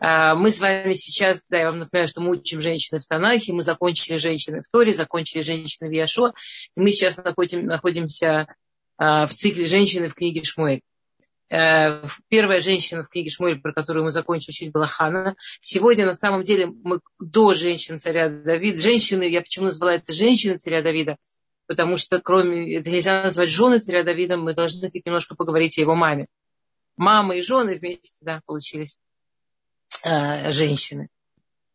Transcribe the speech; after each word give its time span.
А, 0.00 0.34
мы 0.34 0.50
с 0.52 0.60
вами 0.60 0.92
сейчас, 0.92 1.46
да, 1.48 1.58
я 1.58 1.70
вам 1.70 1.80
напоминаю, 1.80 2.08
что 2.08 2.20
мы 2.20 2.30
учим 2.30 2.60
женщины 2.60 3.00
в 3.00 3.06
Танахе, 3.06 3.52
мы 3.52 3.62
закончили 3.62 4.16
женщины 4.16 4.62
в 4.62 4.68
Торе, 4.70 4.92
закончили 4.92 5.40
женщины 5.40 5.88
в 5.88 5.92
Яшо, 5.92 6.32
и 6.76 6.80
мы 6.80 6.90
сейчас 6.90 7.16
находим, 7.16 7.66
находимся 7.66 8.46
а, 8.96 9.26
в 9.26 9.34
цикле 9.34 9.64
женщины 9.64 10.08
в 10.08 10.14
книге 10.14 10.44
Шмуэль. 10.44 10.82
Э, 11.50 12.02
первая 12.28 12.60
женщина 12.60 13.04
в 13.04 13.08
книге 13.08 13.30
Шмуэль, 13.30 13.60
про 13.60 13.72
которую 13.72 14.04
мы 14.04 14.12
закончили 14.12 14.50
учить, 14.50 14.70
была 14.70 14.86
Хана. 14.86 15.34
Сегодня, 15.62 16.04
на 16.04 16.12
самом 16.12 16.42
деле, 16.42 16.66
мы 16.66 17.00
до 17.18 17.54
женщин 17.54 17.98
царя 17.98 18.28
Давида, 18.28 18.78
женщины, 18.78 19.24
я 19.24 19.40
почему 19.40 19.66
назвала 19.66 19.94
это 19.94 20.12
женщины 20.12 20.58
царя 20.58 20.82
Давида, 20.82 21.16
потому 21.66 21.96
что 21.96 22.20
кроме, 22.20 22.76
это 22.76 22.90
нельзя 22.90 23.22
назвать 23.22 23.48
жены 23.48 23.78
царя 23.78 24.04
Давида, 24.04 24.36
мы 24.36 24.54
должны 24.54 24.90
немножко 25.04 25.34
поговорить 25.34 25.78
о 25.78 25.80
его 25.80 25.94
маме. 25.94 26.26
Мама 26.96 27.36
и 27.36 27.40
жены 27.40 27.76
вместе, 27.76 28.24
да, 28.24 28.42
получились 28.44 28.98
женщины 30.04 31.08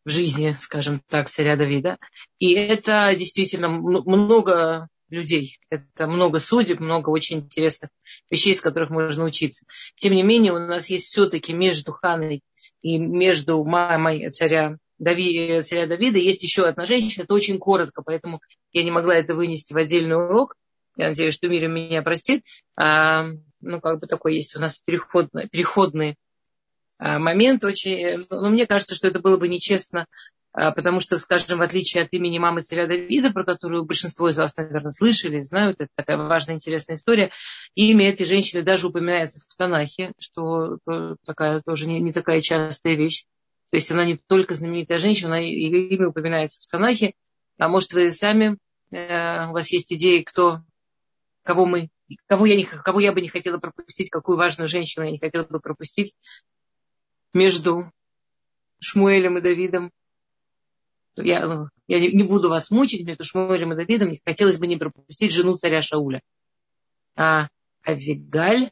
в 0.04 0.10
жизни, 0.10 0.54
скажем 0.60 1.02
так, 1.08 1.28
царя 1.28 1.56
Давида. 1.56 1.98
И 2.38 2.52
это 2.54 3.14
действительно 3.16 3.68
много 3.68 4.88
людей. 5.08 5.58
Это 5.70 6.06
много 6.06 6.40
судеб, 6.40 6.80
много 6.80 7.10
очень 7.10 7.38
интересных 7.38 7.90
вещей, 8.30 8.54
с 8.54 8.60
которых 8.60 8.90
можно 8.90 9.24
учиться. 9.24 9.66
Тем 9.96 10.12
не 10.14 10.22
менее, 10.22 10.52
у 10.52 10.58
нас 10.58 10.90
есть 10.90 11.06
все-таки 11.06 11.52
между 11.52 11.92
Ханой 11.92 12.42
и 12.82 12.98
между 12.98 13.62
мамой 13.64 14.30
царя, 14.30 14.76
Дави, 14.98 15.62
царя 15.62 15.86
Давида 15.86 16.18
есть 16.18 16.42
еще 16.42 16.66
одна 16.66 16.84
женщина. 16.84 17.24
Это 17.24 17.34
очень 17.34 17.58
коротко, 17.58 18.02
поэтому 18.02 18.40
я 18.72 18.82
не 18.82 18.90
могла 18.90 19.16
это 19.16 19.34
вынести 19.34 19.72
в 19.72 19.76
отдельный 19.76 20.16
урок. 20.16 20.54
Я 20.96 21.08
надеюсь, 21.08 21.34
что 21.34 21.48
Миля 21.48 21.68
меня 21.68 22.02
простит. 22.02 22.44
А, 22.76 23.26
ну, 23.60 23.80
как 23.80 24.00
бы 24.00 24.06
такой 24.06 24.36
есть 24.36 24.54
у 24.56 24.60
нас 24.60 24.80
переходный, 24.84 25.48
переходный 25.48 26.16
момент 27.04 27.64
очень, 27.64 28.26
но 28.30 28.48
мне 28.50 28.66
кажется, 28.66 28.94
что 28.94 29.08
это 29.08 29.20
было 29.20 29.36
бы 29.36 29.48
нечестно, 29.48 30.06
а, 30.54 30.70
потому 30.70 31.00
что, 31.00 31.18
скажем, 31.18 31.58
в 31.58 31.62
отличие 31.62 32.04
от 32.04 32.12
имени 32.12 32.38
мамы 32.38 32.62
царя 32.62 32.86
Давида, 32.86 33.32
про 33.32 33.44
которую 33.44 33.84
большинство 33.84 34.28
из 34.28 34.38
вас, 34.38 34.56
наверное, 34.56 34.90
слышали, 34.90 35.42
знают, 35.42 35.80
это 35.80 35.90
такая 35.96 36.16
важная, 36.16 36.54
интересная 36.54 36.94
история, 36.94 37.30
имя 37.74 38.08
этой 38.08 38.24
женщины 38.24 38.62
даже 38.62 38.86
упоминается 38.86 39.40
в 39.40 39.56
Танахе, 39.56 40.12
что 40.20 40.78
такая 41.26 41.60
тоже 41.60 41.86
не, 41.86 42.00
не 42.00 42.12
такая 42.12 42.40
частая 42.40 42.94
вещь. 42.94 43.24
То 43.70 43.76
есть 43.76 43.90
она 43.90 44.04
не 44.04 44.16
только 44.16 44.54
знаменитая 44.54 45.00
женщина, 45.00 45.34
ее 45.34 45.88
имя 45.88 46.08
упоминается 46.08 46.62
в 46.62 46.68
Танахе. 46.68 47.14
А 47.58 47.68
может, 47.68 47.92
вы 47.92 48.12
сами, 48.12 48.56
э, 48.92 49.48
у 49.48 49.52
вас 49.52 49.72
есть 49.72 49.92
идеи, 49.92 50.22
кто, 50.22 50.60
кого 51.42 51.66
мы, 51.66 51.88
кого 52.26 52.46
я, 52.46 52.54
не, 52.54 52.64
кого 52.64 53.00
я 53.00 53.12
бы 53.12 53.20
не 53.20 53.28
хотела 53.28 53.58
пропустить, 53.58 54.10
какую 54.10 54.38
важную 54.38 54.68
женщину 54.68 55.04
я 55.04 55.10
не 55.10 55.18
хотела 55.18 55.42
бы 55.42 55.58
пропустить 55.58 56.14
между 57.34 57.92
Шмуэлем 58.80 59.38
и 59.38 59.40
Давидом. 59.40 59.90
Я, 61.16 61.68
я 61.86 62.00
не 62.00 62.22
буду 62.22 62.48
вас 62.48 62.70
мучить 62.70 63.06
между 63.06 63.24
Шмуэлем 63.24 63.72
и 63.72 63.76
Давидом. 63.76 64.10
Не 64.10 64.20
хотелось 64.24 64.58
бы 64.58 64.66
не 64.66 64.76
пропустить 64.76 65.32
жену 65.32 65.56
царя 65.56 65.82
Шауля. 65.82 66.22
А 67.16 67.48
Авигаль, 67.86 68.70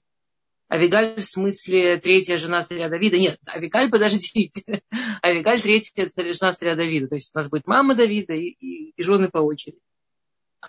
Авигаль 0.69 1.17
в 1.17 1.25
смысле 1.25 1.99
третья 1.99 2.39
жена 2.39 2.63
царя 2.63 2.89
Давида. 2.89 3.19
Нет, 3.19 3.39
Авигаль, 3.47 3.91
подождите. 3.91 4.83
Авигаль 5.23 5.61
третья 5.61 6.11
жена 6.11 6.53
царя 6.53 6.75
Давида. 6.75 7.09
То 7.09 7.15
есть 7.17 7.35
у 7.35 7.39
нас 7.39 7.49
будет 7.49 7.67
мама 7.67 7.95
Давида 7.95 8.33
и, 8.33 8.49
и, 8.49 8.91
и 8.97 9.03
жены 9.03 9.29
по 9.29 9.39
очереди. 9.39 9.79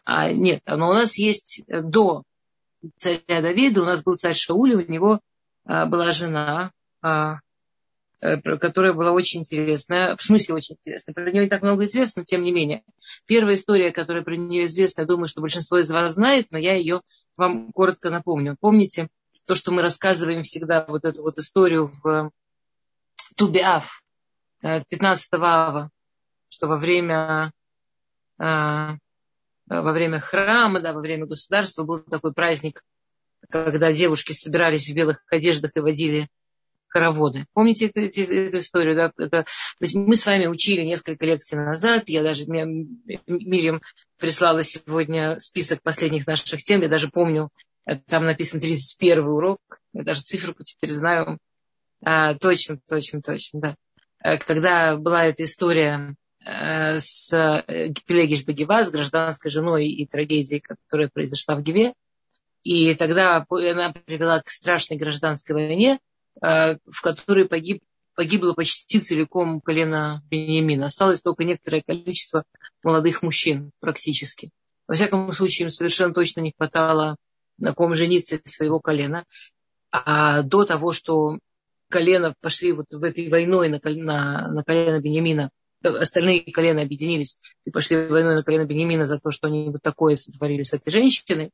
А 0.03 0.31
нет, 0.31 0.61
но 0.65 0.89
у 0.89 0.93
нас 0.93 1.17
есть 1.17 1.63
до 1.67 2.23
царя 2.97 3.41
Давида, 3.41 3.81
у 3.81 3.85
нас 3.85 4.03
был 4.03 4.17
царь 4.17 4.35
Шауль, 4.35 4.73
у 4.73 4.91
него 4.91 5.19
а, 5.65 5.85
была 5.85 6.11
жена 6.11 6.71
а, 7.01 7.37
которая 8.59 8.93
была 8.93 9.11
очень 9.11 9.41
интересная, 9.41 10.15
в 10.15 10.23
смысле 10.23 10.55
очень 10.55 10.75
интересная. 10.75 11.13
Про 11.13 11.29
нее 11.29 11.43
не 11.43 11.49
так 11.49 11.61
много 11.61 11.85
известно, 11.85 12.21
но 12.21 12.23
тем 12.23 12.41
не 12.41 12.51
менее. 12.51 12.83
Первая 13.25 13.55
история, 13.55 13.91
которая 13.91 14.23
про 14.23 14.35
нее 14.35 14.65
известна, 14.65 15.01
я 15.01 15.07
думаю, 15.07 15.27
что 15.27 15.41
большинство 15.41 15.77
из 15.79 15.91
вас 15.91 16.13
знает, 16.13 16.47
но 16.51 16.57
я 16.57 16.75
ее 16.75 17.01
вам 17.35 17.71
коротко 17.73 18.09
напомню. 18.09 18.55
Помните 18.59 19.09
то, 19.45 19.55
что 19.55 19.71
мы 19.71 19.81
рассказываем 19.81 20.43
всегда, 20.43 20.85
вот 20.87 21.03
эту 21.05 21.21
вот 21.21 21.37
историю 21.37 21.91
в 22.01 22.31
Тубиав, 23.35 24.01
15 24.61 25.33
э, 25.33 25.37
ава, 25.37 25.89
что 26.47 26.67
во 26.67 26.77
время, 26.77 27.51
э, 28.39 28.89
во 29.67 29.91
время 29.91 30.21
храма, 30.21 30.79
да, 30.79 30.93
во 30.93 31.01
время 31.01 31.25
государства 31.25 31.83
был 31.83 31.99
такой 31.99 32.31
праздник, 32.31 32.83
когда 33.49 33.91
девушки 33.91 34.31
собирались 34.31 34.89
в 34.89 34.93
белых 34.93 35.21
одеждах 35.29 35.71
и 35.75 35.81
водили 35.81 36.29
хороводы. 36.93 37.47
Помните 37.53 37.87
эту, 37.87 38.05
эту, 38.05 38.21
эту 38.21 38.59
историю? 38.59 38.95
Да? 38.95 39.11
Это, 39.17 39.43
то 39.43 39.45
есть 39.79 39.95
мы 39.95 40.15
с 40.15 40.25
вами 40.25 40.45
учили 40.45 40.83
несколько 40.83 41.25
лекций 41.25 41.57
назад. 41.57 42.07
Я 42.07 42.21
даже, 42.21 42.45
меня, 42.45 42.65
Мирим 43.27 43.81
прислала 44.19 44.61
сегодня 44.61 45.39
список 45.39 45.81
последних 45.81 46.27
наших 46.27 46.63
тем. 46.63 46.81
Я 46.81 46.89
даже 46.89 47.09
помню, 47.09 47.49
э, 47.87 47.95
там 48.07 48.25
написан 48.25 48.59
31 48.59 49.25
урок. 49.25 49.59
Я 49.93 50.03
даже 50.03 50.21
циферку 50.21 50.63
теперь 50.63 50.91
знаю. 50.91 51.39
А, 52.05 52.35
точно, 52.35 52.79
точно, 52.87 53.21
точно, 53.21 53.59
да. 53.59 53.75
Э, 54.23 54.37
когда 54.37 54.95
была 54.95 55.25
эта 55.25 55.45
история 55.45 56.15
э, 56.45 56.99
с 56.99 57.31
Пелегиш 58.05 58.45
Багива, 58.45 58.83
с 58.83 58.91
гражданской 58.91 59.49
женой 59.49 59.87
и 59.87 60.05
трагедией, 60.05 60.61
которая 60.61 61.09
произошла 61.11 61.55
в 61.55 61.63
Гиве. 61.63 61.93
И 62.63 62.95
тогда 62.95 63.45
она 63.49 63.91
привела 63.91 64.41
к 64.41 64.49
страшной 64.49 64.97
гражданской 64.97 65.53
войне, 65.53 65.99
в 66.43 67.01
которой 67.01 67.45
погиб, 67.45 67.81
погибло 68.15 68.53
почти 68.53 68.99
целиком 68.99 69.61
колено 69.61 70.21
Бениамина. 70.29 70.87
Осталось 70.87 71.21
только 71.21 71.43
некоторое 71.45 71.81
количество 71.81 72.43
молодых 72.83 73.21
мужчин 73.21 73.71
практически. 73.79 74.49
Во 74.87 74.95
всяком 74.95 75.31
случае, 75.33 75.65
им 75.65 75.69
совершенно 75.69 76.13
точно 76.13 76.41
не 76.41 76.53
хватало 76.55 77.15
на 77.57 77.73
ком 77.73 77.95
жениться 77.95 78.39
своего 78.43 78.79
колена. 78.79 79.25
А 79.91 80.41
до 80.41 80.65
того, 80.65 80.91
что 80.91 81.37
колено 81.89 82.35
пошли 82.41 82.73
вот 82.73 82.87
в 82.91 83.03
этой 83.03 83.29
войной 83.29 83.69
на, 83.69 83.79
на, 83.83 84.47
на 84.49 84.63
колено 84.63 84.99
Бениамина, 84.99 85.51
остальные 85.83 86.51
колена 86.51 86.81
объединились 86.81 87.37
и 87.65 87.71
пошли 87.71 88.07
войной 88.07 88.35
на 88.35 88.43
колено 88.43 88.65
Бениамина 88.65 89.05
за 89.05 89.19
то, 89.19 89.31
что 89.31 89.47
они 89.47 89.69
вот 89.69 89.81
такое 89.81 90.15
сотворили 90.15 90.63
с 90.63 90.73
этой 90.73 90.89
женщиной, 90.89 91.51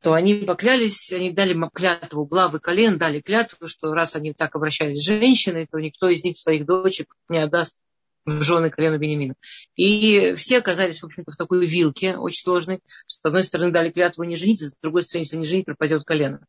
то 0.00 0.14
они 0.14 0.34
поклялись, 0.34 1.12
они 1.12 1.32
дали 1.32 1.56
клятву, 1.72 2.24
главы 2.24 2.60
колен 2.60 2.98
дали 2.98 3.20
клятву, 3.20 3.66
что 3.66 3.92
раз 3.92 4.14
они 4.14 4.32
так 4.32 4.54
обращались 4.54 4.98
с 4.98 5.04
женщиной, 5.04 5.66
то 5.70 5.78
никто 5.78 6.08
из 6.08 6.22
них 6.22 6.38
своих 6.38 6.66
дочек 6.66 7.14
не 7.28 7.42
отдаст 7.42 7.76
в 8.24 8.42
жены 8.42 8.70
колену 8.70 8.98
Бенемина. 8.98 9.34
И 9.74 10.34
все 10.34 10.58
оказались, 10.58 11.00
в 11.00 11.06
общем-то, 11.06 11.32
в 11.32 11.36
такой 11.36 11.66
вилке 11.66 12.16
очень 12.16 12.42
сложной. 12.42 12.80
С 13.06 13.18
одной 13.24 13.42
стороны 13.42 13.72
дали 13.72 13.90
клятву 13.90 14.24
не 14.24 14.36
жениться, 14.36 14.68
с 14.68 14.72
другой 14.82 15.02
стороны, 15.02 15.24
если 15.24 15.36
не 15.36 15.46
женить, 15.46 15.66
пропадет 15.66 16.04
колено. 16.04 16.44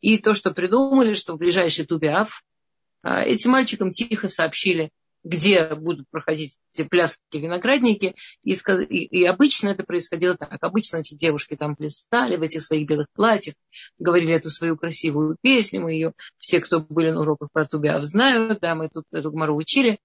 И 0.00 0.18
то, 0.18 0.34
что 0.34 0.52
придумали, 0.52 1.14
что 1.14 1.34
в 1.34 1.38
ближайший 1.38 1.86
Тубиав 1.86 2.42
а, 3.02 3.22
этим 3.22 3.52
мальчикам 3.52 3.92
тихо 3.92 4.28
сообщили, 4.28 4.90
где 5.26 5.74
будут 5.74 6.08
проходить 6.08 6.56
эти 6.72 6.86
пляски 6.86 7.36
виноградники. 7.36 8.14
И, 8.44 8.52
и, 8.52 9.24
обычно 9.24 9.70
это 9.70 9.82
происходило 9.82 10.36
так. 10.36 10.56
Обычно 10.60 10.98
эти 10.98 11.14
девушки 11.14 11.56
там 11.56 11.74
плясали 11.74 12.36
в 12.36 12.42
этих 12.42 12.62
своих 12.62 12.86
белых 12.86 13.08
платьях, 13.12 13.56
говорили 13.98 14.34
эту 14.34 14.50
свою 14.50 14.76
красивую 14.76 15.36
песню. 15.40 15.82
Мы 15.82 15.94
ее, 15.94 16.12
все, 16.38 16.60
кто 16.60 16.78
были 16.78 17.10
на 17.10 17.22
уроках 17.22 17.48
про 17.52 17.66
Тубиав, 17.66 18.04
знают. 18.04 18.60
Да, 18.60 18.76
мы 18.76 18.88
тут 18.88 19.04
эту 19.10 19.32
гмару 19.32 19.56
учили. 19.56 19.98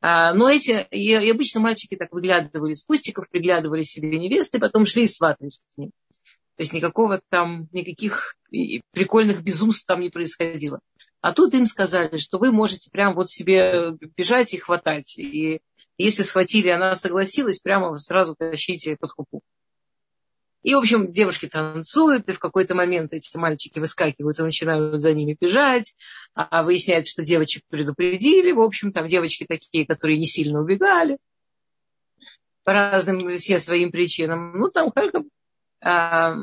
А, 0.00 0.32
но 0.32 0.48
эти, 0.48 0.86
и, 0.92 1.10
и 1.10 1.30
обычно 1.30 1.60
мальчики 1.60 1.96
так 1.96 2.10
выглядывали 2.12 2.72
из 2.72 2.84
кустиков, 2.84 3.28
приглядывали 3.28 3.82
себе 3.82 4.18
невесты, 4.18 4.58
потом 4.58 4.86
шли 4.86 5.04
и 5.04 5.08
сватались 5.08 5.60
к 5.74 5.78
ним. 5.78 5.90
То 6.56 6.62
есть 6.62 6.72
никакого 6.72 7.20
там, 7.28 7.68
никаких 7.72 8.34
прикольных 8.92 9.42
безумств 9.42 9.86
там 9.86 10.00
не 10.00 10.08
происходило. 10.08 10.80
А 11.20 11.32
тут 11.32 11.54
им 11.54 11.66
сказали, 11.66 12.18
что 12.18 12.38
вы 12.38 12.52
можете 12.52 12.90
прям 12.90 13.14
вот 13.14 13.28
себе 13.28 13.92
бежать 14.16 14.54
и 14.54 14.58
хватать. 14.58 15.18
И 15.18 15.60
если 15.96 16.22
схватили, 16.22 16.68
она 16.68 16.94
согласилась, 16.94 17.58
прямо 17.58 17.98
сразу 17.98 18.36
тащите 18.36 18.96
под 18.96 19.10
хупу. 19.10 19.42
И, 20.62 20.74
в 20.74 20.78
общем, 20.78 21.12
девушки 21.12 21.46
танцуют, 21.46 22.28
и 22.28 22.32
в 22.32 22.38
какой-то 22.38 22.74
момент 22.74 23.12
эти 23.12 23.36
мальчики 23.36 23.78
выскакивают 23.78 24.38
и 24.38 24.42
начинают 24.42 25.00
за 25.00 25.14
ними 25.14 25.36
бежать, 25.40 25.94
а 26.34 26.62
выясняется, 26.62 27.12
что 27.12 27.22
девочек 27.22 27.62
предупредили. 27.68 28.52
В 28.52 28.60
общем, 28.60 28.92
там 28.92 29.08
девочки 29.08 29.46
такие, 29.48 29.86
которые 29.86 30.18
не 30.18 30.26
сильно 30.26 30.60
убегали 30.60 31.18
по 32.64 32.74
разным 32.74 33.34
все 33.36 33.60
своим 33.60 33.90
причинам. 33.90 34.58
Ну, 34.58 34.68
там 34.68 34.90
как 34.90 35.14
а, 35.80 36.34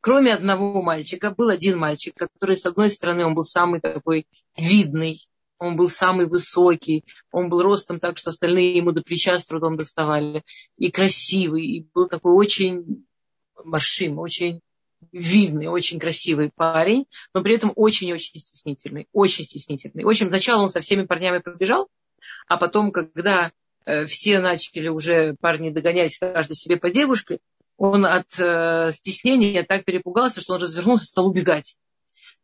кроме 0.00 0.34
одного 0.34 0.82
мальчика, 0.82 1.30
был 1.30 1.48
один 1.48 1.78
мальчик, 1.78 2.14
который, 2.14 2.56
с 2.56 2.66
одной 2.66 2.90
стороны, 2.90 3.24
он 3.24 3.34
был 3.34 3.44
самый 3.44 3.80
такой 3.80 4.26
видный, 4.56 5.26
он 5.58 5.76
был 5.76 5.88
самый 5.88 6.26
высокий, 6.26 7.04
он 7.30 7.48
был 7.48 7.62
ростом 7.62 8.00
так, 8.00 8.16
что 8.16 8.30
остальные 8.30 8.76
ему 8.76 8.92
до 8.92 9.02
плеча 9.02 9.38
с 9.38 9.44
трудом 9.44 9.76
доставали, 9.76 10.42
и 10.78 10.90
красивый, 10.90 11.66
и 11.66 11.86
был 11.94 12.08
такой 12.08 12.34
очень 12.34 13.04
маршим, 13.64 14.18
очень 14.18 14.60
видный, 15.12 15.66
очень 15.66 15.98
красивый 15.98 16.50
парень, 16.54 17.06
но 17.34 17.42
при 17.42 17.54
этом 17.54 17.72
очень-очень 17.76 18.40
стеснительный, 18.40 19.06
очень 19.12 19.44
стеснительный. 19.44 20.04
В 20.04 20.08
общем, 20.08 20.28
сначала 20.28 20.62
он 20.62 20.70
со 20.70 20.80
всеми 20.80 21.04
парнями 21.04 21.38
побежал, 21.38 21.88
а 22.48 22.56
потом, 22.56 22.90
когда 22.90 23.52
э, 23.84 24.06
все 24.06 24.40
начали 24.40 24.88
уже 24.88 25.36
парни 25.40 25.70
догонять 25.70 26.18
каждый 26.18 26.54
себе 26.54 26.76
по 26.76 26.90
девушке, 26.90 27.38
он 27.80 28.04
от 28.04 28.38
э, 28.38 28.92
стеснения 28.92 29.64
так 29.64 29.86
перепугался, 29.86 30.42
что 30.42 30.52
он 30.52 30.60
развернулся 30.60 31.04
и 31.04 31.06
стал 31.06 31.28
убегать. 31.28 31.78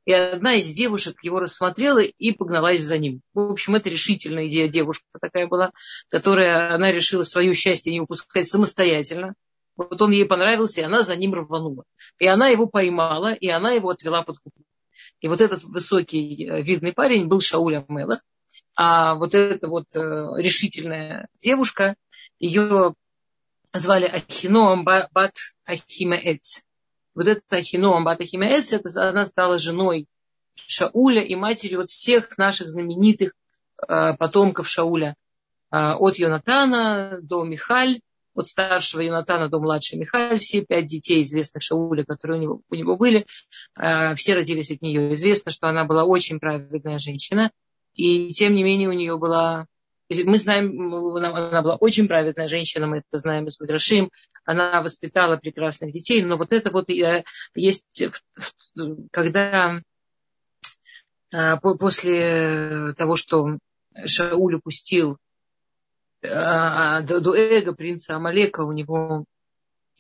И 0.06 0.12
одна 0.12 0.54
из 0.54 0.70
девушек 0.70 1.22
его 1.22 1.40
рассмотрела 1.40 1.98
и 1.98 2.32
погналась 2.32 2.82
за 2.82 2.96
ним. 2.96 3.20
В 3.34 3.40
общем, 3.50 3.74
это 3.74 3.90
решительная 3.90 4.48
идея 4.48 4.66
девушка 4.66 5.04
такая 5.20 5.46
была, 5.46 5.72
которая 6.08 6.74
она 6.74 6.90
решила 6.90 7.22
свое 7.24 7.52
счастье 7.52 7.92
не 7.92 8.00
упускать 8.00 8.48
самостоятельно. 8.48 9.34
Вот 9.76 10.00
он 10.00 10.12
ей 10.12 10.24
понравился, 10.24 10.80
и 10.80 10.84
она 10.84 11.02
за 11.02 11.16
ним 11.16 11.34
рванула. 11.34 11.84
И 12.18 12.26
она 12.26 12.48
его 12.48 12.66
поймала, 12.66 13.34
и 13.34 13.48
она 13.50 13.72
его 13.72 13.90
отвела 13.90 14.22
под 14.22 14.38
куклу. 14.38 14.64
И 15.20 15.28
вот 15.28 15.42
этот 15.42 15.64
высокий, 15.64 16.48
э, 16.48 16.62
видный 16.62 16.94
парень 16.94 17.26
был 17.26 17.42
Шауль 17.42 17.84
Амелах. 17.86 18.20
А 18.74 19.16
вот 19.16 19.34
эта 19.34 19.68
вот 19.68 19.84
э, 19.96 20.28
решительная 20.38 21.28
девушка, 21.42 21.94
ее 22.38 22.94
звали 23.78 24.06
Ахино 24.06 24.82
Бат 24.82 25.36
Ахимаэц. 25.64 26.62
Вот 27.14 27.26
эта 27.26 27.56
Ахино 27.56 28.00
Бат 28.02 28.20
Ахимаэц, 28.20 28.72
это 28.72 29.08
она 29.08 29.24
стала 29.24 29.58
женой 29.58 30.06
Шауля 30.56 31.22
и 31.22 31.34
матерью 31.34 31.78
вот 31.80 31.88
всех 31.88 32.36
наших 32.38 32.70
знаменитых 32.70 33.32
э, 33.88 34.14
потомков 34.16 34.68
Шауля. 34.68 35.14
Э, 35.70 35.92
от 35.92 36.16
Йонатана 36.16 37.18
до 37.22 37.44
Михаль, 37.44 38.00
от 38.34 38.46
старшего 38.46 39.00
Йонатана 39.02 39.48
до 39.48 39.58
младшего 39.58 40.00
Михаила, 40.00 40.38
все 40.38 40.64
пять 40.64 40.86
детей 40.86 41.22
известных 41.22 41.62
Шауля, 41.62 42.04
которые 42.04 42.38
у 42.38 42.42
него, 42.42 42.60
у 42.68 42.74
него 42.74 42.96
были, 42.96 43.26
э, 43.78 44.14
все 44.14 44.34
родились 44.34 44.70
от 44.70 44.82
нее. 44.82 45.12
Известно, 45.12 45.50
что 45.50 45.68
она 45.68 45.84
была 45.84 46.04
очень 46.04 46.38
праведная 46.38 46.98
женщина, 46.98 47.50
и 47.94 48.30
тем 48.30 48.54
не 48.54 48.62
менее 48.62 48.88
у 48.88 48.92
нее 48.92 49.16
была... 49.18 49.66
Мы 50.08 50.38
знаем, 50.38 50.94
она 51.16 51.62
была 51.62 51.76
очень 51.76 52.06
праведная 52.06 52.48
женщина, 52.48 52.86
мы 52.86 52.98
это 52.98 53.18
знаем 53.18 53.46
из 53.46 53.58
Мадрашим. 53.58 54.10
Она 54.44 54.80
воспитала 54.82 55.36
прекрасных 55.36 55.92
детей, 55.92 56.22
но 56.22 56.36
вот 56.36 56.52
это 56.52 56.70
вот 56.70 56.88
э, 56.90 57.24
есть, 57.54 58.04
когда 59.10 59.82
э, 61.32 61.56
после 61.60 62.92
того, 62.96 63.16
что 63.16 63.58
Шауль 64.06 64.54
упустил 64.54 65.18
а, 66.22 67.00
до 67.00 67.34
эго 67.34 67.74
принца 67.74 68.16
Амалека 68.16 68.60
у 68.60 68.72
него 68.72 69.24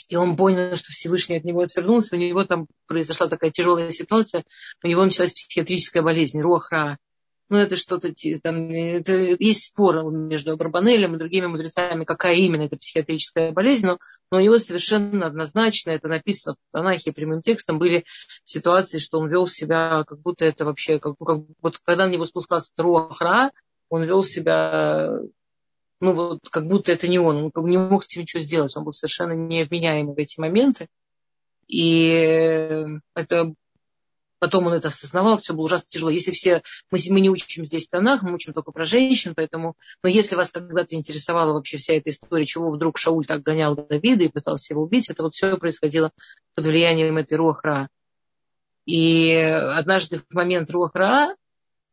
и 0.08 0.16
он 0.16 0.36
понял, 0.36 0.76
что 0.76 0.92
Всевышний 0.92 1.36
от 1.36 1.44
него 1.44 1.62
отвернулся, 1.62 2.14
у 2.14 2.18
него 2.18 2.44
там 2.44 2.66
произошла 2.86 3.28
такая 3.28 3.50
тяжелая 3.50 3.90
ситуация, 3.90 4.44
у 4.82 4.86
него 4.86 5.04
началась 5.04 5.32
психиатрическая 5.32 6.02
болезнь, 6.02 6.40
рохра, 6.40 6.98
ну, 7.48 7.58
это 7.58 7.76
что-то, 7.76 8.12
там, 8.42 8.70
это, 8.70 9.12
есть 9.12 9.66
спор 9.66 10.02
между 10.12 10.52
Абрабанелем 10.52 11.14
и 11.14 11.18
другими 11.18 11.46
мудрецами, 11.46 12.04
какая 12.04 12.34
именно 12.34 12.62
это 12.62 12.76
психиатрическая 12.76 13.52
болезнь, 13.52 13.86
но, 13.86 13.98
но 14.30 14.38
у 14.38 14.40
него 14.40 14.58
совершенно 14.58 15.26
однозначно, 15.26 15.90
это 15.90 16.08
написано 16.08 16.54
в 16.56 16.72
Танахе 16.72 17.12
прямым 17.12 17.42
текстом, 17.42 17.78
были 17.78 18.04
ситуации, 18.44 18.98
что 18.98 19.18
он 19.18 19.28
вел 19.28 19.46
себя, 19.46 20.04
как 20.04 20.20
будто 20.20 20.44
это 20.44 20.64
вообще, 20.64 20.98
как, 20.98 21.16
как, 21.18 21.42
вот 21.62 21.78
когда 21.84 22.06
на 22.06 22.10
него 22.10 22.24
спускался 22.24 22.72
Руахра, 22.76 23.52
он 23.88 24.02
вел 24.02 24.24
себя, 24.24 25.20
ну, 26.00 26.12
вот, 26.14 26.40
как 26.50 26.66
будто 26.66 26.92
это 26.92 27.06
не 27.06 27.20
он, 27.20 27.52
он 27.54 27.64
не 27.66 27.78
мог 27.78 28.02
с 28.02 28.08
этим 28.08 28.22
ничего 28.22 28.42
сделать, 28.42 28.76
он 28.76 28.84
был 28.84 28.92
совершенно 28.92 29.32
невменяемый 29.32 30.14
в 30.14 30.18
эти 30.18 30.40
моменты. 30.40 30.88
И 31.68 32.86
это 33.14 33.54
Потом 34.46 34.68
он 34.68 34.74
это 34.74 34.88
осознавал, 34.88 35.38
все 35.38 35.54
было 35.54 35.64
ужасно 35.64 35.88
тяжело. 35.88 36.08
Если 36.08 36.30
все, 36.30 36.62
мы, 36.92 37.00
мы 37.10 37.20
не 37.20 37.30
учим 37.30 37.66
здесь 37.66 37.88
тонах, 37.88 38.22
мы 38.22 38.32
учим 38.32 38.52
только 38.52 38.70
про 38.70 38.84
женщин, 38.84 39.32
поэтому, 39.34 39.74
но 40.04 40.08
если 40.08 40.36
вас 40.36 40.52
когда-то 40.52 40.94
интересовала 40.94 41.52
вообще 41.52 41.78
вся 41.78 41.94
эта 41.94 42.10
история, 42.10 42.44
чего 42.44 42.70
вдруг 42.70 42.96
Шауль 42.96 43.26
так 43.26 43.42
гонял 43.42 43.74
Давида 43.74 44.22
и 44.22 44.28
пытался 44.28 44.72
его 44.72 44.84
убить, 44.84 45.10
это 45.10 45.24
вот 45.24 45.34
все 45.34 45.56
происходило 45.56 46.12
под 46.54 46.64
влиянием 46.64 47.16
этой 47.16 47.34
Руахра. 47.34 47.88
И 48.84 49.34
однажды 49.34 50.20
в 50.20 50.32
момент 50.32 50.70
Руахра, 50.70 51.34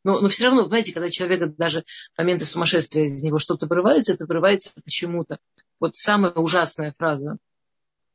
но, 0.04 0.20
но 0.20 0.28
все 0.28 0.46
равно, 0.46 0.68
знаете, 0.68 0.94
когда 0.94 1.10
человека 1.10 1.48
даже 1.58 1.86
моменты 2.16 2.46
сумасшествия 2.46 3.06
из 3.06 3.24
него 3.24 3.40
что-то 3.40 3.66
вырывается, 3.66 4.14
это 4.14 4.28
вырывается 4.28 4.70
почему-то. 4.86 5.40
Вот 5.80 5.96
самая 5.96 6.34
ужасная 6.34 6.94
фраза 6.96 7.40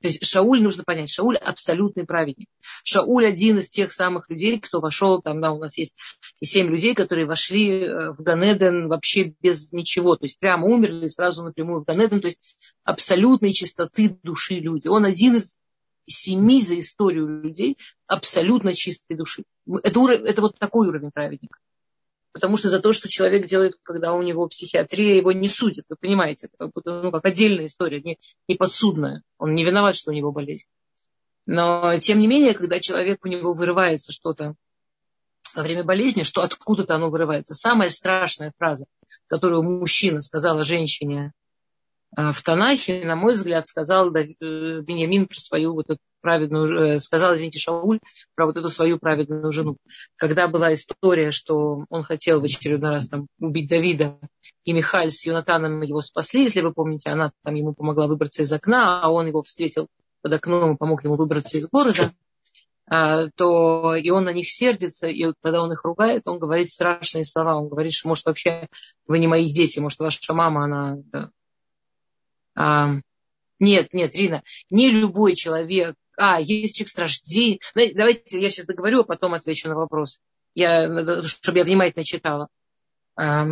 то 0.01 0.09
есть 0.09 0.25
Шауль, 0.25 0.63
нужно 0.63 0.85
понять, 0.85 1.11
Шауль 1.11 1.37
абсолютный 1.37 2.05
праведник. 2.05 2.49
Шауль 2.85 3.27
один 3.27 3.59
из 3.59 3.69
тех 3.69 3.93
самых 3.93 4.31
людей, 4.31 4.61
кто 4.61 4.81
вошел, 4.81 5.21
там, 5.21 5.41
да, 5.41 5.53
у 5.53 5.59
нас 5.59 5.77
есть 5.77 5.97
семь 6.41 6.69
людей, 6.69 6.95
которые 6.95 7.27
вошли 7.27 7.83
э, 7.83 8.13
в 8.13 8.23
Ганеден 8.23 8.89
вообще 8.89 9.35
без 9.41 9.73
ничего. 9.73 10.15
То 10.15 10.27
есть 10.27 10.39
прямо 10.39 10.67
умерли 10.67 11.09
сразу 11.09 11.43
напрямую 11.43 11.81
в 11.81 11.85
Ганеден. 11.85 12.21
То 12.21 12.29
есть 12.29 12.39
абсолютной 12.85 13.53
чистоты 13.53 14.17
души 14.23 14.55
люди. 14.55 14.87
Он 14.87 15.05
один 15.05 15.37
из 15.37 15.57
семи 16.07 16.63
за 16.63 16.79
историю 16.79 17.43
людей 17.43 17.77
абсолютно 18.07 18.75
чистой 18.75 19.17
души. 19.17 19.43
Это, 19.83 19.99
уровень, 19.99 20.27
это 20.27 20.43
вот 20.43 20.59
такой 20.59 20.87
уровень 20.89 21.11
праведника. 21.11 21.59
Потому 22.39 22.57
что 22.57 22.69
за 22.69 22.79
то, 22.79 22.93
что 22.93 23.09
человек 23.09 23.49
делает, 23.49 23.75
когда 23.83 24.13
у 24.13 24.23
него 24.23 24.47
психиатрия, 24.47 25.17
его 25.17 25.33
не 25.33 25.49
судят. 25.49 25.87
Вы 25.89 25.97
понимаете, 25.97 26.47
это 26.47 26.57
как, 26.57 26.73
будто, 26.73 27.03
ну, 27.03 27.11
как 27.11 27.25
отдельная 27.25 27.67
история, 27.67 28.01
не, 28.01 28.17
не 28.47 28.55
подсудная. 28.55 29.23
Он 29.39 29.57
не 29.57 29.65
виноват, 29.65 29.97
что 29.97 30.13
у 30.13 30.15
него 30.15 30.31
болезнь. 30.31 30.69
Но, 31.47 31.97
тем 31.99 32.21
не 32.21 32.29
менее, 32.29 32.55
когда 32.55 32.79
человек 32.79 33.25
у 33.25 33.29
него 33.29 33.55
вырывается 33.55 34.13
что-то 34.13 34.55
во 35.57 35.63
время 35.65 35.83
болезни, 35.83 36.23
что 36.23 36.43
откуда-то 36.43 36.95
оно 36.95 37.11
вырывается. 37.11 37.55
Самая 37.55 37.89
страшная 37.89 38.53
фраза, 38.57 38.87
которую 39.27 39.65
мужчина 39.65 40.21
сказала 40.21 40.63
женщине 40.63 41.33
в 42.17 42.43
Танахе, 42.43 43.05
на 43.05 43.17
мой 43.17 43.35
взгляд, 43.35 43.69
сказал 43.69 44.15
э, 44.15 44.25
Беньямин 44.81 45.27
про 45.27 45.39
свою 45.39 45.75
вот 45.75 45.91
эту 45.91 46.01
праведную, 46.21 46.97
э, 46.97 47.01
сказал, 47.01 47.35
извините, 47.35 47.59
Шауль, 47.59 48.01
про 48.35 48.47
вот 48.47 48.57
эту 48.57 48.69
свою 48.69 48.99
праведную 48.99 49.53
жену. 49.53 49.77
Когда 50.17 50.49
была 50.49 50.73
история, 50.73 51.31
что 51.31 51.85
он 51.89 52.03
хотел 52.03 52.41
в 52.41 52.45
очередной 52.45 52.91
раз 52.91 53.09
там 53.09 53.27
убить 53.39 53.69
Давида, 53.69 54.19
и 54.65 54.73
Михаль 54.73 55.11
с 55.11 55.25
Юнатаном 55.27 55.83
его 55.83 56.01
спасли, 56.01 56.43
если 56.45 56.61
вы 56.61 56.73
помните, 56.73 57.11
она 57.11 57.31
там 57.45 57.55
ему 57.55 57.75
помогла 57.75 58.07
выбраться 58.07 58.43
из 58.43 58.53
окна, 58.53 59.03
а 59.03 59.11
он 59.11 59.27
его 59.27 59.43
встретил 59.43 59.89
под 60.23 60.33
окном 60.33 60.75
и 60.75 60.77
помог 60.77 61.05
ему 61.05 61.17
выбраться 61.17 61.59
из 61.59 61.69
города, 61.69 62.11
а, 62.91 63.29
то 63.37 63.95
и 63.95 64.11
он 64.11 64.25
на 64.25 64.33
них 64.33 64.51
сердится, 64.51 65.09
и 65.09 65.33
когда 65.43 65.63
он 65.63 65.73
их 65.73 65.85
ругает, 65.85 66.23
он 66.25 66.39
говорит 66.39 66.69
страшные 66.69 67.25
слова. 67.25 67.57
Он 67.57 67.69
говорит, 67.69 67.93
что, 67.93 68.09
может, 68.09 68.25
вообще 68.25 68.69
вы 69.07 69.19
не 69.19 69.27
мои 69.27 69.47
дети, 69.47 69.79
может, 69.79 69.99
ваша 69.99 70.33
мама, 70.33 70.65
она 70.65 71.31
а, 72.59 72.91
нет, 73.61 73.95
нет, 73.95 74.17
Рина, 74.17 74.43
не 74.69 74.91
любой 74.91 75.37
человек. 75.37 75.95
А, 76.17 76.41
есть 76.41 76.75
человек 76.75 76.89
с 76.89 76.99
рождения. 76.99 77.61
Давайте 77.75 78.41
я 78.41 78.51
сейчас 78.51 78.67
договорю, 78.67 79.03
а 79.03 79.05
потом 79.05 79.35
отвечу 79.35 79.69
на 79.69 79.77
вопрос. 79.77 80.21
Я, 80.57 81.23
чтобы 81.25 81.59
я 81.59 81.65
внимательно 81.65 82.05
читала. 82.05 82.49
А, 83.15 83.47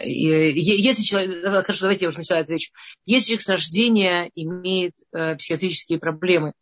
если 0.00 1.02
человек, 1.02 1.44
хорошо, 1.44 1.82
давайте 1.82 2.04
я 2.04 2.08
уже 2.08 2.18
начала 2.18 2.40
отвечу. 2.40 2.72
Если 3.06 3.28
человек 3.28 3.42
с 3.42 3.48
рождения 3.48 4.30
имеет 4.34 4.94
э, 5.12 5.36
психиатрические 5.36 6.00
проблемы, 6.00 6.52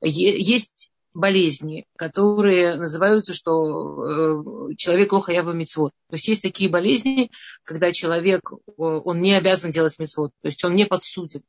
есть 0.00 0.90
болезни, 1.14 1.86
которые 1.96 2.74
называются, 2.76 3.32
что 3.32 4.70
э, 4.70 4.74
человек 4.76 5.10
плохо 5.10 5.32
ява 5.32 5.52
мицвод. 5.52 5.92
То 6.10 6.16
есть 6.16 6.28
есть 6.28 6.42
такие 6.42 6.68
болезни, 6.68 7.30
когда 7.62 7.92
человек, 7.92 8.40
э, 8.52 8.72
он 8.76 9.20
не 9.20 9.34
обязан 9.34 9.70
делать 9.70 9.98
мицвод, 9.98 10.32
то 10.42 10.46
есть 10.46 10.62
он 10.64 10.74
не 10.74 10.84
подсуден. 10.84 11.42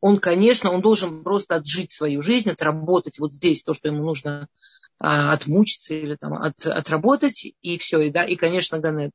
Он, 0.00 0.18
конечно, 0.18 0.70
он 0.70 0.80
должен 0.80 1.24
просто 1.24 1.56
отжить 1.56 1.90
свою 1.90 2.22
жизнь, 2.22 2.50
отработать 2.50 3.18
вот 3.18 3.32
здесь 3.32 3.64
то, 3.64 3.74
что 3.74 3.88
ему 3.88 4.04
нужно 4.04 4.48
а, 5.00 5.32
отмучиться 5.32 5.94
или 5.94 6.16
там, 6.16 6.34
от, 6.34 6.66
отработать, 6.66 7.46
и 7.60 7.78
все, 7.78 8.00
и, 8.00 8.10
да, 8.10 8.24
и, 8.24 8.36
конечно, 8.36 8.78
Ганет. 8.78 9.12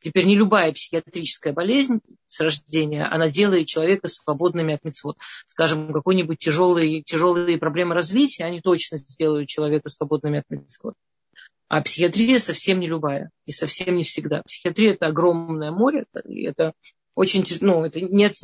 Теперь 0.00 0.24
не 0.24 0.36
любая 0.36 0.72
психиатрическая 0.72 1.52
болезнь 1.52 2.00
с 2.28 2.40
рождения, 2.40 3.04
она 3.04 3.28
делает 3.28 3.66
человека 3.66 4.08
свободными 4.08 4.74
от 4.74 4.84
мецвод. 4.84 5.16
Скажем, 5.48 5.92
какой-нибудь 5.92 6.38
тяжелые, 6.38 7.02
тяжелые 7.02 7.58
проблемы 7.58 7.94
развития, 7.94 8.44
они 8.44 8.60
точно 8.60 8.98
сделают 8.98 9.48
человека 9.48 9.88
свободными 9.88 10.38
от 10.38 10.44
мецвод. 10.48 10.94
А 11.68 11.80
психиатрия 11.80 12.38
совсем 12.38 12.80
не 12.80 12.86
любая 12.86 13.30
и 13.46 13.52
совсем 13.52 13.96
не 13.96 14.04
всегда. 14.04 14.42
Психиатрия 14.42 14.92
это 14.92 15.06
огромное 15.06 15.70
море, 15.70 16.04
это 16.14 16.72
очень, 17.14 17.44
ну, 17.60 17.84
это 17.84 18.00
нет, 18.00 18.34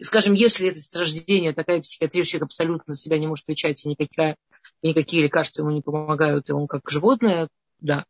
скажем, 0.00 0.34
если 0.34 0.68
это 0.68 0.80
с 0.80 1.54
такая 1.54 1.80
психиатрия, 1.80 2.24
человек 2.24 2.46
абсолютно 2.46 2.92
за 2.92 3.00
себя 3.00 3.18
не 3.18 3.26
может 3.26 3.44
отвечать, 3.44 3.84
и 3.84 3.88
никакая 3.88 4.36
и 4.82 4.88
никакие 4.88 5.22
лекарства 5.22 5.62
ему 5.62 5.70
не 5.70 5.80
помогают, 5.80 6.48
и 6.48 6.52
он 6.52 6.66
как 6.66 6.88
животное, 6.90 7.48
да. 7.80 8.04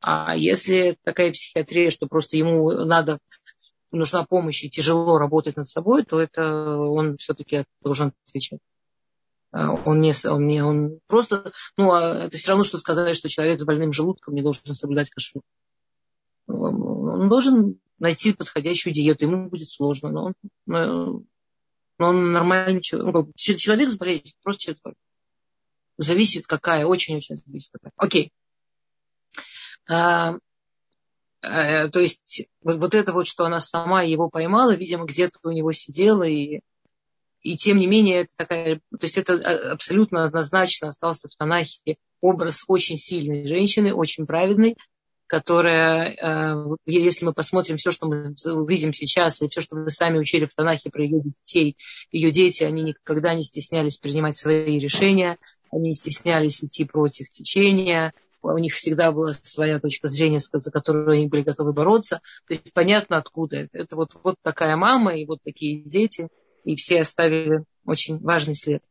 А 0.00 0.36
если 0.36 0.96
такая 1.02 1.32
психиатрия, 1.32 1.90
что 1.90 2.06
просто 2.06 2.36
ему 2.36 2.70
надо, 2.70 3.18
нужна 3.90 4.24
помощь 4.24 4.62
и 4.64 4.70
тяжело 4.70 5.18
работать 5.18 5.56
над 5.56 5.66
собой, 5.66 6.04
то 6.04 6.20
это 6.20 6.76
он 6.76 7.16
все-таки 7.18 7.64
должен 7.82 8.12
отвечать. 8.26 8.60
он 9.52 10.00
не, 10.00 10.12
он 10.24 10.46
не, 10.46 10.62
он 10.62 11.00
просто, 11.06 11.52
ну, 11.76 11.92
а 11.92 12.26
это 12.26 12.36
все 12.36 12.50
равно, 12.50 12.64
что 12.64 12.78
сказать, 12.78 13.16
что 13.16 13.28
человек 13.28 13.60
с 13.60 13.64
больным 13.64 13.92
желудком 13.92 14.34
не 14.34 14.42
должен 14.42 14.74
соблюдать 14.74 15.10
кашрут. 15.10 15.42
Он 16.46 17.28
должен 17.28 17.80
найти 18.02 18.32
подходящую 18.32 18.92
диету, 18.92 19.24
ему 19.24 19.48
будет 19.48 19.68
сложно, 19.68 20.10
но 20.10 20.24
он, 20.24 20.34
но 20.66 21.24
он 21.98 22.32
нормальный 22.32 22.80
человек. 22.80 23.14
Ну, 23.14 23.32
человек 23.36 23.90
с 23.90 23.96
болезнью, 23.96 24.34
просто 24.42 24.62
человек. 24.62 24.96
Зависит 25.98 26.48
какая, 26.48 26.84
очень-очень 26.84 27.36
зависит 27.36 27.70
какая. 27.72 27.92
Окей. 27.96 28.32
А, 29.88 30.36
а, 31.42 31.88
то 31.90 32.00
есть 32.00 32.48
вот 32.62 32.94
это 32.96 33.12
вот, 33.12 33.28
что 33.28 33.44
она 33.44 33.60
сама 33.60 34.02
его 34.02 34.28
поймала, 34.28 34.74
видимо, 34.74 35.04
где-то 35.04 35.38
у 35.44 35.52
него 35.52 35.70
сидела 35.72 36.24
и 36.24 36.60
и 37.42 37.56
тем 37.56 37.78
не 37.78 37.88
менее, 37.88 38.22
это 38.22 38.36
такая, 38.36 38.76
то 38.76 39.02
есть 39.02 39.18
это 39.18 39.34
а, 39.34 39.72
абсолютно 39.72 40.24
однозначно 40.24 40.88
остался 40.88 41.28
в 41.28 41.36
Танахе 41.36 41.96
образ 42.20 42.64
очень 42.66 42.96
сильной 42.96 43.46
женщины, 43.46 43.94
очень 43.94 44.26
праведной, 44.26 44.76
которая, 45.32 46.10
э, 46.10 46.76
если 46.84 47.24
мы 47.24 47.32
посмотрим 47.32 47.78
все, 47.78 47.90
что 47.90 48.06
мы 48.06 48.34
увидим 48.52 48.92
сейчас, 48.92 49.40
и 49.40 49.48
все, 49.48 49.62
что 49.62 49.76
мы 49.76 49.88
сами 49.88 50.18
учили 50.18 50.44
в 50.44 50.52
Танахе 50.52 50.90
про 50.90 51.02
ее 51.02 51.22
детей, 51.22 51.78
ее 52.10 52.30
дети, 52.30 52.64
они 52.64 52.82
никогда 52.82 53.34
не 53.34 53.42
стеснялись 53.42 53.96
принимать 53.96 54.36
свои 54.36 54.78
решения, 54.78 55.38
они 55.70 55.88
не 55.88 55.94
стеснялись 55.94 56.62
идти 56.62 56.84
против 56.84 57.30
течения, 57.30 58.12
у 58.42 58.58
них 58.58 58.74
всегда 58.74 59.10
была 59.10 59.32
своя 59.32 59.80
точка 59.80 60.08
зрения, 60.08 60.38
за 60.38 60.70
которую 60.70 61.08
они 61.08 61.28
были 61.28 61.40
готовы 61.40 61.72
бороться. 61.72 62.20
То 62.46 62.52
есть 62.52 62.70
понятно, 62.74 63.16
откуда 63.16 63.68
это. 63.72 63.96
Вот, 63.96 64.10
вот 64.22 64.34
такая 64.42 64.76
мама 64.76 65.16
и 65.16 65.24
вот 65.24 65.38
такие 65.42 65.80
дети, 65.82 66.28
и 66.64 66.76
все 66.76 67.00
оставили 67.00 67.64
очень 67.86 68.18
важный 68.18 68.54
след. 68.54 68.82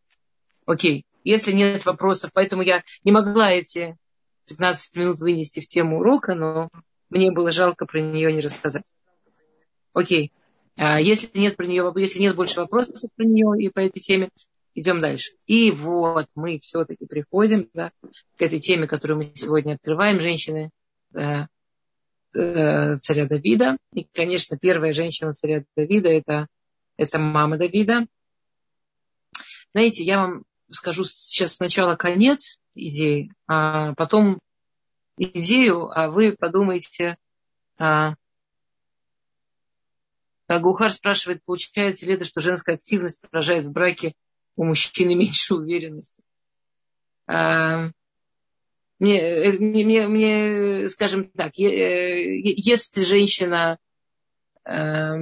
Окей, 0.65 1.05
если 1.23 1.51
нет 1.51 1.85
вопросов, 1.85 2.31
поэтому 2.33 2.63
я 2.63 2.81
не 3.03 3.11
могла 3.11 3.51
эти 3.51 3.95
15 4.51 4.95
минут 4.95 5.19
вынести 5.19 5.59
в 5.59 5.67
тему 5.67 5.99
урока, 5.99 6.35
но 6.35 6.69
мне 7.09 7.31
было 7.31 7.51
жалко 7.51 7.85
про 7.85 8.01
нее 8.01 8.33
не 8.33 8.41
рассказать. 8.41 8.93
Окей. 9.93 10.31
А 10.77 10.99
если 10.99 11.37
нет 11.37 11.57
про 11.57 11.67
нее, 11.67 11.91
если 11.95 12.19
нет 12.19 12.35
больше 12.35 12.59
вопросов 12.59 13.09
про 13.15 13.23
нее 13.23 13.61
и 13.63 13.69
по 13.69 13.79
этой 13.79 13.99
теме, 13.99 14.29
идем 14.73 15.01
дальше. 15.01 15.33
И 15.45 15.71
вот 15.71 16.27
мы 16.35 16.59
все-таки 16.59 17.05
приходим 17.05 17.69
да, 17.73 17.91
к 18.37 18.41
этой 18.41 18.59
теме, 18.59 18.87
которую 18.87 19.17
мы 19.17 19.31
сегодня 19.35 19.73
открываем, 19.73 20.19
женщины 20.19 20.71
э, 21.13 21.45
э, 22.33 22.95
царя 22.95 23.25
Давида. 23.25 23.77
И, 23.93 24.07
конечно, 24.13 24.57
первая 24.57 24.93
женщина 24.93 25.33
царя 25.33 25.63
Давида 25.75 26.09
это, 26.09 26.47
это 26.97 27.19
мама 27.19 27.57
Давида. 27.57 28.05
Знаете, 29.73 30.03
я 30.03 30.19
вам 30.19 30.43
скажу 30.69 31.03
сейчас 31.03 31.55
сначала 31.55 31.95
конец 31.95 32.57
идеи, 32.75 33.33
а 33.47 33.93
потом 33.95 34.39
идею, 35.17 35.89
а 35.97 36.09
вы 36.09 36.35
подумайте. 36.37 37.17
А, 37.77 38.15
Гухар 40.47 40.91
спрашивает, 40.91 41.43
получается 41.45 42.05
ли 42.05 42.13
это, 42.13 42.25
что 42.25 42.41
женская 42.41 42.75
активность 42.75 43.21
поражает 43.21 43.65
в 43.65 43.71
браке 43.71 44.13
у 44.55 44.65
мужчины 44.65 45.15
меньше 45.15 45.55
уверенности? 45.55 46.23
А, 47.27 47.89
мне, 48.99 49.19
э, 49.19 49.51
мне, 49.57 49.85
мне, 49.85 50.07
мне, 50.07 50.89
скажем 50.89 51.29
так, 51.31 51.57
э, 51.57 52.39
если 52.39 53.01
женщина 53.01 53.79
э, 54.63 55.15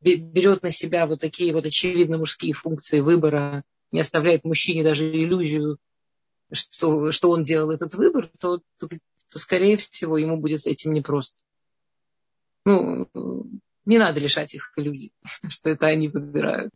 берет 0.00 0.62
на 0.62 0.70
себя 0.70 1.06
вот 1.06 1.20
такие 1.20 1.52
вот 1.52 1.66
очевидно 1.66 2.16
мужские 2.16 2.54
функции 2.54 3.00
выбора 3.00 3.64
не 3.92 4.00
оставляет 4.00 4.44
мужчине 4.44 4.82
даже 4.82 5.10
иллюзию, 5.10 5.78
что, 6.52 7.10
что 7.10 7.30
он 7.30 7.42
делал 7.42 7.70
этот 7.70 7.94
выбор, 7.94 8.30
то, 8.38 8.60
то, 8.78 8.88
то, 8.88 9.38
скорее 9.38 9.76
всего, 9.76 10.18
ему 10.18 10.36
будет 10.36 10.62
с 10.62 10.66
этим 10.66 10.92
непросто. 10.92 11.38
Ну, 12.64 13.08
не 13.84 13.98
надо 13.98 14.20
лишать 14.20 14.54
их 14.54 14.72
иллюзий, 14.76 15.12
что 15.48 15.70
это 15.70 15.86
они 15.86 16.08
выбирают, 16.08 16.72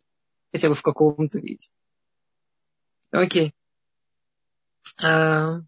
хотя 0.51 0.69
бы 0.69 0.75
в 0.75 0.81
каком-то 0.81 1.39
виде. 1.39 1.67
Окей. 3.11 3.53
А, 5.01 5.61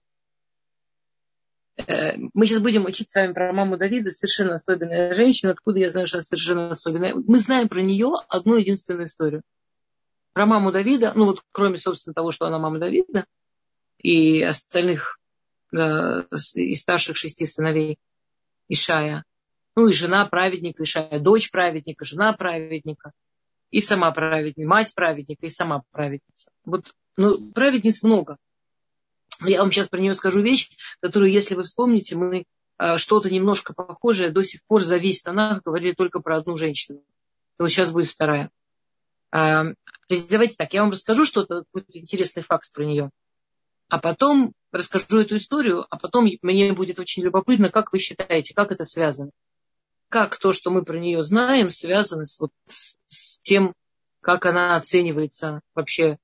э, 1.78 2.18
мы 2.34 2.46
сейчас 2.46 2.60
будем 2.60 2.86
учить 2.86 3.12
с 3.12 3.16
вами 3.16 3.34
про 3.34 3.54
маму 3.54 3.78
Давида, 3.78 4.12
совершенно 4.12 4.56
особенная 4.56 5.14
женщина. 5.14 5.52
Откуда 5.52 5.80
я 5.80 5.90
знаю, 5.90 6.08
что 6.08 6.18
она 6.18 6.24
совершенно 6.24 6.70
особенная? 6.70 7.16
Мы 7.16 7.40
знаем 7.40 7.70
про 7.70 7.82
нее 7.82 8.14
одну 8.30 8.58
единственную 8.58 9.06
историю 9.06 9.44
про 10.38 10.46
маму 10.46 10.72
Давида, 10.72 11.14
ну 11.16 11.26
вот 11.26 11.42
кроме, 11.52 11.80
собственно, 11.80 12.14
того, 12.14 12.30
что 12.30 12.46
она 12.46 12.60
мама 12.60 12.78
Давида, 12.78 13.26
и 14.00 14.42
остальных 14.44 15.20
э, 15.74 15.78
из 16.56 16.82
старших 16.82 17.18
шести 17.18 17.46
сыновей 17.46 17.98
Ишая, 18.70 19.24
ну 19.76 19.88
и 19.88 19.94
жена 19.94 20.26
праведника 20.26 20.84
Ишая, 20.84 21.20
дочь 21.20 21.52
праведника, 21.52 22.06
жена 22.06 22.34
праведника, 22.34 23.12
и 23.72 23.82
сама 23.82 24.12
праведница, 24.12 24.68
мать 24.68 24.96
праведника, 24.96 25.46
и 25.46 25.50
сама 25.50 25.84
праведница. 25.92 26.52
Вот, 26.66 26.94
ну, 27.18 27.52
праведниц 27.52 28.04
много. 28.04 28.38
Я 29.42 29.60
вам 29.60 29.72
сейчас 29.72 29.88
про 29.88 30.00
нее 30.00 30.16
скажу 30.16 30.42
вещь, 30.42 30.70
которую, 31.02 31.32
если 31.32 31.56
вы 31.56 31.64
вспомните, 31.64 32.16
мы 32.16 32.46
э, 32.80 32.98
что-то 32.98 33.30
немножко 33.30 33.74
похожее 33.74 34.32
до 34.32 34.44
сих 34.44 34.62
пор 34.66 34.84
за 34.84 34.98
весь 34.98 35.22
Танах 35.22 35.62
говорили 35.64 35.94
только 35.94 36.22
про 36.22 36.38
одну 36.38 36.58
женщину. 36.58 37.00
И 37.00 37.04
вот 37.62 37.70
сейчас 37.70 37.92
будет 37.92 38.08
вторая. 38.08 38.50
А, 39.32 39.66
то 39.66 39.76
есть 40.16 40.30
давайте 40.30 40.56
так, 40.56 40.74
я 40.74 40.82
вам 40.82 40.92
расскажу 40.92 41.26
что-то, 41.26 41.66
какой-то 41.66 42.00
интересный 42.00 42.44
факт 42.44 42.72
про 42.72 42.86
нее. 42.86 43.12
А 43.90 44.00
потом 44.00 44.54
расскажу 44.72 45.22
эту 45.22 45.38
историю, 45.38 45.86
а 45.90 45.98
потом 45.98 46.30
мне 46.42 46.74
будет 46.74 47.00
очень 47.00 47.24
любопытно, 47.24 47.70
как 47.70 47.94
вы 47.94 48.00
считаете, 48.00 48.54
как 48.54 48.72
это 48.72 48.86
связано. 48.86 49.32
Как 50.10 50.38
то, 50.38 50.54
что 50.54 50.72
мы 50.72 50.84
про 50.84 51.00
нее 51.00 51.24
знаем, 51.24 51.70
связано 51.70 52.26
с, 52.26 52.40
вот, 52.40 52.52
с 52.68 53.38
тем, 53.40 53.74
как 54.22 54.46
она 54.46 54.76
оценивается 54.76 55.62
вообще, 55.74 56.18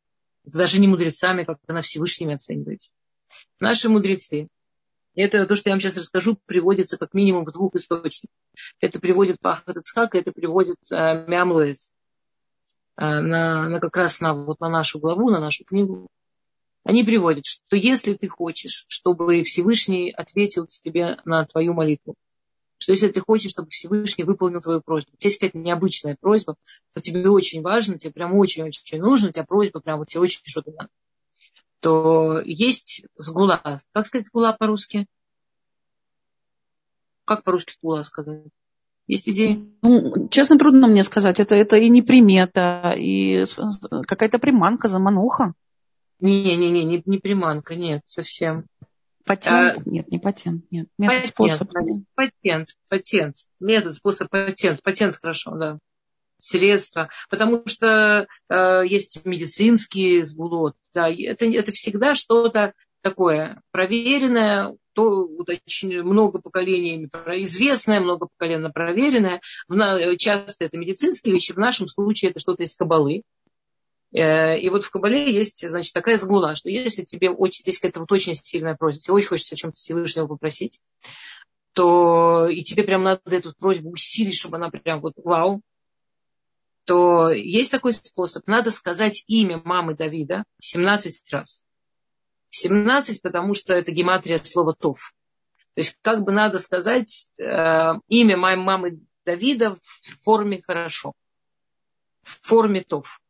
даже 0.43 0.79
не 0.79 0.88
мудрецами, 0.88 1.43
как 1.43 1.58
она 1.67 1.82
Всевышними 1.82 2.36
оценивается. 2.36 2.91
Наши 3.60 3.89
мудрецы, 3.89 4.50
это 5.15 5.46
то, 5.46 5.55
что 5.55 5.70
я 5.70 5.75
вам 5.75 5.82
сейчас 5.82 5.98
расскажу, 5.98 6.38
приводится 6.46 6.98
как 6.98 7.13
минимум 7.13 7.46
в 7.46 7.51
двух 7.51 7.75
источниках. 7.75 8.36
Это 8.79 9.00
приводит 9.00 9.39
Пахат 9.39 9.77
это 10.15 10.32
приводит 10.32 10.77
э, 10.91 11.25
Мямлуэс. 11.27 11.91
Э, 12.98 13.22
на, 13.22 13.70
на 13.70 13.79
как 13.79 13.96
раз 13.96 14.20
на, 14.22 14.34
вот 14.34 14.60
на 14.60 14.70
нашу 14.70 15.00
главу, 15.00 15.29
на 15.29 15.39
нашу 15.39 15.63
книгу, 15.65 16.10
они 16.83 17.03
приводят, 17.03 17.45
что 17.45 17.75
если 17.75 18.13
ты 18.13 18.27
хочешь, 18.27 18.85
чтобы 18.87 19.43
Всевышний 19.43 20.11
ответил 20.11 20.67
тебе 20.67 21.17
на 21.25 21.45
твою 21.45 21.73
молитву, 21.73 22.15
что 22.77 22.91
если 22.91 23.07
ты 23.07 23.21
хочешь, 23.21 23.51
чтобы 23.51 23.69
Всевышний 23.69 24.25
выполнил 24.25 24.59
твою 24.59 24.81
просьбу, 24.81 25.11
если 25.19 25.47
это 25.47 25.57
необычная 25.57 26.17
просьба, 26.19 26.55
то 26.93 26.99
тебе 26.99 27.29
очень 27.29 27.61
важно, 27.61 27.97
тебе 27.97 28.11
прям 28.11 28.33
очень-очень 28.35 28.99
нужно, 28.99 29.29
у 29.29 29.31
тебя 29.31 29.45
просьба 29.45 29.79
прям 29.79 29.99
вот 29.99 30.09
тебе 30.09 30.21
очень 30.21 30.41
что-то 30.43 30.71
надо, 30.71 30.89
то 31.79 32.39
есть 32.39 33.05
сгула. 33.15 33.61
Как 33.93 34.07
сказать 34.07 34.27
сгула 34.27 34.55
по-русски? 34.57 35.05
Как 37.25 37.43
по-русски 37.43 37.73
сгула 37.79 38.03
сказать? 38.03 38.43
Есть 39.07 39.27
идеи? 39.29 39.69
Ну, 39.81 40.29
честно, 40.29 40.57
трудно 40.57 40.87
мне 40.87 41.03
сказать. 41.03 41.39
Это, 41.39 41.55
это 41.55 41.75
и 41.75 41.89
не 41.89 42.01
примета, 42.01 42.93
и 42.97 43.43
какая-то 44.07 44.39
приманка, 44.39 44.87
замануха. 44.87 45.53
Не-не-не, 46.24 46.86
не, 46.86 47.03
не 47.06 47.18
приманка, 47.18 47.75
нет, 47.75 48.01
совсем. 48.06 48.65
Патент? 49.25 49.77
А, 49.77 49.82
нет, 49.89 50.10
не 50.10 50.20
патент, 50.20 50.63
нет. 50.72 50.88
Метод, 50.98 51.34
патент, 51.34 51.34
способ. 51.34 51.70
Патент, 52.15 52.70
патент, 52.88 53.36
метод, 53.60 53.94
способ, 53.94 54.30
патент. 54.30 54.82
Патент 54.84 55.18
хорошо, 55.22 55.51
да. 55.58 55.80
Средства. 56.38 57.10
Потому 57.30 57.63
что 57.65 58.27
э, 58.50 58.82
есть 58.86 59.25
медицинские 59.25 60.24
сгулот. 60.24 60.75
Да, 60.94 61.10
это, 61.10 61.46
это 61.46 61.72
всегда 61.74 62.15
что-то 62.15 62.74
такое 63.01 63.62
проверенное, 63.72 64.77
то 64.94 65.27
много 65.27 66.39
поколений 66.39 67.10
известное, 67.44 68.00
много 68.00 68.27
поколений 68.27 68.72
проверенное. 68.72 69.42
Часто 70.18 70.65
это 70.65 70.77
медицинские 70.77 71.34
вещи, 71.34 71.51
в 71.51 71.58
нашем 71.58 71.88
случае 71.88 72.32
это 72.32 72.39
что-то 72.39 72.63
из 72.63 72.75
кабалы. 72.75 73.24
Э, 74.13 74.60
и 74.60 74.70
вот 74.70 74.84
в 74.84 74.91
Кабале 74.91 75.32
есть, 75.32 75.67
значит, 75.67 75.93
такая 75.93 76.17
сгула, 76.17 76.55
что 76.55 76.70
если 76.70 77.03
тебе 77.03 77.29
очень, 77.29 77.63
здесь 77.63 77.79
какая-то 77.79 78.01
вот 78.01 78.12
очень 78.12 78.36
сильная 78.36 78.75
просьба, 78.75 79.01
тебе 79.01 79.13
очень 79.13 79.27
хочется 79.27 79.55
о 79.55 79.58
чем-то 79.58 79.75
Всевышнего 79.75 80.27
попросить, 80.27 80.82
то 81.74 82.48
и 82.48 82.62
тебе 82.62 82.84
прям 82.84 83.03
надо 83.03 83.22
эту 83.25 83.53
просьбу 83.53 83.91
усилить, 83.91 84.38
чтобы 84.38 84.58
она 84.58 84.70
прям 84.70 85.01
вот 85.01 85.13
вау, 85.17 85.62
то 86.86 87.29
есть 87.32 87.72
такой 87.72 87.93
способ. 87.93 88.46
Надо 88.46 88.70
сказать 88.70 89.24
имя 89.27 89.62
мамы 89.63 89.96
Давида 89.96 90.43
17 90.60 91.32
раз. 91.32 91.63
17, 92.50 93.22
потому 93.22 93.53
что 93.53 93.74
это 93.74 93.91
гематрия 93.91 94.38
слова 94.38 94.75
«тов». 94.75 95.13
То 95.74 95.79
есть 95.79 95.98
как 96.01 96.24
бы 96.24 96.32
надо 96.32 96.60
сказать 96.60 97.32
э, 97.39 97.93
имя 98.10 98.38
моей 98.38 98.58
мамы 98.58 99.00
Давида 99.25 99.75
в 99.75 100.24
форме 100.24 100.62
«хорошо», 100.62 101.13
в 102.22 102.48
форме 102.48 102.84
«тов». 102.84 103.23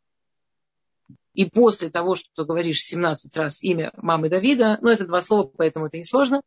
И 1.34 1.50
после 1.50 1.90
того, 1.90 2.16
что 2.16 2.30
ты 2.36 2.44
говоришь 2.46 2.82
17 2.82 3.36
раз 3.38 3.64
имя 3.64 3.92
мамы 3.98 4.30
Давида, 4.30 4.78
ну, 4.82 4.90
это 4.90 5.06
два 5.06 5.22
слова, 5.22 5.52
поэтому 5.58 5.88
это 5.88 5.98
несложно, 5.98 6.42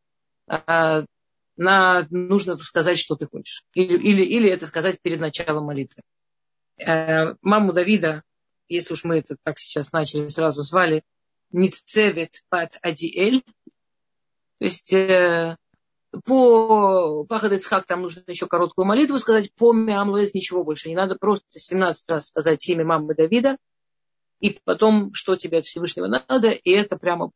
а, 0.46 1.04
на, 1.56 2.06
нужно 2.10 2.58
сказать, 2.58 2.98
что 2.98 3.16
ты 3.16 3.26
хочешь. 3.26 3.64
Или, 3.74 3.96
или, 3.98 4.22
или 4.22 4.50
это 4.50 4.66
сказать 4.66 5.00
перед 5.00 5.20
началом 5.20 5.64
молитвы. 5.64 6.02
Э, 6.78 7.34
маму 7.40 7.72
Давида, 7.72 8.22
если 8.68 8.92
уж 8.92 9.04
мы 9.04 9.18
это 9.18 9.36
так 9.42 9.58
сейчас 9.58 9.92
начали, 9.92 10.28
сразу 10.28 10.62
звали 10.62 11.02
Ницевет 11.50 12.42
Пат 12.48 12.78
Адиэль. 12.82 13.42
То 14.58 14.64
есть 14.64 14.92
э, 14.92 15.56
по 16.24 17.24
Пахад 17.24 17.52
Ицхак 17.52 17.86
там 17.86 18.02
нужно 18.02 18.22
еще 18.26 18.46
короткую 18.46 18.86
молитву 18.86 19.18
сказать, 19.18 19.52
по 19.54 19.72
Миамлуэс 19.72 20.34
ничего 20.34 20.64
больше 20.64 20.88
не 20.88 20.94
надо, 20.94 21.16
просто 21.16 21.46
17 21.50 22.10
раз 22.10 22.28
сказать 22.28 22.68
имя 22.68 22.84
мамы 22.84 23.14
Давида, 23.14 23.56
и 24.40 24.58
потом, 24.64 25.14
что 25.14 25.36
тебе 25.36 25.58
от 25.58 25.64
Всевышнего 25.64 26.06
надо, 26.06 26.50
и 26.50 26.70
это 26.70 26.96
прямо 26.96 27.30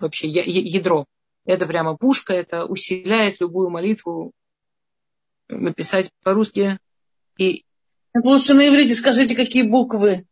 вообще 0.00 0.28
ядро. 0.28 1.06
Это 1.44 1.66
прямо 1.66 1.96
пушка, 1.96 2.34
это 2.34 2.64
усиляет 2.64 3.40
любую 3.40 3.70
молитву 3.70 4.32
написать 5.48 6.10
по-русски. 6.22 6.78
И... 7.38 7.64
Лучше 8.24 8.54
на 8.54 8.68
иврите 8.68 8.94
скажите, 8.94 9.34
какие 9.34 9.62
буквы. 9.62 10.26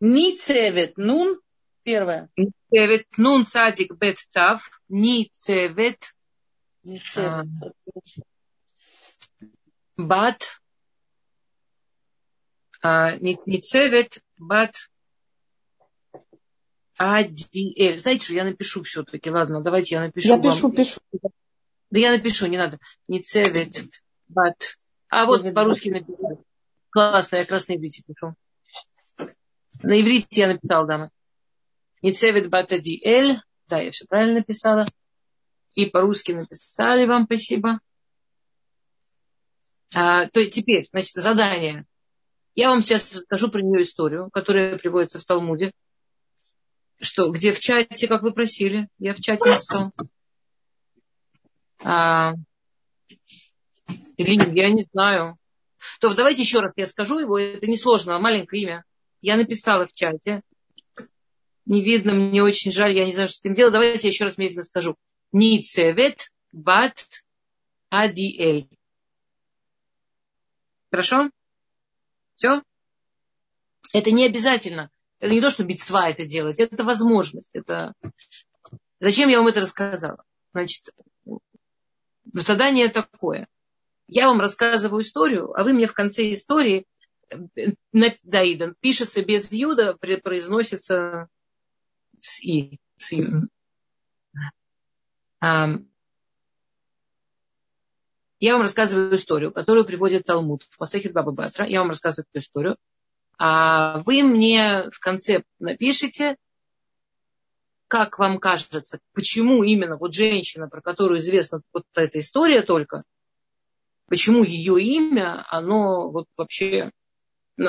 Ницевет, 0.00 0.96
нун, 0.96 1.40
первое. 1.82 2.28
Ницевет, 2.36 3.06
нун, 3.16 3.46
цадик, 3.46 3.94
бет, 3.94 4.18
тав. 4.30 4.70
Ницевет. 4.88 6.14
Ницевет. 6.82 7.46
Бат. 9.96 10.60
А, 12.82 13.16
Ницевет, 13.16 14.22
бат, 14.38 14.89
Адиэль. 17.00 17.98
Знаете 17.98 18.26
что, 18.26 18.34
я 18.34 18.44
напишу 18.44 18.82
все-таки. 18.82 19.30
Ладно, 19.30 19.62
давайте 19.62 19.94
я 19.94 20.02
напишу. 20.02 20.28
Я 20.28 20.36
вам. 20.36 20.42
пишу, 20.42 20.70
пишу. 20.70 21.00
Да 21.90 21.98
я 21.98 22.12
напишу, 22.12 22.46
не 22.46 22.58
надо. 22.58 22.78
Не 23.08 23.22
цевет, 23.22 23.84
бат. 24.28 24.76
А 25.08 25.24
вот 25.24 25.42
по-русски 25.54 25.88
напишу. 25.88 26.44
Классно, 26.90 27.36
я 27.36 27.46
на 27.48 27.76
иврите 27.76 28.02
пишу. 28.06 28.34
На 29.82 29.98
иврите 29.98 30.42
я 30.42 30.48
написала, 30.48 30.86
дамы. 30.86 31.10
Не 32.02 32.12
цевет 32.12 32.50
бат 32.50 32.70
адиэль. 32.70 33.40
Да, 33.66 33.80
я 33.80 33.92
все 33.92 34.04
правильно 34.04 34.40
написала. 34.40 34.84
И 35.74 35.86
по-русски 35.86 36.32
написали 36.32 37.06
вам, 37.06 37.24
спасибо. 37.24 37.80
А, 39.94 40.26
то 40.26 40.44
теперь, 40.44 40.86
значит, 40.92 41.14
задание. 41.14 41.86
Я 42.54 42.68
вам 42.68 42.82
сейчас 42.82 43.10
расскажу 43.10 43.50
про 43.50 43.62
нее 43.62 43.84
историю, 43.84 44.28
которая 44.30 44.76
приводится 44.76 45.18
в 45.18 45.24
Талмуде. 45.24 45.72
Что, 47.00 47.30
где 47.30 47.52
в 47.52 47.60
чате, 47.60 48.08
как 48.08 48.22
вы 48.22 48.32
просили? 48.32 48.88
Я 48.98 49.14
в 49.14 49.20
чате 49.20 49.48
написала. 49.48 49.92
А, 51.82 52.34
или 54.16 54.58
я 54.58 54.70
не 54.70 54.86
знаю. 54.92 55.38
То 56.00 56.14
давайте 56.14 56.42
еще 56.42 56.60
раз 56.60 56.72
я 56.76 56.86
скажу 56.86 57.18
его. 57.18 57.38
Это 57.38 57.66
несложно, 57.66 58.18
маленькое 58.18 58.62
имя. 58.62 58.84
Я 59.22 59.36
написала 59.36 59.86
в 59.86 59.92
чате. 59.94 60.42
Не 61.64 61.82
видно, 61.82 62.12
мне 62.12 62.42
очень 62.42 62.72
жаль, 62.72 62.96
я 62.96 63.06
не 63.06 63.12
знаю, 63.12 63.28
что 63.28 63.38
с 63.38 63.40
этим 63.40 63.54
делать. 63.54 63.72
Давайте 63.72 64.08
я 64.08 64.12
еще 64.12 64.24
раз 64.24 64.36
медленно 64.36 64.64
скажу. 64.64 64.96
Ницевет 65.32 66.30
бат 66.52 67.06
адиэль. 67.88 68.68
Хорошо? 70.90 71.30
Все? 72.34 72.62
Это 73.92 74.10
не 74.10 74.26
обязательно. 74.26 74.90
Это 75.20 75.32
не 75.34 75.40
то, 75.40 75.50
что 75.50 75.64
битсва 75.64 76.10
это 76.10 76.26
делать, 76.26 76.58
это 76.60 76.82
возможность. 76.82 77.54
Это... 77.54 77.92
Зачем 78.98 79.28
я 79.28 79.38
вам 79.38 79.48
это 79.48 79.60
рассказала? 79.60 80.24
Значит, 80.52 80.90
задание 82.32 82.88
такое. 82.88 83.46
Я 84.08 84.28
вам 84.28 84.40
рассказываю 84.40 85.02
историю, 85.02 85.52
а 85.56 85.62
вы 85.62 85.72
мне 85.74 85.86
в 85.86 85.92
конце 85.92 86.32
истории 86.32 86.86
Даидан 87.92 88.74
пишется 88.80 89.22
без 89.22 89.52
юда, 89.52 89.94
произносится 89.94 91.28
с 92.18 92.42
и. 92.42 92.80
С 92.96 93.12
и. 93.12 93.26
Я 98.42 98.54
вам 98.54 98.62
рассказываю 98.62 99.14
историю, 99.14 99.52
которую 99.52 99.84
приводит 99.84 100.24
Талмуд 100.24 100.62
в 100.62 100.80
Масахит 100.80 101.12
Баба 101.12 101.30
Батра. 101.30 101.66
Я 101.66 101.80
вам 101.80 101.90
рассказываю 101.90 102.26
эту 102.32 102.40
историю 102.40 102.76
а 103.42 104.02
вы 104.04 104.22
мне 104.22 104.90
в 104.92 105.00
конце 105.00 105.44
напишите, 105.58 106.36
как 107.88 108.18
вам 108.18 108.38
кажется, 108.38 109.00
почему 109.14 109.64
именно 109.64 109.96
вот 109.96 110.14
женщина, 110.14 110.68
про 110.68 110.82
которую 110.82 111.20
известна 111.20 111.62
вот 111.72 111.84
эта 111.94 112.20
история 112.20 112.60
только, 112.60 113.02
почему 114.08 114.44
ее 114.44 114.78
имя, 114.82 115.42
оно 115.48 116.10
вот 116.10 116.26
вообще, 116.36 116.90
э, 117.58 117.64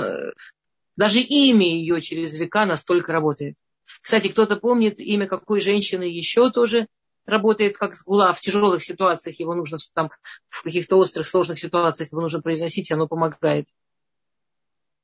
даже 0.98 1.22
имя 1.22 1.66
ее 1.66 2.02
через 2.02 2.36
века 2.36 2.66
настолько 2.66 3.14
работает. 3.14 3.56
Кстати, 4.02 4.28
кто-то 4.28 4.58
помнит 4.58 5.00
имя 5.00 5.26
какой 5.26 5.62
женщины 5.62 6.04
еще 6.04 6.52
тоже 6.52 6.88
работает 7.26 7.78
как 7.78 7.96
сгула 7.96 8.34
в 8.34 8.42
тяжелых 8.42 8.84
ситуациях, 8.84 9.40
его 9.40 9.56
нужно 9.56 9.78
там, 9.94 10.10
в 10.50 10.64
каких-то 10.64 10.98
острых, 10.98 11.28
сложных 11.28 11.60
ситуациях 11.60 12.12
его 12.12 12.20
нужно 12.20 12.42
произносить, 12.42 12.92
оно 12.92 13.08
помогает. 13.08 13.68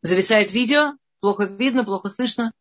Зависает 0.01 0.51
видео, 0.51 0.93
плохо 1.19 1.45
видно, 1.45 1.83
плохо 1.83 2.09
слышно. 2.09 2.53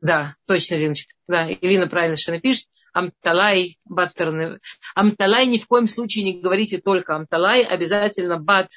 Да, 0.00 0.36
точно, 0.46 0.76
Линочка. 0.76 1.12
Да, 1.26 1.50
Илина 1.50 1.88
правильно 1.88 2.16
что 2.16 2.30
напишет. 2.30 2.68
Амталай, 2.92 3.78
баттерны. 3.84 4.60
Амталай 4.94 5.46
ни 5.46 5.58
в 5.58 5.66
коем 5.66 5.86
случае 5.86 6.24
не 6.24 6.40
говорите 6.40 6.78
только 6.78 7.16
Амталай, 7.16 7.62
обязательно 7.62 8.38
бат. 8.38 8.70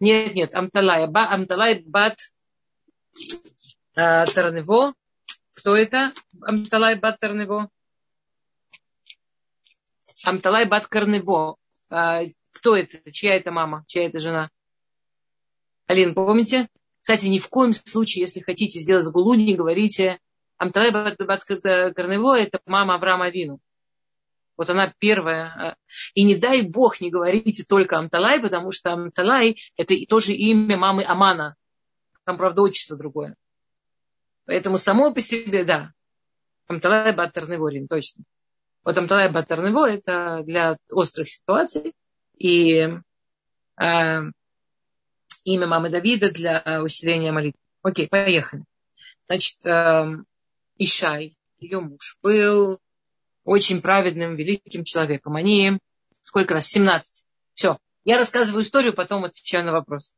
Нет, 0.00 0.34
нет, 0.34 0.54
Амталай. 0.54 1.08
Ба, 1.08 1.28
амталай, 1.28 1.82
бат 1.84 2.18
э, 3.96 4.24
Тарнево. 4.26 4.94
Кто 5.54 5.76
это? 5.76 6.12
Амталай, 6.40 6.96
бат 6.96 7.18
Тарнево. 7.18 7.68
Амталай, 10.24 10.66
бат 10.66 10.86
Карнево. 10.86 11.56
Э, 11.90 12.26
кто 12.52 12.76
это? 12.76 13.10
Чья 13.10 13.34
это 13.34 13.50
мама? 13.50 13.84
Чья 13.88 14.06
это 14.06 14.20
жена? 14.20 14.50
Алин, 15.86 16.14
помните? 16.14 16.68
Кстати, 17.00 17.26
ни 17.26 17.38
в 17.38 17.48
коем 17.48 17.74
случае, 17.74 18.22
если 18.22 18.40
хотите 18.40 18.80
сделать 18.80 19.04
сгулу, 19.04 19.34
не 19.34 19.54
говорите 19.54 20.18
Амталай 20.56 20.90
Карнево, 20.90 22.38
это 22.38 22.60
мама 22.64 22.94
Авраама 22.94 23.28
Вину. 23.28 23.60
Вот 24.56 24.70
она 24.70 24.94
первая. 24.98 25.76
И 26.14 26.22
не 26.22 26.36
дай 26.36 26.62
бог 26.62 27.00
не 27.00 27.10
говорите 27.10 27.64
только 27.64 27.98
Амталай, 27.98 28.40
потому 28.40 28.72
что 28.72 28.92
Амталай 28.92 29.56
это 29.76 29.94
тоже 30.08 30.32
имя 30.32 30.76
мамы 30.76 31.04
Амана. 31.04 31.56
Там, 32.24 32.38
правда, 32.38 32.62
отчество 32.62 32.96
другое. 32.96 33.36
Поэтому 34.46 34.78
само 34.78 35.12
по 35.12 35.20
себе, 35.20 35.64
да. 35.64 35.92
Амталай 36.68 37.14
Батарневорин, 37.14 37.88
точно. 37.88 38.24
Вот 38.84 38.96
Амталай 38.96 39.30
Батарнево 39.30 39.90
это 39.90 40.42
для 40.44 40.78
острых 40.90 41.28
ситуаций. 41.28 41.94
И 42.38 42.90
э, 43.80 44.20
имя 45.44 45.66
мамы 45.66 45.90
Давида 45.90 46.30
для 46.30 46.62
э, 46.64 46.80
усиления 46.80 47.32
молитвы. 47.32 47.60
Окей, 47.82 48.08
поехали. 48.08 48.64
Значит, 49.26 49.64
эм, 49.66 50.26
Ишай, 50.78 51.36
ее 51.58 51.80
муж, 51.80 52.16
был 52.22 52.80
очень 53.44 53.82
праведным, 53.82 54.36
великим 54.36 54.84
человеком. 54.84 55.36
Они, 55.36 55.78
сколько 56.22 56.54
раз? 56.54 56.66
17. 56.68 57.24
Все. 57.52 57.78
Я 58.04 58.18
рассказываю 58.18 58.62
историю, 58.62 58.94
потом 58.94 59.24
отвечаю 59.24 59.64
на 59.64 59.72
вопрос. 59.72 60.14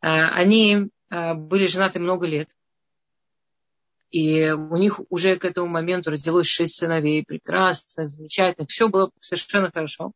Э, 0.00 0.08
они 0.08 0.90
э, 1.10 1.34
были 1.34 1.66
женаты 1.66 1.98
много 1.98 2.26
лет. 2.26 2.50
И 4.10 4.50
у 4.50 4.76
них 4.76 5.00
уже 5.10 5.36
к 5.36 5.44
этому 5.44 5.66
моменту 5.66 6.10
родилось 6.10 6.46
шесть 6.46 6.76
сыновей, 6.76 7.24
прекрасных, 7.24 8.08
замечательных. 8.08 8.70
Все 8.70 8.88
было 8.88 9.10
совершенно 9.20 9.70
хорошо. 9.70 10.12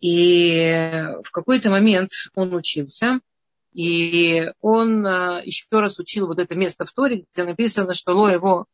И 0.00 1.06
в 1.24 1.30
какой-то 1.30 1.70
момент 1.70 2.10
он 2.34 2.54
учился, 2.54 3.20
и 3.72 4.50
он 4.60 5.06
а, 5.06 5.42
еще 5.44 5.66
раз 5.70 5.98
учил 5.98 6.26
вот 6.26 6.38
это 6.38 6.54
место 6.54 6.86
в 6.86 6.92
Торе, 6.92 7.26
где 7.30 7.44
написано, 7.44 7.94
что 7.94 8.12
ло 8.12 8.28
его 8.28 8.66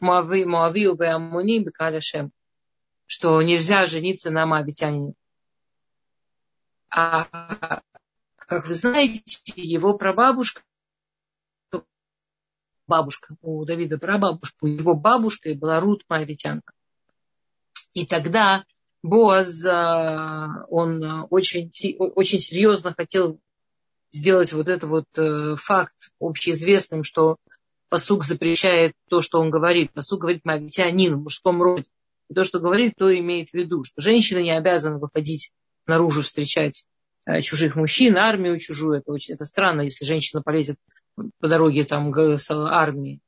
Моави, 0.00 0.44
Моавию 0.44 0.96
Амуни 0.98 1.58
Бекаляшем, 1.58 2.32
что 3.06 3.40
нельзя 3.42 3.86
жениться 3.86 4.30
на 4.30 4.46
Моавитянине. 4.46 5.14
А, 6.88 7.82
как 8.36 8.66
вы 8.66 8.74
знаете, 8.74 9.52
его 9.56 9.96
прабабушка, 9.96 10.62
бабушка 12.86 13.36
у 13.42 13.64
Давида 13.64 13.98
прабабушка, 13.98 14.66
его 14.66 14.94
бабушкой 14.94 15.54
была 15.54 15.78
Рут 15.78 16.04
Моавитянка. 16.08 16.72
И 17.92 18.06
тогда 18.06 18.64
Боаз, 19.02 19.64
он 19.64 21.26
очень, 21.30 21.70
очень 21.98 22.38
серьезно 22.38 22.94
хотел 22.94 23.40
сделать 24.12 24.52
вот 24.52 24.68
этот 24.68 24.88
вот 24.88 25.06
э, 25.16 25.56
факт 25.56 26.10
общеизвестным, 26.18 27.04
что 27.04 27.36
посук 27.88 28.24
запрещает 28.24 28.94
то, 29.08 29.20
что 29.20 29.40
он 29.40 29.50
говорит. 29.50 29.92
Посук 29.92 30.20
говорит 30.20 30.44
мавитянин 30.44 31.16
в 31.16 31.22
мужском 31.24 31.62
роде. 31.62 31.86
И 32.28 32.34
то, 32.34 32.44
что 32.44 32.60
говорит, 32.60 32.94
то 32.96 33.12
имеет 33.16 33.50
в 33.50 33.54
виду, 33.54 33.84
что 33.84 34.00
женщина 34.00 34.38
не 34.38 34.56
обязана 34.56 34.98
выходить 34.98 35.50
наружу 35.86 36.22
встречать 36.22 36.84
э, 37.26 37.40
чужих 37.40 37.76
мужчин, 37.76 38.16
армию 38.16 38.58
чужую. 38.58 38.98
Это, 38.98 39.12
очень, 39.12 39.34
это 39.34 39.44
странно, 39.44 39.82
если 39.82 40.04
женщина 40.04 40.42
полезет 40.42 40.76
по 41.16 41.48
дороге 41.48 41.84
там, 41.84 42.12
к 42.12 42.38
армии. 42.50 43.20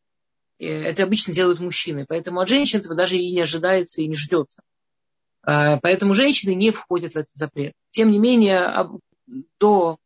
Это 0.59 1.03
обычно 1.03 1.35
делают 1.35 1.59
мужчины. 1.59 2.07
Поэтому 2.09 2.41
от 2.41 2.49
женщин 2.49 2.81
этого 2.81 2.95
даже 2.95 3.17
и 3.17 3.33
не 3.33 3.41
ожидается, 3.41 4.01
и 4.01 4.07
не 4.07 4.15
ждется. 4.15 4.63
Э, 5.47 5.79
поэтому 5.81 6.15
женщины 6.15 6.55
не 6.55 6.71
входят 6.71 7.15
в 7.15 7.17
этот 7.17 7.35
запрет. 7.35 7.75
Тем 7.91 8.11
не 8.11 8.19
менее, 8.19 8.89
до 9.59 9.99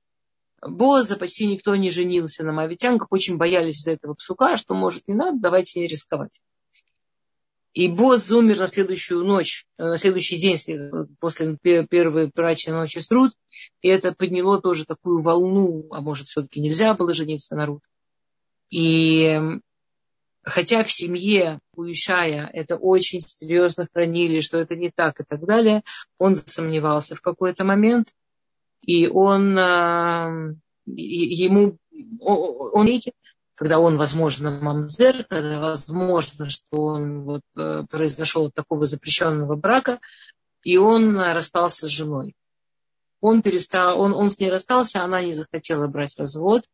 Боза 0.62 1.16
почти 1.16 1.46
никто 1.46 1.76
не 1.76 1.90
женился 1.90 2.42
на 2.44 2.52
мавитянках, 2.52 3.08
очень 3.10 3.36
боялись 3.36 3.78
из-за 3.80 3.92
этого 3.92 4.14
псука, 4.14 4.56
что 4.56 4.74
может 4.74 5.06
не 5.06 5.14
надо, 5.14 5.38
давайте 5.38 5.80
не 5.80 5.86
рисковать. 5.86 6.40
И 7.76 7.88
Боз 7.88 8.30
умер 8.32 8.58
на 8.58 8.68
следующую 8.68 9.22
ночь, 9.24 9.66
э, 9.76 9.84
на 9.84 9.98
следующий 9.98 10.38
день 10.38 10.56
после 11.20 11.58
первой 11.58 12.30
брачной 12.34 12.72
ночи 12.72 13.00
с 13.00 13.10
Рут. 13.10 13.32
И 13.82 13.88
это 13.88 14.12
подняло 14.12 14.62
тоже 14.62 14.86
такую 14.86 15.20
волну, 15.20 15.86
а 15.90 16.00
может 16.00 16.26
все-таки 16.26 16.60
нельзя 16.60 16.94
было 16.94 17.12
жениться 17.12 17.54
на 17.54 17.66
Рут. 17.66 17.82
И 18.70 19.38
хотя 20.46 20.84
в 20.84 20.92
семье 20.92 21.58
у 21.74 21.84
Ишая 21.84 22.48
это 22.52 22.76
очень 22.76 23.20
серьезно 23.20 23.88
хранили, 23.92 24.40
что 24.40 24.58
это 24.58 24.76
не 24.76 24.90
так 24.90 25.20
и 25.20 25.24
так 25.24 25.44
далее, 25.44 25.82
он 26.18 26.36
засомневался 26.36 27.16
в 27.16 27.20
какой-то 27.20 27.64
момент. 27.64 28.12
И 28.82 29.08
он 29.08 29.58
э, 29.58 30.54
ему 30.86 31.76
он, 32.20 32.88
когда 33.56 33.80
он, 33.80 33.96
возможно, 33.96 34.50
мамзер, 34.50 35.24
когда 35.24 35.58
возможно, 35.58 36.48
что 36.48 36.64
он 36.70 37.22
вот, 37.22 37.42
э, 37.56 37.82
произошел 37.90 38.46
от 38.46 38.54
такого 38.54 38.86
запрещенного 38.86 39.56
брака, 39.56 39.98
и 40.62 40.76
он 40.76 41.18
расстался 41.18 41.86
с 41.86 41.90
женой. 41.90 42.34
Он, 43.20 43.42
перестал, 43.42 43.98
он, 43.98 44.12
он 44.12 44.30
с 44.30 44.38
ней 44.38 44.50
расстался, 44.50 45.02
она 45.02 45.22
не 45.22 45.32
захотела 45.32 45.88
брать 45.88 46.16
развод, 46.18 46.64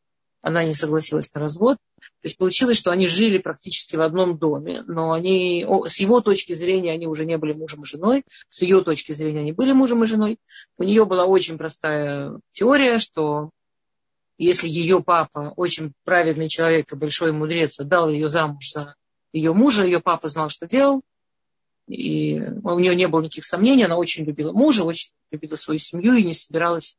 она 0.43 0.65
не 0.65 0.75
согласилась 0.75 1.33
на 1.33 1.41
развод. 1.41 1.79
То 1.99 2.27
есть 2.27 2.37
получилось, 2.37 2.77
что 2.77 2.91
они 2.91 3.07
жили 3.07 3.39
практически 3.39 3.97
в 3.97 4.03
одном 4.03 4.39
доме, 4.39 4.83
но 4.87 5.13
они, 5.13 5.67
с 5.87 6.01
его 6.01 6.21
точки 6.21 6.53
зрения 6.53 6.93
они 6.93 7.07
уже 7.07 7.25
не 7.25 7.39
были 7.39 7.53
мужем 7.53 7.83
и 7.83 7.87
женой, 7.87 8.25
с 8.51 8.63
ее 8.63 8.83
точки 8.83 9.13
зрения 9.13 9.41
они 9.41 9.53
были 9.53 9.73
мужем 9.73 10.05
и 10.05 10.07
женой. 10.07 10.39
У 10.77 10.83
нее 10.83 11.05
была 11.05 11.25
очень 11.25 11.59
простая 11.59 12.39
теория, 12.53 12.99
что 12.99 13.51
если 14.37 14.69
ее 14.69 15.03
папа, 15.03 15.53
очень 15.57 15.93
праведный 16.05 16.49
человек 16.49 16.93
и 16.93 16.97
большой 16.97 17.33
мудрец, 17.33 17.79
отдал 17.79 18.09
ее 18.09 18.29
замуж 18.29 18.71
за 18.71 18.97
ее 19.33 19.55
мужа, 19.55 19.85
ее 19.85 20.01
папа 20.01 20.29
знал, 20.29 20.51
что 20.51 20.67
делал, 20.67 21.03
и 21.87 22.41
у 22.41 22.79
нее 22.79 22.95
не 22.95 23.09
было 23.09 23.21
никаких 23.21 23.45
сомнений, 23.45 23.85
она 23.85 23.97
очень 23.97 24.25
любила 24.25 24.53
мужа, 24.53 24.85
очень 24.85 25.11
любила 25.31 25.57
свою 25.57 25.79
семью 25.79 26.15
и 26.15 26.25
не 26.25 26.35
собиралась 26.35 26.97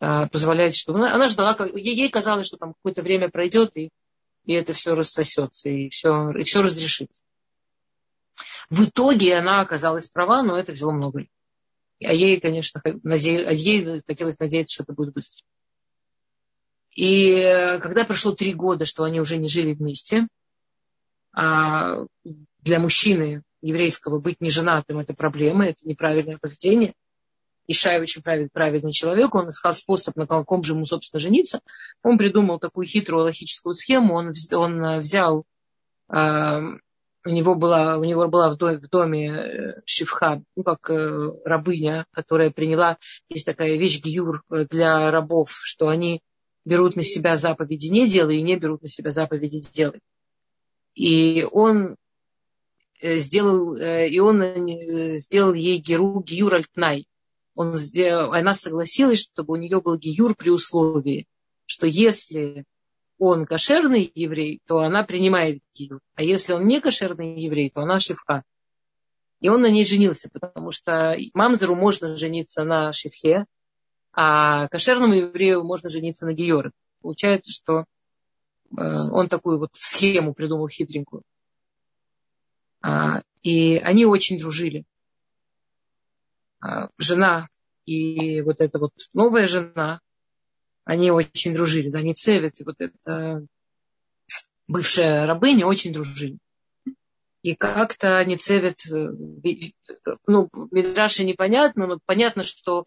а, 0.00 0.26
позволять, 0.28 0.74
что 0.74 0.94
она, 0.94 1.14
она 1.14 1.28
ждала, 1.28 1.56
ей 1.74 2.08
казалось, 2.10 2.46
что 2.46 2.56
там 2.56 2.74
какое-то 2.74 3.02
время 3.02 3.28
пройдет, 3.30 3.76
и, 3.76 3.90
и 4.44 4.52
это 4.52 4.72
все 4.72 4.94
рассосется, 4.94 5.68
и 5.68 5.88
все, 5.88 6.30
и 6.32 6.42
все 6.42 6.62
разрешится. 6.62 7.22
В 8.70 8.84
итоге 8.84 9.36
она 9.36 9.60
оказалась 9.60 10.08
права, 10.08 10.42
но 10.42 10.58
это 10.58 10.72
взяло 10.72 10.92
много 10.92 11.20
лет. 11.20 11.28
А 12.02 12.12
ей, 12.12 12.40
конечно, 12.40 12.82
наде... 13.02 13.46
а 13.46 13.52
ей 13.52 14.02
хотелось 14.06 14.38
надеяться, 14.38 14.74
что 14.74 14.82
это 14.82 14.92
будет 14.92 15.14
быстро. 15.14 15.44
И 16.94 17.30
э, 17.30 17.78
когда 17.78 18.04
прошло 18.04 18.32
три 18.32 18.52
года, 18.52 18.84
что 18.84 19.04
они 19.04 19.20
уже 19.20 19.36
не 19.36 19.48
жили 19.48 19.74
вместе, 19.74 20.28
а 21.32 22.04
для 22.60 22.78
мужчины 22.78 23.42
еврейского 23.62 24.20
быть 24.20 24.40
неженатым– 24.40 24.98
это 25.00 25.14
проблема, 25.14 25.66
это 25.66 25.86
неправильное 25.88 26.38
поведение. 26.38 26.94
Ишай 27.66 28.00
очень 28.00 28.22
правильный, 28.22 28.50
праведный 28.52 28.92
человек, 28.92 29.34
он 29.34 29.48
искал 29.48 29.72
способ, 29.74 30.16
на 30.16 30.26
каком 30.26 30.62
же 30.62 30.74
ему, 30.74 30.84
собственно, 30.86 31.20
жениться. 31.20 31.60
Он 32.02 32.18
придумал 32.18 32.58
такую 32.58 32.86
хитрую 32.86 33.24
логическую 33.24 33.74
схему, 33.74 34.14
он, 34.14 34.34
он 34.54 34.84
э, 34.84 34.98
взял, 34.98 35.44
э, 36.12 36.60
у 37.26 37.30
него 37.30 37.54
была, 37.54 37.96
у 37.96 38.04
него 38.04 38.28
была 38.28 38.50
в 38.50 38.56
доме, 38.58 38.78
в 38.78 38.88
доме 38.88 39.74
шифха, 39.86 40.42
ну, 40.56 40.62
как 40.62 40.90
рабыня, 41.44 42.06
которая 42.12 42.50
приняла, 42.50 42.98
есть 43.30 43.46
такая 43.46 43.78
вещь, 43.78 44.02
гиюр 44.02 44.42
для 44.50 45.10
рабов, 45.10 45.50
что 45.62 45.88
они 45.88 46.20
берут 46.64 46.96
на 46.96 47.02
себя 47.02 47.36
заповеди 47.36 47.88
не 47.88 48.08
делай 48.08 48.38
и 48.38 48.42
не 48.42 48.56
берут 48.56 48.82
на 48.82 48.88
себя 48.88 49.10
заповеди 49.10 49.60
делай. 49.74 50.00
И 50.94 51.46
он 51.50 51.96
э, 53.00 53.16
сделал, 53.16 53.76
э, 53.76 54.08
и 54.08 54.18
он 54.20 54.42
э, 54.42 55.14
сделал 55.14 55.54
ей 55.54 55.78
геру, 55.78 56.22
гиюр 56.22 56.54
альтнай. 56.54 57.06
Он 57.54 57.76
сделал, 57.76 58.32
она 58.32 58.54
согласилась, 58.54 59.20
чтобы 59.20 59.54
у 59.54 59.56
нее 59.56 59.80
был 59.80 59.96
гиюр 59.96 60.34
при 60.34 60.50
условии, 60.50 61.26
что 61.66 61.86
если 61.86 62.64
он 63.18 63.46
кошерный 63.46 64.10
еврей, 64.14 64.60
то 64.66 64.80
она 64.80 65.04
принимает 65.04 65.60
гиюр. 65.74 66.00
А 66.14 66.22
если 66.22 66.52
он 66.52 66.66
не 66.66 66.80
кошерный 66.80 67.40
еврей, 67.40 67.70
то 67.70 67.82
она 67.82 68.00
шифха. 68.00 68.42
И 69.40 69.48
он 69.48 69.60
на 69.60 69.70
ней 69.70 69.84
женился, 69.84 70.28
потому 70.32 70.72
что 70.72 71.16
мамзеру 71.32 71.74
можно 71.74 72.16
жениться 72.16 72.64
на 72.64 72.92
шифхе, 72.92 73.44
а 74.12 74.68
кошерному 74.68 75.14
еврею 75.14 75.64
можно 75.64 75.88
жениться 75.90 76.24
на 76.24 76.32
георе. 76.32 76.70
Получается, 77.02 77.52
что 77.52 77.80
э, 77.80 77.84
он 79.10 79.28
такую 79.28 79.58
вот 79.58 79.70
схему 79.74 80.34
придумал 80.34 80.68
хитренькую. 80.68 81.22
А, 82.80 83.22
и 83.42 83.76
они 83.76 84.06
очень 84.06 84.38
дружили. 84.40 84.84
А, 86.64 86.88
жена 86.96 87.48
и 87.84 88.40
вот 88.40 88.60
эта 88.60 88.78
вот 88.78 88.92
новая 89.12 89.46
жена, 89.46 90.00
они 90.84 91.10
очень 91.10 91.54
дружили. 91.54 91.90
Да, 91.90 92.00
не 92.00 92.14
Цевет, 92.14 92.60
и 92.60 92.64
вот 92.64 92.76
эта 92.78 93.46
бывшая 94.66 95.26
рабыня 95.26 95.66
очень 95.66 95.92
дружили. 95.92 96.38
И 97.42 97.54
как-то 97.54 98.24
Ницевит, 98.24 98.78
э, 98.90 100.14
ну, 100.26 100.48
Мидраши 100.70 101.24
непонятно, 101.24 101.86
но 101.86 101.98
понятно, 102.06 102.42
что 102.42 102.86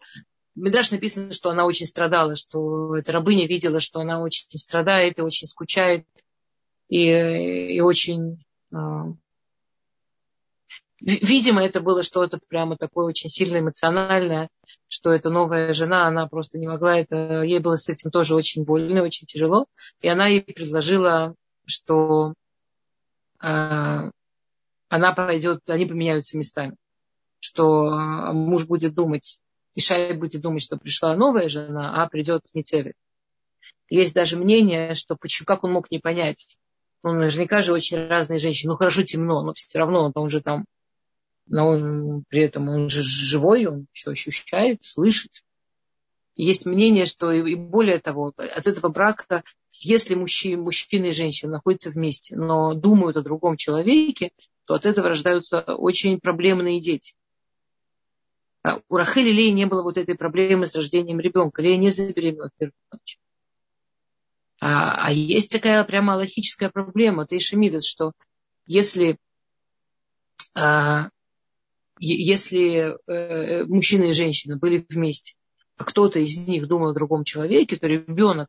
Медраж 0.56 0.90
написано, 0.90 1.32
что 1.32 1.50
она 1.50 1.64
очень 1.64 1.86
страдала, 1.86 2.34
что 2.34 2.96
эта 2.96 3.12
рабыня 3.12 3.46
видела, 3.46 3.78
что 3.78 4.00
она 4.00 4.20
очень 4.20 4.48
страдает 4.58 5.18
и 5.18 5.22
очень 5.22 5.46
скучает, 5.46 6.04
и, 6.88 7.04
и 7.76 7.80
очень... 7.80 8.44
Э, 11.00 11.10
видимо, 11.22 11.64
это 11.64 11.80
было 11.80 12.02
что-то 12.02 12.38
прямо 12.48 12.76
такое 12.76 13.06
очень 13.06 13.28
сильно 13.28 13.58
эмоциональное, 13.58 14.48
что 14.88 15.10
эта 15.12 15.30
новая 15.30 15.72
жена, 15.72 16.06
она 16.06 16.26
просто 16.26 16.58
не 16.58 16.66
могла 16.66 16.98
это... 16.98 17.42
Ей 17.42 17.58
было 17.58 17.76
с 17.76 17.88
этим 17.88 18.10
тоже 18.10 18.34
очень 18.34 18.64
больно, 18.64 19.02
очень 19.02 19.26
тяжело. 19.26 19.66
И 20.00 20.08
она 20.08 20.26
ей 20.28 20.42
предложила, 20.42 21.34
что 21.66 22.34
э, 23.42 24.10
она 24.88 25.12
пойдет, 25.12 25.60
они 25.68 25.86
поменяются 25.86 26.38
местами 26.38 26.76
что 27.40 27.90
муж 28.32 28.66
будет 28.66 28.94
думать, 28.94 29.40
Ишай 29.74 30.12
будет 30.14 30.40
думать, 30.40 30.62
что 30.62 30.76
пришла 30.76 31.14
новая 31.16 31.48
жена, 31.48 32.02
а 32.02 32.08
придет 32.08 32.42
Ницевит. 32.54 32.94
Есть 33.88 34.14
даже 34.14 34.36
мнение, 34.36 34.94
что 34.94 35.16
почему, 35.16 35.46
как 35.46 35.64
он 35.64 35.72
мог 35.72 35.90
не 35.90 35.98
понять. 35.98 36.58
Ну, 37.04 37.12
наверняка 37.12 37.62
же 37.62 37.72
очень 37.72 37.96
разные 37.96 38.38
женщины. 38.38 38.72
Ну, 38.72 38.76
хорошо, 38.76 39.02
темно, 39.02 39.42
но 39.42 39.52
все 39.54 39.78
равно 39.78 40.04
он, 40.04 40.12
он 40.14 40.30
же 40.30 40.40
там, 40.40 40.64
но 41.48 41.68
он 41.68 42.24
при 42.28 42.42
этом 42.42 42.68
он 42.68 42.88
же 42.88 43.02
живой, 43.02 43.66
он 43.66 43.86
все 43.92 44.12
ощущает, 44.12 44.84
слышит. 44.84 45.42
Есть 46.36 46.66
мнение, 46.66 47.04
что 47.04 47.32
и 47.32 47.54
более 47.56 47.98
того, 47.98 48.32
от 48.36 48.66
этого 48.66 48.88
брака, 48.88 49.42
если 49.72 50.14
мужчина, 50.14 50.62
мужчина 50.62 51.06
и 51.06 51.12
женщина 51.12 51.52
находятся 51.52 51.90
вместе, 51.90 52.36
но 52.36 52.74
думают 52.74 53.16
о 53.16 53.22
другом 53.22 53.56
человеке, 53.56 54.30
то 54.64 54.74
от 54.74 54.86
этого 54.86 55.08
рождаются 55.08 55.60
очень 55.60 56.20
проблемные 56.20 56.80
дети. 56.80 57.14
А 58.62 58.80
у 58.88 58.96
Рахели 58.96 59.30
Леи 59.30 59.50
не 59.50 59.66
было 59.66 59.82
вот 59.82 59.98
этой 59.98 60.14
проблемы 60.14 60.66
с 60.66 60.76
рождением 60.76 61.20
ребенка. 61.20 61.62
Лея 61.62 61.76
не 61.76 61.90
забеременела 61.90 62.50
в 62.50 62.58
первую 62.58 62.74
ночь. 62.92 63.18
А, 64.60 65.06
а 65.06 65.12
есть 65.12 65.50
такая 65.52 65.82
прямо 65.84 66.12
логическая 66.12 66.68
проблема, 66.68 67.26
ты 67.26 67.38
Шемидас, 67.38 67.86
что 67.86 68.12
если, 68.66 69.18
а, 70.54 71.10
если 72.00 72.96
э, 73.06 73.64
мужчина 73.64 74.04
и 74.04 74.12
женщина 74.12 74.56
были 74.56 74.84
вместе, 74.88 75.34
а 75.76 75.84
кто-то 75.84 76.20
из 76.20 76.46
них 76.46 76.66
думал 76.66 76.90
о 76.90 76.94
другом 76.94 77.24
человеке, 77.24 77.76
то 77.76 77.86
ребенок, 77.86 78.48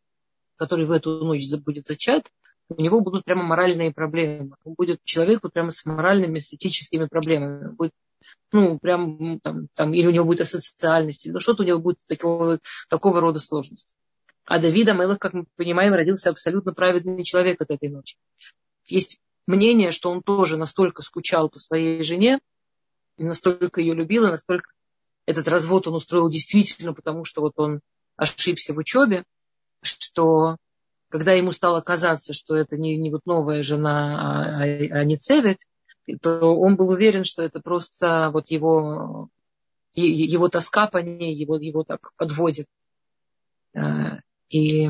который 0.56 0.86
в 0.86 0.92
эту 0.92 1.24
ночь 1.24 1.48
будет 1.64 1.88
зачат, 1.88 2.32
у 2.70 2.82
него 2.82 3.02
будут 3.02 3.26
прямо 3.26 3.44
моральные 3.44 3.92
проблемы. 3.92 4.56
Он 4.64 4.76
будет 4.76 5.00
человек 5.04 5.40
вот 5.44 5.54
прямо 5.54 5.72
с 5.72 5.86
моральными, 5.86 6.40
с 6.40 6.54
этическими 6.54 7.06
проблемами. 7.06 7.70
будет 7.70 7.92
ну, 8.52 8.80
прям, 8.80 9.40
там, 9.40 9.68
там, 9.74 9.94
или 9.94 10.08
у 10.08 10.12
него 10.12 10.26
будет 10.26 10.42
асоциальность, 10.42 11.26
или 11.26 11.34
ну, 11.34 11.40
что-то 11.40 11.64
у 11.64 11.66
него 11.66 11.80
будет 11.80 12.00
такого, 12.06 12.60
такого 12.90 13.22
рода 13.22 13.40
сложности. 13.40 13.96
А 14.46 14.60
Давид 14.60 14.90
Амелах, 14.90 15.20
как 15.20 15.34
мы 15.34 15.46
понимаем, 15.56 15.94
родился 15.94 16.30
абсолютно 16.30 16.74
праведный 16.74 17.24
человек 17.24 17.62
от 17.62 17.70
этой 17.70 17.90
ночи. 17.90 18.18
Есть 18.88 19.20
мнение, 19.46 19.92
что 19.92 20.10
он 20.10 20.24
тоже 20.24 20.58
настолько 20.58 21.02
скучал 21.02 21.50
по 21.50 21.60
своей 21.60 22.04
жене, 22.04 22.40
и 23.20 23.24
настолько 23.24 23.82
ее 23.82 23.94
любил, 23.94 24.26
и 24.26 24.32
настолько 24.32 24.72
этот 25.26 25.48
развод 25.48 25.88
он 25.88 25.96
устроил 25.96 26.30
действительно, 26.30 26.94
потому 26.94 27.26
что 27.26 27.42
вот 27.42 27.54
он 27.58 27.82
ошибся 28.16 28.74
в 28.74 28.78
учебе, 28.78 29.24
что 29.82 30.58
когда 31.10 31.34
ему 31.34 31.52
стало 31.52 31.82
казаться, 31.82 32.34
что 32.34 32.56
это 32.56 32.78
не, 32.78 32.98
не 32.98 33.12
вот 33.12 33.26
новая 33.26 33.62
жена, 33.64 34.20
а, 34.20 34.64
а, 34.64 35.00
а 35.00 35.04
не 35.04 35.18
Цевет, 35.18 35.60
то 36.22 36.56
он 36.56 36.76
был 36.76 36.90
уверен, 36.90 37.24
что 37.24 37.44
это 37.44 37.60
просто 37.60 38.30
вот 38.32 38.50
его, 38.50 39.30
его 39.94 40.50
тоска 40.50 40.88
по 40.88 40.98
ней, 40.98 41.36
его, 41.36 41.58
его 41.58 41.84
так 41.84 42.12
подводит. 42.16 42.68
А, 43.76 44.20
и 44.50 44.90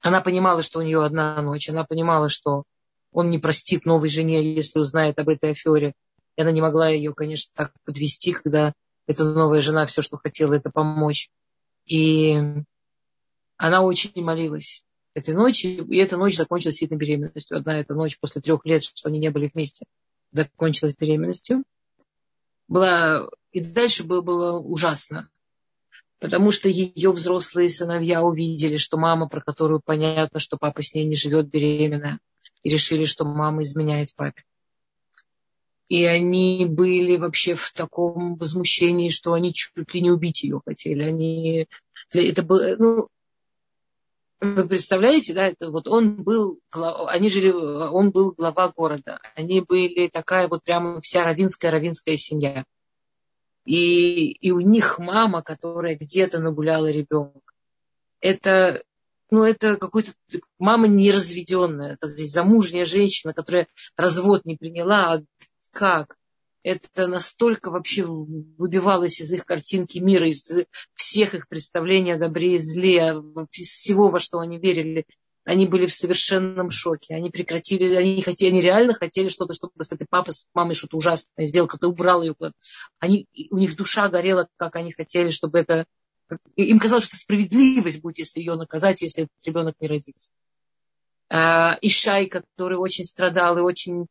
она 0.00 0.20
понимала, 0.20 0.62
что 0.62 0.78
у 0.78 0.82
нее 0.82 1.04
одна 1.04 1.40
ночь, 1.42 1.68
она 1.68 1.84
понимала, 1.84 2.28
что 2.28 2.64
он 3.12 3.30
не 3.30 3.38
простит 3.38 3.86
новой 3.86 4.08
жене, 4.08 4.54
если 4.54 4.78
узнает 4.78 5.18
об 5.18 5.28
этой 5.28 5.52
афере. 5.52 5.94
И 6.36 6.42
она 6.42 6.52
не 6.52 6.60
могла 6.60 6.88
ее, 6.88 7.14
конечно, 7.14 7.50
так 7.54 7.72
подвести, 7.84 8.32
когда 8.32 8.72
эта 9.06 9.24
новая 9.24 9.60
жена 9.60 9.86
все, 9.86 10.02
что 10.02 10.18
хотела, 10.18 10.54
это 10.54 10.70
помочь. 10.70 11.30
И 11.86 12.38
она 13.56 13.82
очень 13.82 14.22
молилась 14.22 14.84
этой 15.14 15.34
ночи, 15.34 15.66
и 15.66 15.96
эта 15.96 16.16
ночь 16.16 16.36
закончилась 16.36 16.74
действительно 16.74 16.98
беременностью. 16.98 17.56
Одна 17.56 17.78
эта 17.78 17.94
ночь 17.94 18.18
после 18.18 18.42
трех 18.42 18.66
лет, 18.66 18.82
что 18.82 19.08
они 19.08 19.18
не 19.18 19.30
были 19.30 19.50
вместе, 19.52 19.86
закончилась 20.30 20.94
беременностью. 20.94 21.62
Была, 22.68 23.28
и 23.52 23.60
дальше 23.60 24.04
было, 24.04 24.20
было 24.20 24.58
ужасно, 24.58 25.30
потому 26.18 26.50
что 26.50 26.68
ее 26.68 27.12
взрослые 27.12 27.70
сыновья 27.70 28.22
увидели, 28.22 28.76
что 28.76 28.98
мама, 28.98 29.28
про 29.28 29.40
которую 29.40 29.80
понятно, 29.82 30.40
что 30.40 30.58
папа 30.58 30.82
с 30.82 30.92
ней 30.92 31.06
не 31.06 31.14
живет 31.14 31.48
беременная, 31.48 32.18
и 32.62 32.68
решили, 32.68 33.04
что 33.04 33.24
мама 33.24 33.62
изменяет 33.62 34.14
папе. 34.16 34.42
И 35.88 36.04
они 36.04 36.66
были 36.68 37.16
вообще 37.16 37.54
в 37.54 37.72
таком 37.72 38.36
возмущении, 38.36 39.08
что 39.08 39.32
они 39.34 39.54
чуть 39.54 39.94
ли 39.94 40.00
не 40.00 40.10
убить 40.10 40.42
ее 40.42 40.60
хотели. 40.64 41.02
Они, 41.02 41.68
это 42.12 42.42
было, 42.42 42.74
ну, 42.76 43.08
вы 44.40 44.68
представляете, 44.68 45.32
да, 45.32 45.46
это 45.46 45.70
вот 45.70 45.86
он 45.86 46.22
был, 46.22 46.60
они 46.72 47.28
жили, 47.28 47.50
он 47.50 48.10
был 48.10 48.32
глава 48.32 48.68
города. 48.68 49.18
Они 49.34 49.60
были 49.60 50.08
такая 50.08 50.48
вот 50.48 50.62
прямо 50.62 51.00
вся 51.00 51.24
равинская, 51.24 51.70
равинская 51.70 52.16
семья. 52.16 52.64
И, 53.64 54.30
и 54.30 54.50
у 54.50 54.60
них 54.60 54.98
мама, 54.98 55.42
которая 55.42 55.96
где-то 55.96 56.38
нагуляла 56.38 56.90
ребенка. 56.90 57.40
Это, 58.20 58.82
ну, 59.30 59.42
это 59.42 59.76
какой-то 59.76 60.12
мама 60.58 60.86
неразведенная, 60.86 61.94
это 61.94 62.06
здесь 62.06 62.30
замужняя 62.30 62.84
женщина, 62.84 63.32
которая 63.32 63.68
развод 63.96 64.44
не 64.44 64.56
приняла, 64.56 65.14
а 65.14 65.22
как? 65.72 66.16
это 66.66 67.06
настолько 67.06 67.70
вообще 67.70 68.04
выбивалось 68.04 69.20
из 69.20 69.32
их 69.32 69.44
картинки 69.44 69.98
мира, 69.98 70.28
из 70.28 70.52
всех 70.94 71.34
их 71.34 71.46
представлений 71.46 72.10
о 72.10 72.18
добре 72.18 72.54
и 72.54 72.58
зле, 72.58 73.14
из 73.52 73.68
всего, 73.68 74.08
во 74.08 74.18
что 74.18 74.40
они 74.40 74.58
верили. 74.58 75.06
Они 75.44 75.64
были 75.68 75.86
в 75.86 75.92
совершенном 75.92 76.72
шоке. 76.72 77.14
Они 77.14 77.30
прекратили, 77.30 77.94
они, 77.94 78.20
хотели, 78.20 78.50
они 78.50 78.60
реально 78.60 78.94
хотели 78.94 79.28
что-то, 79.28 79.52
чтобы 79.52 79.84
с 79.84 79.92
этой 79.92 80.08
папой, 80.10 80.34
с 80.34 80.48
мамой 80.54 80.74
что-то 80.74 80.96
ужасное 80.96 81.46
сделал, 81.46 81.68
как-то 81.68 81.86
убрал 81.86 82.22
ее. 82.22 82.34
Они, 82.98 83.28
у 83.50 83.58
них 83.58 83.76
душа 83.76 84.08
горела, 84.08 84.48
как 84.56 84.74
они 84.74 84.90
хотели, 84.90 85.30
чтобы 85.30 85.60
это... 85.60 85.86
Им 86.56 86.80
казалось, 86.80 87.04
что 87.04 87.16
справедливость 87.16 88.00
будет, 88.00 88.18
если 88.18 88.40
ее 88.40 88.56
наказать, 88.56 89.02
если 89.02 89.22
этот 89.22 89.46
ребенок 89.46 89.76
не 89.78 89.86
родится. 89.86 90.32
А, 91.28 91.76
Ишай, 91.82 92.26
который 92.26 92.78
очень 92.78 93.04
страдал 93.04 93.58
и 93.58 93.62
очень 93.62 94.06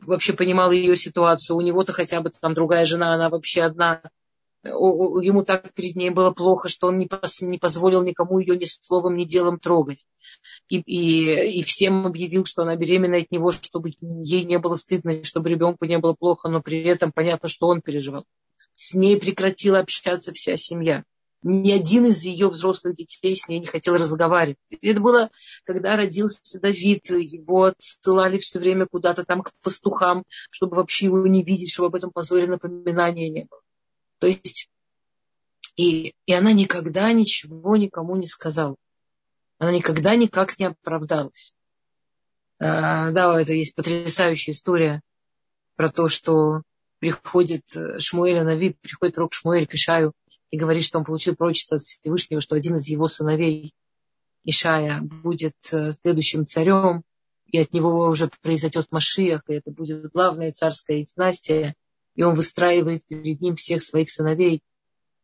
вообще 0.00 0.32
понимал 0.32 0.72
ее 0.72 0.96
ситуацию. 0.96 1.56
У 1.56 1.60
него-то 1.60 1.92
хотя 1.92 2.20
бы 2.20 2.30
там 2.30 2.54
другая 2.54 2.86
жена, 2.86 3.14
она 3.14 3.28
вообще 3.28 3.62
одна. 3.62 4.02
Ему 4.64 5.44
так 5.44 5.74
перед 5.74 5.94
ней 5.94 6.10
было 6.10 6.30
плохо, 6.30 6.68
что 6.68 6.88
он 6.88 6.98
не, 6.98 7.06
позволил 7.58 8.02
никому 8.02 8.38
ее 8.38 8.56
ни 8.56 8.64
словом, 8.64 9.16
ни 9.16 9.24
делом 9.24 9.60
трогать. 9.60 10.04
И, 10.68 10.80
и, 10.80 11.60
и 11.60 11.62
всем 11.62 12.06
объявил, 12.06 12.46
что 12.46 12.62
она 12.62 12.74
беременна 12.74 13.18
от 13.18 13.30
него, 13.30 13.52
чтобы 13.52 13.90
ей 14.00 14.44
не 14.44 14.58
было 14.58 14.74
стыдно, 14.74 15.22
чтобы 15.22 15.50
ребенку 15.50 15.84
не 15.84 15.98
было 15.98 16.14
плохо, 16.14 16.48
но 16.48 16.62
при 16.62 16.82
этом 16.82 17.12
понятно, 17.12 17.48
что 17.48 17.68
он 17.68 17.82
переживал. 17.82 18.24
С 18.74 18.94
ней 18.94 19.20
прекратила 19.20 19.78
общаться 19.78 20.32
вся 20.32 20.56
семья 20.56 21.04
ни 21.44 21.70
один 21.72 22.06
из 22.06 22.24
ее 22.24 22.48
взрослых 22.48 22.96
детей 22.96 23.36
с 23.36 23.48
ней 23.48 23.60
не 23.60 23.66
хотел 23.66 23.94
разговаривать. 23.94 24.56
Это 24.80 25.00
было, 25.00 25.30
когда 25.64 25.94
родился 25.94 26.58
Давид, 26.58 27.10
его 27.10 27.64
отсылали 27.64 28.38
все 28.38 28.58
время 28.58 28.86
куда-то 28.86 29.24
там 29.24 29.42
к 29.42 29.52
пастухам, 29.62 30.24
чтобы 30.50 30.76
вообще 30.76 31.06
его 31.06 31.26
не 31.26 31.44
видеть, 31.44 31.70
чтобы 31.70 31.88
об 31.88 31.94
этом 31.96 32.10
позоре 32.10 32.46
напоминания 32.46 33.28
не 33.28 33.44
было. 33.44 33.60
То 34.18 34.26
есть, 34.26 34.70
и, 35.76 36.14
и 36.24 36.32
она 36.32 36.52
никогда 36.52 37.12
ничего 37.12 37.76
никому 37.76 38.16
не 38.16 38.26
сказала. 38.26 38.76
Она 39.58 39.70
никогда 39.70 40.16
никак 40.16 40.58
не 40.58 40.64
оправдалась. 40.64 41.54
А, 42.58 43.10
да, 43.10 43.38
это 43.38 43.52
есть 43.52 43.74
потрясающая 43.74 44.54
история 44.54 45.02
про 45.76 45.90
то, 45.90 46.08
что 46.08 46.62
приходит 47.00 47.64
Шмуэль 47.98 48.42
Нави, 48.42 48.78
приходит 48.80 49.14
пророк 49.14 49.34
Шмуэль 49.34 49.66
к 49.66 49.74
Ишаю 49.74 50.14
и 50.54 50.56
говорит, 50.56 50.84
что 50.84 50.98
он 50.98 51.04
получил 51.04 51.34
пророчество 51.34 51.78
от 51.78 51.82
Всевышнего, 51.82 52.40
что 52.40 52.54
один 52.54 52.76
из 52.76 52.86
его 52.86 53.08
сыновей, 53.08 53.74
Ишая, 54.44 55.00
будет 55.00 55.56
э, 55.72 55.92
следующим 55.94 56.46
царем, 56.46 57.02
и 57.46 57.58
от 57.58 57.72
него 57.72 58.06
уже 58.06 58.30
произойдет 58.40 58.86
Машиах, 58.92 59.42
и 59.48 59.54
это 59.54 59.72
будет 59.72 60.12
главная 60.12 60.52
царская 60.52 61.04
династия, 61.04 61.74
и 62.14 62.22
он 62.22 62.36
выстраивает 62.36 63.04
перед 63.04 63.40
ним 63.40 63.56
всех 63.56 63.82
своих 63.82 64.08
сыновей. 64.10 64.62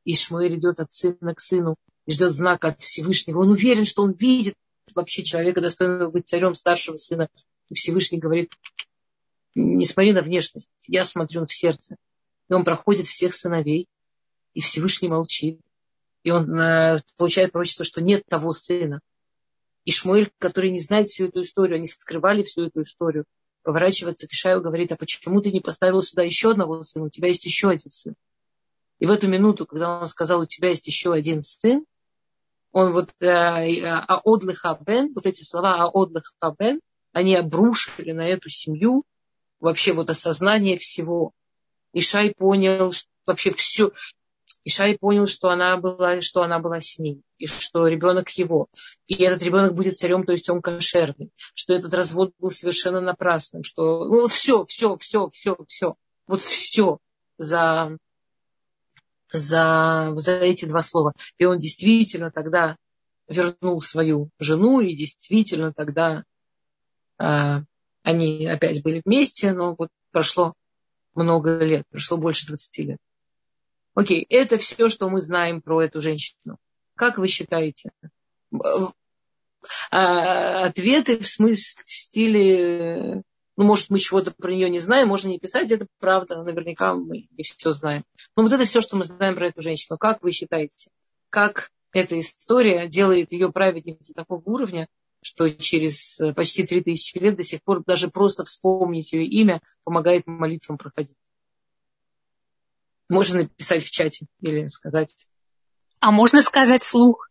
И 0.04 0.16
Шмуэль 0.16 0.58
идет 0.58 0.80
от 0.80 0.90
сына 0.90 1.32
к 1.32 1.40
сыну 1.40 1.76
и 2.06 2.10
ждет 2.10 2.32
знака 2.32 2.70
от 2.70 2.80
Всевышнего. 2.80 3.38
Он 3.38 3.50
уверен, 3.50 3.84
что 3.84 4.02
он 4.02 4.14
видит 4.14 4.56
вообще 4.96 5.22
человека, 5.22 5.60
достойного 5.60 6.10
быть 6.10 6.26
царем 6.26 6.56
старшего 6.56 6.96
сына. 6.96 7.28
И 7.68 7.74
Всевышний 7.74 8.18
говорит, 8.18 8.52
не 9.54 9.86
смотри 9.86 10.12
на 10.12 10.22
внешность, 10.22 10.68
я 10.88 11.04
смотрю 11.04 11.46
в 11.46 11.54
сердце. 11.54 11.94
И 12.48 12.52
он 12.52 12.64
проходит 12.64 13.06
всех 13.06 13.36
сыновей, 13.36 13.86
и 14.54 14.60
Всевышний 14.60 15.08
молчит. 15.08 15.60
И 16.22 16.30
он 16.30 16.58
э, 16.58 17.00
получает 17.16 17.52
пророчество, 17.52 17.84
что 17.84 18.00
нет 18.00 18.24
того 18.28 18.52
сына. 18.52 19.00
И 19.84 19.92
Шмуэль, 19.92 20.30
который 20.38 20.70
не 20.70 20.78
знает 20.78 21.08
всю 21.08 21.26
эту 21.26 21.42
историю, 21.42 21.76
они 21.76 21.86
скрывали 21.86 22.42
всю 22.42 22.66
эту 22.66 22.82
историю, 22.82 23.24
поворачивается 23.62 24.26
к 24.26 24.32
Ишаю 24.32 24.60
и 24.60 24.62
говорит, 24.62 24.92
а 24.92 24.96
почему 24.96 25.40
ты 25.40 25.50
не 25.50 25.60
поставил 25.60 26.02
сюда 26.02 26.22
еще 26.22 26.50
одного 26.50 26.82
сына? 26.82 27.06
У 27.06 27.10
тебя 27.10 27.28
есть 27.28 27.44
еще 27.44 27.70
один 27.70 27.90
сын. 27.90 28.14
И 28.98 29.06
в 29.06 29.10
эту 29.10 29.28
минуту, 29.28 29.66
когда 29.66 30.00
он 30.00 30.08
сказал, 30.08 30.42
у 30.42 30.46
тебя 30.46 30.68
есть 30.68 30.86
еще 30.86 31.12
один 31.12 31.40
сын, 31.40 31.84
он 32.72 32.92
вот 32.92 33.10
э, 33.20 33.26
Аодлыха 33.26 34.78
Бен, 34.84 35.12
вот 35.14 35.26
эти 35.26 35.42
слова 35.42 35.82
Аодлыха 35.82 36.54
Бен, 36.58 36.80
они 37.12 37.34
обрушили 37.34 38.12
на 38.12 38.28
эту 38.28 38.48
семью 38.48 39.04
вообще 39.58 39.92
вот 39.92 40.10
осознание 40.10 40.78
всего. 40.78 41.32
Ишай 41.92 42.32
понял 42.36 42.92
что 42.92 43.08
вообще 43.26 43.52
все, 43.54 43.92
Ишай 44.64 44.98
понял, 44.98 45.26
что 45.26 45.48
она 45.48 45.76
была, 45.78 46.20
что 46.20 46.42
она 46.42 46.58
была 46.58 46.80
с 46.80 46.98
ним, 46.98 47.22
и 47.38 47.46
что 47.46 47.86
ребенок 47.86 48.28
его. 48.30 48.68
И 49.06 49.14
этот 49.22 49.42
ребенок 49.42 49.74
будет 49.74 49.96
царем, 49.96 50.24
то 50.24 50.32
есть 50.32 50.48
он 50.50 50.60
кошерный, 50.60 51.30
что 51.54 51.74
этот 51.74 51.94
развод 51.94 52.32
был 52.38 52.50
совершенно 52.50 53.00
напрасным, 53.00 53.64
что 53.64 54.04
ну, 54.04 54.26
все, 54.26 54.64
все, 54.66 54.96
все, 54.98 55.30
все, 55.30 55.56
все, 55.66 55.94
вот 56.26 56.42
все 56.42 56.98
за, 57.38 57.96
за, 59.30 60.12
за 60.16 60.32
эти 60.32 60.66
два 60.66 60.82
слова. 60.82 61.14
И 61.38 61.46
он 61.46 61.58
действительно 61.58 62.30
тогда 62.30 62.76
вернул 63.28 63.80
свою 63.80 64.28
жену, 64.38 64.80
и 64.80 64.94
действительно 64.94 65.72
тогда 65.72 66.24
э, 67.18 67.60
они 68.02 68.46
опять 68.46 68.82
были 68.82 69.00
вместе, 69.04 69.52
но 69.52 69.74
вот 69.78 69.88
прошло 70.10 70.54
много 71.14 71.58
лет, 71.58 71.84
прошло 71.90 72.18
больше 72.18 72.46
20 72.46 72.78
лет. 72.86 72.98
Окей, 73.94 74.26
это 74.28 74.58
все, 74.58 74.88
что 74.88 75.08
мы 75.08 75.20
знаем 75.20 75.60
про 75.60 75.82
эту 75.82 76.00
женщину. 76.00 76.58
Как 76.96 77.18
вы 77.18 77.28
считаете? 77.28 77.90
А, 79.90 80.66
ответы 80.66 81.18
в 81.18 81.26
смысле 81.26 81.82
в 81.84 81.90
стиле, 81.90 83.22
ну, 83.56 83.64
может, 83.64 83.90
мы 83.90 83.98
чего-то 83.98 84.30
про 84.30 84.52
нее 84.52 84.70
не 84.70 84.78
знаем, 84.78 85.08
можно 85.08 85.28
не 85.28 85.38
писать, 85.38 85.70
это 85.70 85.86
правда, 85.98 86.42
наверняка 86.42 86.94
мы 86.94 87.28
не 87.30 87.42
все 87.42 87.72
знаем. 87.72 88.04
Но 88.36 88.42
вот 88.42 88.52
это 88.52 88.64
все, 88.64 88.80
что 88.80 88.96
мы 88.96 89.04
знаем 89.04 89.34
про 89.34 89.48
эту 89.48 89.60
женщину. 89.60 89.98
Как 89.98 90.22
вы 90.22 90.32
считаете? 90.32 90.90
Как 91.28 91.70
эта 91.92 92.18
история 92.18 92.88
делает 92.88 93.32
ее 93.32 93.52
праведницей 93.52 94.14
такого 94.14 94.42
уровня, 94.44 94.88
что 95.22 95.50
через 95.50 96.18
почти 96.34 96.62
3000 96.64 97.18
лет 97.18 97.36
до 97.36 97.42
сих 97.42 97.62
пор 97.62 97.84
даже 97.84 98.08
просто 98.08 98.44
вспомнить 98.44 99.12
ее 99.12 99.26
имя 99.26 99.60
помогает 99.84 100.26
молитвам 100.26 100.78
проходить? 100.78 101.16
Можно 103.10 103.40
написать 103.40 103.84
в 103.84 103.90
чате 103.90 104.26
или 104.40 104.68
сказать. 104.68 105.14
А 105.98 106.12
можно 106.12 106.42
сказать 106.42 106.84
слух? 106.84 107.28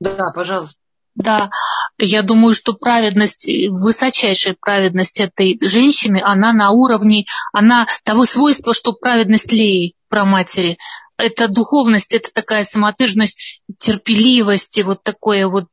Да, 0.00 0.32
пожалуйста. 0.34 0.80
Да, 1.14 1.50
я 1.98 2.22
думаю, 2.22 2.54
что 2.54 2.72
праведность, 2.72 3.48
высочайшая 3.70 4.56
праведность 4.58 5.20
этой 5.20 5.58
женщины, 5.60 6.22
она 6.24 6.52
на 6.52 6.70
уровне, 6.70 7.26
она 7.52 7.86
того 8.04 8.24
свойства, 8.24 8.72
что 8.72 8.94
праведность 8.94 9.52
Леи 9.52 9.94
про 10.08 10.24
матери. 10.24 10.78
Это 11.18 11.48
духовность, 11.48 12.14
это 12.14 12.32
такая 12.32 12.64
самоотверженность, 12.64 13.60
терпеливость, 13.78 14.78
и 14.78 14.82
вот 14.84 15.02
такое 15.02 15.48
вот, 15.48 15.66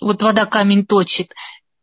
вот 0.00 0.22
вода 0.22 0.44
камень 0.44 0.84
точит. 0.84 1.32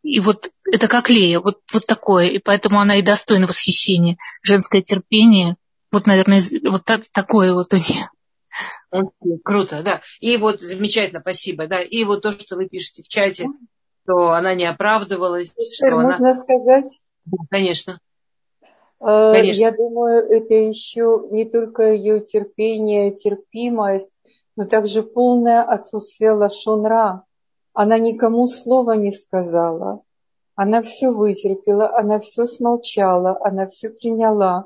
И 0.03 0.19
вот 0.19 0.49
это 0.71 0.88
как 0.88 1.10
Лея, 1.10 1.39
вот, 1.39 1.62
вот 1.73 1.86
такое. 1.88 2.27
И 2.27 2.38
поэтому 2.38 2.79
она 2.79 2.97
и 2.97 3.01
достойна 3.01 3.47
восхищения. 3.47 4.17
Женское 4.43 4.82
терпение, 4.82 5.55
вот, 5.91 6.08
наверное, 6.08 6.41
вот 6.69 6.84
так, 6.86 7.02
такое 7.12 7.54
вот 7.54 7.73
у 7.73 7.78
нее. 7.78 8.10
Круто, 9.43 9.84
да. 9.84 10.02
И 10.19 10.38
вот 10.38 10.62
замечательно, 10.62 11.21
спасибо, 11.21 11.67
да. 11.67 11.82
И 11.82 12.04
вот 12.04 12.21
то, 12.21 12.32
что 12.32 12.56
вы 12.56 12.67
пишете 12.67 13.04
в 13.04 13.08
чате, 13.08 13.47
что 14.04 14.32
она 14.32 14.56
не 14.56 14.65
оправдывалась. 14.65 15.54
Что 15.75 15.91
можно 15.91 16.15
она... 16.15 16.34
сказать? 16.34 16.91
Конечно. 17.49 17.99
Э, 18.99 19.32
Конечно. 19.34 19.62
Я 19.62 19.71
думаю, 19.71 20.28
это 20.30 20.54
еще 20.54 21.28
не 21.32 21.45
только 21.45 21.93
ее 21.93 22.19
терпение, 22.19 23.12
терпимость, 23.12 24.12
но 24.56 24.65
также 24.65 25.04
полное 25.04 25.62
отсутствие 25.62 26.32
лошонра. 26.32 27.23
Она 27.73 27.99
никому 27.99 28.47
слова 28.47 28.95
не 28.95 29.12
сказала. 29.12 30.02
Она 30.56 30.82
все 30.82 31.12
вытерпела, 31.12 31.95
она 31.97 32.19
все 32.19 32.45
смолчала, 32.45 33.38
она 33.41 33.67
все 33.67 33.89
приняла. 33.89 34.65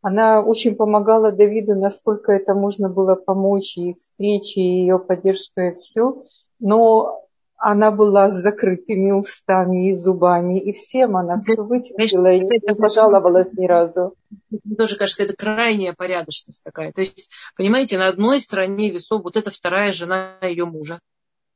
Она 0.00 0.40
очень 0.40 0.76
помогала 0.76 1.32
Давиду, 1.32 1.74
насколько 1.74 2.32
это 2.32 2.54
можно 2.54 2.88
было 2.88 3.14
помочь, 3.16 3.76
и 3.76 3.94
встречи, 3.94 4.58
и 4.58 4.80
ее 4.82 4.98
поддержка, 4.98 5.68
и 5.68 5.72
все. 5.72 6.22
Но 6.60 7.24
она 7.56 7.90
была 7.90 8.30
с 8.30 8.34
закрытыми 8.34 9.10
устами 9.10 9.88
и 9.88 9.92
зубами, 9.92 10.60
и 10.60 10.72
всем 10.72 11.16
она 11.16 11.40
все 11.40 11.60
вытерпела 11.60 12.32
и 12.32 12.40
не 12.40 12.74
пожаловалась 12.76 13.52
ни 13.52 13.66
разу. 13.66 14.14
Мне 14.48 14.76
тоже 14.76 14.96
кажется, 14.96 15.24
это 15.24 15.34
крайняя 15.34 15.92
порядочность 15.92 16.62
такая. 16.62 16.92
То 16.92 17.00
есть, 17.00 17.28
понимаете, 17.56 17.98
на 17.98 18.08
одной 18.08 18.38
стороне 18.38 18.90
весов 18.90 19.24
вот 19.24 19.36
эта 19.36 19.50
вторая 19.50 19.92
жена 19.92 20.38
ее 20.42 20.66
мужа. 20.66 21.00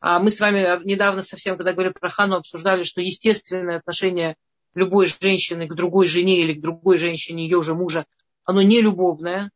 А 0.01 0.19
мы 0.19 0.33
с 0.33 0.41
вами 0.41 0.85
недавно 0.85 1.23
совсем, 1.23 1.57
когда 1.57 1.73
говорили 1.73 1.93
про 1.93 2.09
Хану, 2.09 2.39
обсуждали, 2.39 2.83
что 2.83 3.01
естественное 3.01 3.79
отношение 3.79 4.35
любой 4.75 5.07
женщины 5.07 5.69
к 5.69 5.75
другой 5.75 6.07
жене 6.09 6.41
или 6.41 6.55
к 6.55 6.61
другой 6.61 6.97
женщине 6.97 7.45
ее 7.45 7.63
же 7.63 7.75
мужа 7.75 8.07
оно 8.45 8.63
не 8.63 8.81
любовное, 8.81 9.51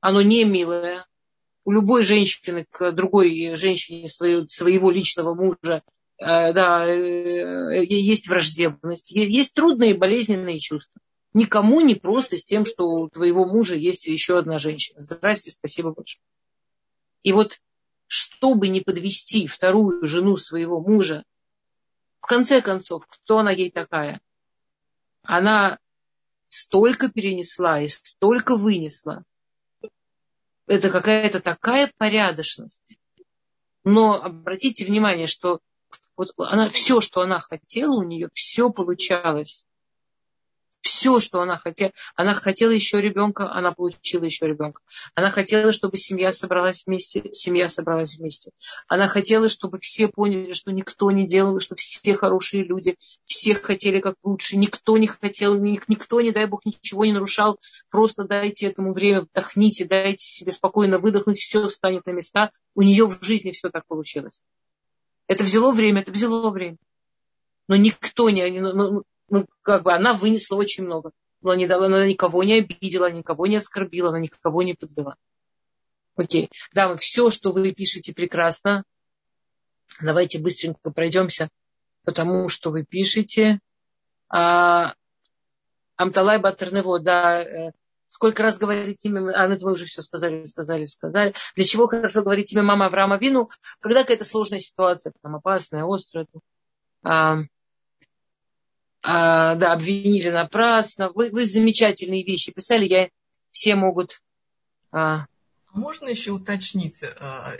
оно 0.00 0.22
не 0.22 0.44
милое. 0.44 1.06
У 1.64 1.72
любой 1.72 2.02
женщины 2.02 2.66
к 2.70 2.92
другой 2.92 3.56
женщине 3.56 4.08
своего, 4.08 4.46
своего 4.46 4.90
личного 4.90 5.34
мужа 5.34 5.82
э, 6.18 6.52
да, 6.52 6.86
э, 6.86 7.84
есть 7.86 8.28
враждебность, 8.28 9.10
есть 9.12 9.54
трудные 9.54 9.96
болезненные 9.96 10.58
чувства. 10.58 11.00
Никому 11.32 11.80
не 11.80 11.94
просто 11.94 12.36
с 12.36 12.44
тем, 12.44 12.64
что 12.64 12.86
у 12.86 13.08
твоего 13.08 13.46
мужа 13.46 13.76
есть 13.76 14.06
еще 14.06 14.38
одна 14.38 14.58
женщина. 14.58 15.00
Здрасте, 15.00 15.50
спасибо 15.50 15.92
большое. 15.92 16.22
И 17.24 17.32
вот, 17.32 17.60
чтобы 18.06 18.68
не 18.68 18.80
подвести 18.82 19.46
вторую 19.46 20.06
жену 20.06 20.36
своего 20.36 20.80
мужа, 20.80 21.24
в 22.20 22.26
конце 22.26 22.60
концов, 22.60 23.04
кто 23.08 23.38
она 23.38 23.50
ей 23.50 23.70
такая? 23.70 24.20
Она 25.22 25.78
столько 26.54 27.08
перенесла 27.08 27.80
и 27.80 27.88
столько 27.88 28.56
вынесла. 28.56 29.24
Это 30.66 30.90
какая-то 30.90 31.40
такая 31.40 31.90
порядочность. 31.98 32.98
Но 33.84 34.22
обратите 34.22 34.86
внимание, 34.86 35.26
что 35.26 35.60
вот 36.16 36.32
она, 36.38 36.70
все, 36.70 37.00
что 37.00 37.20
она 37.20 37.40
хотела, 37.40 37.96
у 37.96 38.02
нее 38.02 38.28
все 38.32 38.70
получалось 38.70 39.66
все, 40.84 41.18
что 41.18 41.40
она 41.40 41.56
хотела. 41.58 41.92
Она 42.14 42.34
хотела 42.34 42.70
еще 42.70 43.00
ребенка, 43.00 43.50
она 43.50 43.72
получила 43.72 44.24
еще 44.24 44.46
ребенка. 44.46 44.82
Она 45.14 45.30
хотела, 45.30 45.72
чтобы 45.72 45.96
семья 45.96 46.30
собралась 46.32 46.84
вместе, 46.86 47.32
семья 47.32 47.68
собралась 47.68 48.18
вместе. 48.18 48.50
Она 48.86 49.08
хотела, 49.08 49.48
чтобы 49.48 49.78
все 49.78 50.08
поняли, 50.08 50.52
что 50.52 50.72
никто 50.72 51.10
не 51.10 51.26
делал, 51.26 51.58
что 51.60 51.74
все 51.74 52.14
хорошие 52.14 52.64
люди, 52.64 52.96
все 53.24 53.54
хотели 53.54 54.00
как 54.00 54.16
лучше, 54.22 54.58
никто 54.58 54.98
не 54.98 55.06
хотел, 55.06 55.54
никто, 55.58 56.20
не 56.20 56.32
дай 56.32 56.46
бог, 56.46 56.66
ничего 56.66 57.06
не 57.06 57.14
нарушал. 57.14 57.58
Просто 57.88 58.24
дайте 58.24 58.66
этому 58.66 58.92
время, 58.92 59.22
вдохните, 59.22 59.86
дайте 59.86 60.26
себе 60.26 60.52
спокойно 60.52 60.98
выдохнуть, 60.98 61.38
все 61.38 61.66
встанет 61.68 62.04
на 62.04 62.10
места. 62.10 62.50
У 62.74 62.82
нее 62.82 63.06
в 63.06 63.22
жизни 63.24 63.52
все 63.52 63.70
так 63.70 63.86
получилось. 63.86 64.42
Это 65.28 65.44
взяло 65.44 65.72
время, 65.72 66.02
это 66.02 66.12
взяло 66.12 66.50
время. 66.50 66.76
Но 67.68 67.76
никто 67.76 68.28
не, 68.28 68.42
ну, 69.28 69.46
как 69.62 69.82
бы 69.84 69.92
она 69.92 70.12
вынесла 70.12 70.56
очень 70.56 70.84
много. 70.84 71.12
Но 71.40 71.54
не 71.54 71.66
дала, 71.66 71.86
она 71.86 72.06
никого 72.06 72.42
не 72.42 72.54
обидела, 72.60 73.10
никого 73.10 73.46
не 73.46 73.56
оскорбила, 73.56 74.08
она 74.08 74.20
никого 74.20 74.62
не 74.62 74.74
подвела. 74.74 75.16
Окей. 76.16 76.50
Да, 76.72 76.96
все, 76.96 77.30
что 77.30 77.52
вы 77.52 77.72
пишете, 77.72 78.14
прекрасно. 78.14 78.84
Давайте 80.02 80.38
быстренько 80.38 80.90
пройдемся, 80.90 81.48
потому 82.04 82.48
что 82.48 82.70
вы 82.70 82.84
пишете. 82.84 83.60
А, 84.28 84.94
Амталай 85.96 86.40
Батернево, 86.40 86.98
да, 86.98 87.42
э, 87.42 87.72
сколько 88.08 88.42
раз 88.42 88.58
говорить 88.58 89.04
имя, 89.04 89.32
а, 89.34 89.46
ну, 89.48 89.54
это 89.54 89.64
вы 89.64 89.72
уже 89.72 89.86
все 89.86 90.02
сказали, 90.02 90.44
сказали, 90.44 90.84
сказали. 90.84 91.34
Для 91.54 91.64
чего 91.64 91.86
хорошо 91.86 92.22
говорить 92.22 92.52
имя 92.52 92.62
мама 92.62 92.86
Авраама 92.86 93.18
Вину, 93.18 93.50
когда 93.80 94.02
какая-то 94.02 94.24
сложная 94.24 94.60
ситуация, 94.60 95.12
там 95.22 95.36
опасная, 95.36 95.84
острая. 95.84 96.26
А, 97.02 97.38
а, 99.06 99.54
да, 99.56 99.74
обвинили 99.74 100.30
напрасно. 100.30 101.10
Вы, 101.14 101.30
вы 101.30 101.46
замечательные 101.46 102.24
вещи 102.24 102.52
писали, 102.52 102.86
я 102.86 103.08
все 103.50 103.74
могут. 103.74 104.22
А... 104.92 105.26
Можно 105.74 106.08
еще 106.08 106.30
уточнить, 106.30 107.02
э, 107.02 107.08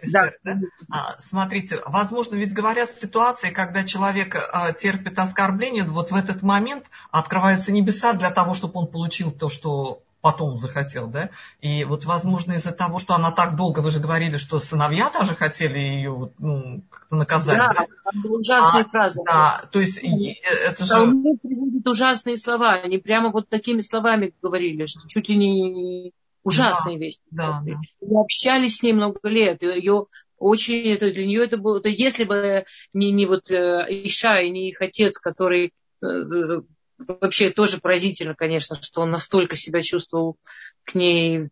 Эстер, 0.00 0.38
да. 0.42 0.54
да? 0.54 0.60
А, 0.88 1.20
смотрите, 1.20 1.80
возможно, 1.84 2.36
ведь 2.36 2.54
говорят 2.54 2.90
ситуации, 2.92 3.50
когда 3.50 3.84
человек 3.84 4.36
а, 4.36 4.72
терпит 4.72 5.18
оскорбление, 5.18 5.82
вот 5.84 6.12
в 6.12 6.14
этот 6.14 6.42
момент 6.42 6.86
открываются 7.10 7.72
небеса 7.72 8.14
для 8.14 8.30
того, 8.30 8.54
чтобы 8.54 8.80
он 8.80 8.86
получил 8.86 9.30
то, 9.30 9.50
что 9.50 10.02
потом 10.24 10.56
захотел, 10.56 11.06
да? 11.08 11.28
И 11.60 11.84
вот, 11.84 12.06
возможно, 12.06 12.54
из-за 12.54 12.72
того, 12.72 12.98
что 12.98 13.14
она 13.14 13.30
так 13.30 13.56
долго, 13.56 13.80
вы 13.80 13.90
же 13.90 14.00
говорили, 14.00 14.38
что 14.38 14.58
сыновья 14.58 15.10
даже 15.10 15.36
хотели 15.36 15.78
ее 15.78 16.32
ну, 16.38 16.82
как-то 16.88 17.16
наказать. 17.16 17.58
Да, 17.58 17.74
да? 17.74 18.28
ужасные 18.30 18.84
а, 18.84 18.88
фразы. 18.88 19.20
Да, 19.26 19.62
то 19.70 19.80
есть 19.80 19.98
это 20.02 20.86
же... 20.86 20.94
приводят 21.42 21.86
ужасные 21.86 22.38
слова, 22.38 22.72
они 22.72 22.96
прямо 22.96 23.30
вот 23.30 23.50
такими 23.50 23.82
словами 23.82 24.32
говорили, 24.40 24.86
что 24.86 25.06
чуть 25.06 25.28
ли 25.28 25.36
не 25.36 26.12
ужасные 26.42 26.96
да, 26.96 27.04
вещи. 27.04 27.18
Да, 27.30 27.62
да. 27.62 27.72
Мы 28.00 28.20
общались 28.22 28.78
с 28.78 28.82
ней 28.82 28.94
много 28.94 29.28
лет, 29.28 29.62
ее 29.62 30.06
очень, 30.38 30.88
это, 30.88 31.12
для 31.12 31.26
нее 31.26 31.44
это 31.44 31.58
было, 31.58 31.80
это 31.80 31.90
если 31.90 32.24
бы 32.24 32.64
не, 32.94 33.12
не 33.12 33.26
вот 33.26 33.50
э, 33.50 33.86
Иша 34.06 34.40
и 34.40 34.48
не 34.48 34.70
их 34.70 34.80
отец, 34.80 35.18
который 35.18 35.74
э, 36.02 36.06
э, 36.06 36.62
вообще 36.98 37.50
тоже 37.50 37.80
поразительно, 37.80 38.34
конечно, 38.34 38.76
что 38.80 39.02
он 39.02 39.10
настолько 39.10 39.56
себя 39.56 39.82
чувствовал 39.82 40.36
к 40.84 40.94
ней 40.94 41.48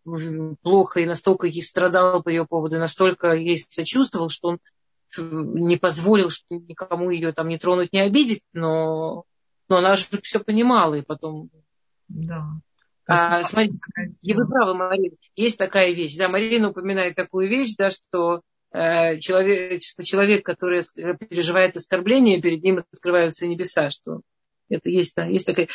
плохо 0.61 0.99
и 0.99 1.05
настолько 1.05 1.47
ей 1.47 1.63
страдал 1.63 2.23
по 2.23 2.29
ее 2.29 2.45
поводу, 2.45 2.75
и 2.75 2.79
настолько 2.79 3.33
ей 3.33 3.57
сочувствовал, 3.57 4.29
что 4.29 4.49
он 4.49 4.59
не 5.17 5.77
позволил 5.77 6.29
что 6.29 6.45
никому 6.49 7.11
ее 7.11 7.33
там 7.33 7.47
не 7.47 7.57
тронуть, 7.57 7.93
не 7.93 8.01
обидеть, 8.01 8.41
но, 8.53 9.25
но 9.69 9.77
она 9.77 9.95
же 9.95 10.05
все 10.23 10.39
понимала, 10.39 10.95
и 10.95 11.01
потом... 11.01 11.49
Да. 12.07 12.45
А, 13.05 13.43
смотрите, 13.43 13.77
и 14.23 14.33
вы 14.33 14.47
правы, 14.47 14.75
Марина, 14.75 15.15
есть 15.35 15.57
такая 15.57 15.93
вещь, 15.93 16.15
да, 16.15 16.29
Марина 16.29 16.69
упоминает 16.69 17.15
такую 17.15 17.49
вещь, 17.49 17.75
да, 17.77 17.89
что 17.91 18.41
э, 18.71 19.19
человек, 19.19 19.81
что 19.81 20.03
человек, 20.03 20.45
который 20.45 20.81
переживает 21.29 21.75
оскорбление, 21.75 22.41
перед 22.41 22.63
ним 22.63 22.83
открываются 22.91 23.45
небеса, 23.45 23.89
что 23.89 24.21
это 24.73 24.89
есть, 24.89 25.15
есть 25.17 25.45
такая... 25.45 25.67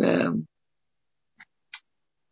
Э, 0.00 0.28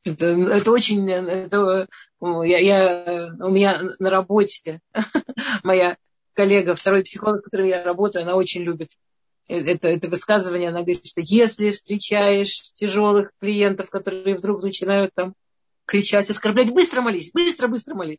это, 0.04 0.26
это 0.26 0.70
очень... 0.70 1.10
Это, 1.10 1.88
я, 2.20 2.58
я, 2.58 3.34
у 3.40 3.50
меня 3.50 3.82
на 3.98 4.10
работе 4.10 4.80
моя 5.64 5.96
коллега, 6.34 6.74
второй 6.74 7.02
психолог, 7.02 7.40
с 7.40 7.44
которой 7.44 7.68
я 7.68 7.82
работаю, 7.82 8.22
она 8.22 8.36
очень 8.36 8.62
любит 8.62 8.92
это, 9.48 9.88
это 9.88 10.08
высказывание. 10.08 10.70
Она 10.70 10.80
говорит, 10.80 11.06
что 11.06 11.20
если 11.22 11.70
встречаешь 11.70 12.72
тяжелых 12.74 13.32
клиентов, 13.40 13.90
которые 13.90 14.36
вдруг 14.36 14.62
начинают 14.62 15.14
там 15.14 15.34
кричать, 15.84 16.30
оскорблять, 16.30 16.72
быстро 16.72 17.00
молись, 17.00 17.30
быстро, 17.32 17.68
быстро 17.68 17.94
молись. 17.94 18.18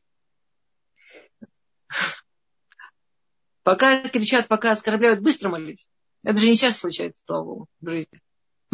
Пока 3.64 4.08
кричат, 4.08 4.47
пока 4.47 4.72
оскорбляют, 4.72 5.22
быстро 5.22 5.49
молись. 5.49 5.89
Это 6.24 6.39
же 6.39 6.49
не 6.49 6.57
часто 6.57 6.82
случается, 6.82 7.24
слава 7.26 7.43
богу, 7.43 7.68
в 7.82 7.89
жизни. 7.89 8.22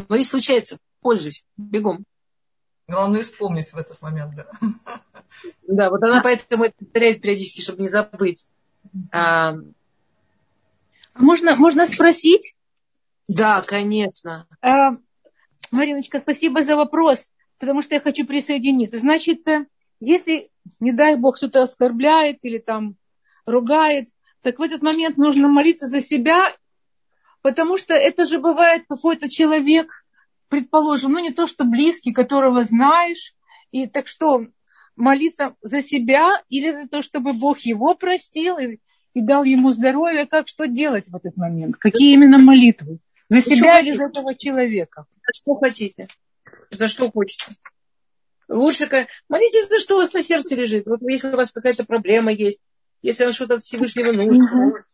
Но 0.09 0.15
и 0.15 0.23
случается, 0.23 0.77
пользуйся, 1.01 1.43
бегом. 1.57 2.05
Главное 2.87 3.23
вспомнить 3.23 3.71
в 3.71 3.77
этот 3.77 4.01
момент, 4.01 4.35
да. 4.35 4.47
Да, 5.67 5.89
вот 5.89 6.03
она 6.03 6.21
поэтому 6.21 6.65
это 6.65 6.75
повторяет 6.77 7.21
периодически, 7.21 7.61
чтобы 7.61 7.81
не 7.81 7.89
забыть. 7.89 8.47
А, 9.11 9.55
а 11.13 11.19
можно, 11.21 11.55
можно 11.55 11.87
спросить? 11.87 12.55
Да, 13.27 13.61
конечно. 13.61 14.47
А, 14.61 14.97
Мариночка, 15.71 16.19
спасибо 16.21 16.61
за 16.61 16.75
вопрос, 16.75 17.31
потому 17.57 17.81
что 17.81 17.95
я 17.95 18.01
хочу 18.01 18.27
присоединиться. 18.27 18.99
Значит, 18.99 19.47
э, 19.47 19.65
если, 19.99 20.51
не 20.79 20.91
дай 20.91 21.15
Бог, 21.15 21.37
кто-то 21.37 21.63
оскорбляет 21.63 22.39
или 22.43 22.57
там 22.59 22.95
ругает, 23.45 24.09
так 24.41 24.59
в 24.59 24.61
этот 24.61 24.81
момент 24.81 25.17
нужно 25.17 25.47
молиться 25.47 25.87
за 25.87 26.01
себя, 26.01 26.53
потому 27.43 27.77
что 27.77 27.93
это 27.93 28.25
же 28.25 28.39
бывает 28.39 28.85
какой-то 28.89 29.29
человек, 29.29 29.87
предположим, 30.47 31.11
ну 31.11 31.19
не 31.19 31.31
то, 31.31 31.45
что 31.45 31.65
близкий, 31.65 32.13
которого 32.13 32.61
знаешь, 32.61 33.35
и 33.71 33.85
так 33.85 34.07
что 34.07 34.47
молиться 34.95 35.55
за 35.61 35.81
себя 35.83 36.41
или 36.49 36.71
за 36.71 36.87
то, 36.87 37.03
чтобы 37.03 37.33
Бог 37.33 37.59
его 37.59 37.95
простил 37.95 38.57
и, 38.57 38.79
и 39.13 39.21
дал 39.21 39.43
ему 39.43 39.73
здоровье, 39.73 40.25
как 40.25 40.47
что 40.47 40.67
делать 40.67 41.07
в 41.07 41.15
этот 41.15 41.37
момент? 41.37 41.75
Какие 41.77 42.13
именно 42.13 42.37
молитвы? 42.37 42.99
За 43.29 43.41
себя 43.41 43.79
или 43.79 43.95
за 43.95 44.05
этого 44.05 44.35
человека? 44.35 45.05
Что 45.33 45.55
хотите? 45.55 46.07
За 46.71 46.87
что 46.87 47.11
хочете? 47.11 47.51
Лучше 48.47 48.87
молитесь 49.27 49.69
за 49.69 49.79
что 49.79 49.95
у 49.95 49.99
вас 49.99 50.13
на 50.13 50.21
сердце 50.21 50.55
лежит. 50.55 50.85
Вот 50.85 50.99
если 51.01 51.29
у 51.29 51.35
вас 51.35 51.51
какая-то 51.51 51.85
проблема 51.85 52.31
есть, 52.31 52.59
если 53.01 53.25
вам 53.25 53.33
что-то 53.33 53.55
от 53.55 53.63
Всевышнего 53.63 54.11
нужно. 54.11 54.85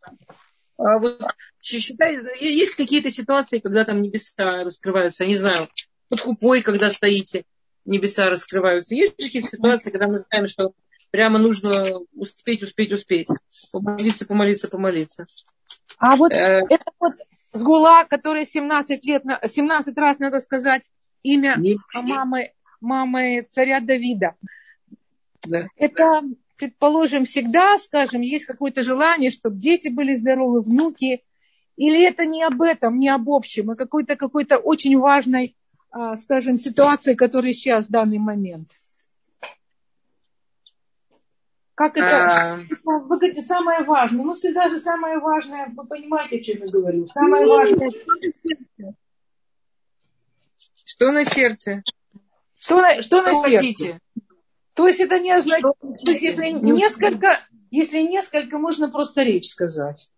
А 0.80 0.98
вот 0.98 1.20
считай, 1.60 2.18
есть 2.40 2.74
какие-то 2.74 3.10
ситуации, 3.10 3.58
когда 3.58 3.84
там 3.84 4.00
небеса 4.00 4.64
раскрываются, 4.64 5.24
я 5.24 5.28
не 5.28 5.36
знаю, 5.36 5.68
под 6.08 6.20
хупой, 6.20 6.62
когда 6.62 6.88
стоите, 6.88 7.44
небеса 7.84 8.30
раскрываются. 8.30 8.94
Есть 8.94 9.16
какие-то 9.16 9.48
ситуации, 9.48 9.90
когда 9.90 10.08
мы 10.08 10.18
знаем, 10.18 10.46
что 10.46 10.72
прямо 11.10 11.38
нужно 11.38 11.98
успеть, 12.14 12.62
успеть, 12.62 12.92
успеть. 12.92 13.28
Помолиться, 13.72 14.26
помолиться, 14.26 14.68
помолиться. 14.68 15.26
А 15.98 16.16
вот 16.16 16.32
э... 16.32 16.62
это 16.68 16.84
вот 16.98 17.14
сгула, 17.52 18.04
которая 18.08 18.46
17 18.46 19.04
лет, 19.04 19.22
17 19.24 19.96
раз 19.98 20.18
надо 20.18 20.40
сказать 20.40 20.82
имя 21.22 21.56
Нет. 21.58 21.76
мамы, 21.92 22.52
мамы 22.80 23.46
царя 23.50 23.80
Давида. 23.80 24.34
Да. 25.46 25.66
Это, 25.76 26.22
предположим, 26.60 27.24
всегда, 27.24 27.78
скажем, 27.78 28.20
есть 28.20 28.44
какое-то 28.44 28.82
желание, 28.82 29.30
чтобы 29.30 29.56
дети 29.56 29.88
были 29.88 30.12
здоровы, 30.12 30.60
внуки. 30.60 31.24
Или 31.76 32.06
это 32.06 32.26
не 32.26 32.42
об 32.42 32.60
этом, 32.60 32.98
не 32.98 33.08
об 33.08 33.30
общем, 33.30 33.70
а 33.70 33.76
какой-то 33.76 34.14
какой-то 34.14 34.58
очень 34.58 34.98
важной, 34.98 35.56
а, 35.90 36.16
скажем, 36.16 36.58
ситуации, 36.58 37.14
которая 37.14 37.54
сейчас 37.54 37.86
в 37.86 37.90
данный 37.90 38.18
момент. 38.18 38.72
Как 41.74 41.96
это? 41.96 42.24
А... 42.26 42.56
Вы 42.84 43.16
говорите, 43.16 43.40
самое 43.40 43.82
важное. 43.82 44.22
Ну, 44.22 44.34
всегда 44.34 44.68
же 44.68 44.78
самое 44.78 45.18
важное, 45.18 45.72
вы 45.74 45.86
понимаете, 45.86 46.36
о 46.36 46.42
чем 46.42 46.60
я 46.60 46.66
говорю. 46.66 47.08
Самое 47.14 47.46
важное. 47.46 47.90
Что 50.84 51.10
на 51.10 51.24
сердце? 51.24 51.82
Что 52.58 52.82
на, 52.82 53.00
что, 53.00 53.16
что 53.16 53.22
на 53.22 53.32
сердце? 53.48 53.98
То 54.80 54.88
есть 54.88 55.00
это 55.00 55.18
не 55.18 55.30
означает, 55.30 55.74
то 55.82 56.10
есть 56.10 56.22
если 56.22 56.48
несколько, 56.48 57.46
если 57.70 58.00
несколько, 58.00 58.56
можно 58.56 58.90
просто 58.90 59.22
речь 59.22 59.50
сказать. 59.50 60.08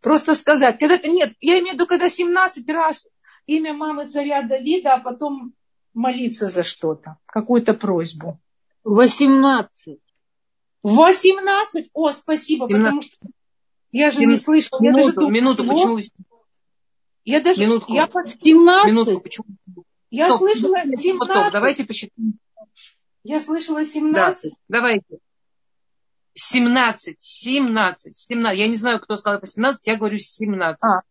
Просто 0.00 0.34
сказать. 0.34 0.78
Когда 0.78 0.96
ты, 0.96 1.08
нет, 1.08 1.32
я 1.40 1.54
имею 1.54 1.70
в 1.70 1.72
виду, 1.72 1.86
когда 1.88 2.08
17 2.08 2.68
раз 2.70 3.08
имя 3.46 3.74
мамы 3.74 4.06
царя 4.06 4.42
Давида, 4.42 4.94
а 4.94 5.00
потом 5.00 5.54
молиться 5.92 6.48
за 6.48 6.62
что-то, 6.62 7.16
какую-то 7.26 7.74
просьбу. 7.74 8.38
Восемнадцать. 8.84 9.98
Восемнадцать? 10.84 11.90
О, 11.94 12.12
спасибо, 12.12 12.68
17. 12.68 12.84
потому 12.84 13.02
что 13.02 13.16
я 13.90 14.12
же 14.12 14.18
17. 14.18 14.28
не 14.28 14.44
слышала. 14.44 14.80
Минуту, 14.80 15.00
я 15.00 15.12
даже 15.12 15.30
минуту, 15.32 15.64
думала, 15.64 15.74
почему 15.74 15.98
Я 17.24 17.40
даже... 17.40 17.60
Минутку. 17.62 17.92
Я 17.92 18.06
под 18.06 18.28
17. 18.28 18.92
Минутку, 18.92 19.20
почему? 19.20 19.46
Я 20.10 20.28
Стоп, 20.28 20.38
слышала 20.38 20.76
17. 20.78 21.16
Стоп, 21.16 21.52
давайте 21.52 21.84
посчитаем. 21.84 22.38
Я 23.24 23.40
слышала 23.40 23.84
17. 23.84 24.52
Да, 24.52 24.56
давайте. 24.68 25.18
17, 26.34 27.16
17, 27.18 28.16
17. 28.16 28.58
Я 28.58 28.68
не 28.68 28.76
знаю, 28.76 29.00
кто 29.00 29.16
сказал 29.16 29.40
по 29.40 29.46
17, 29.46 29.86
я 29.86 29.96
говорю 29.96 30.18
17. 30.18 30.84
А, 30.84 31.02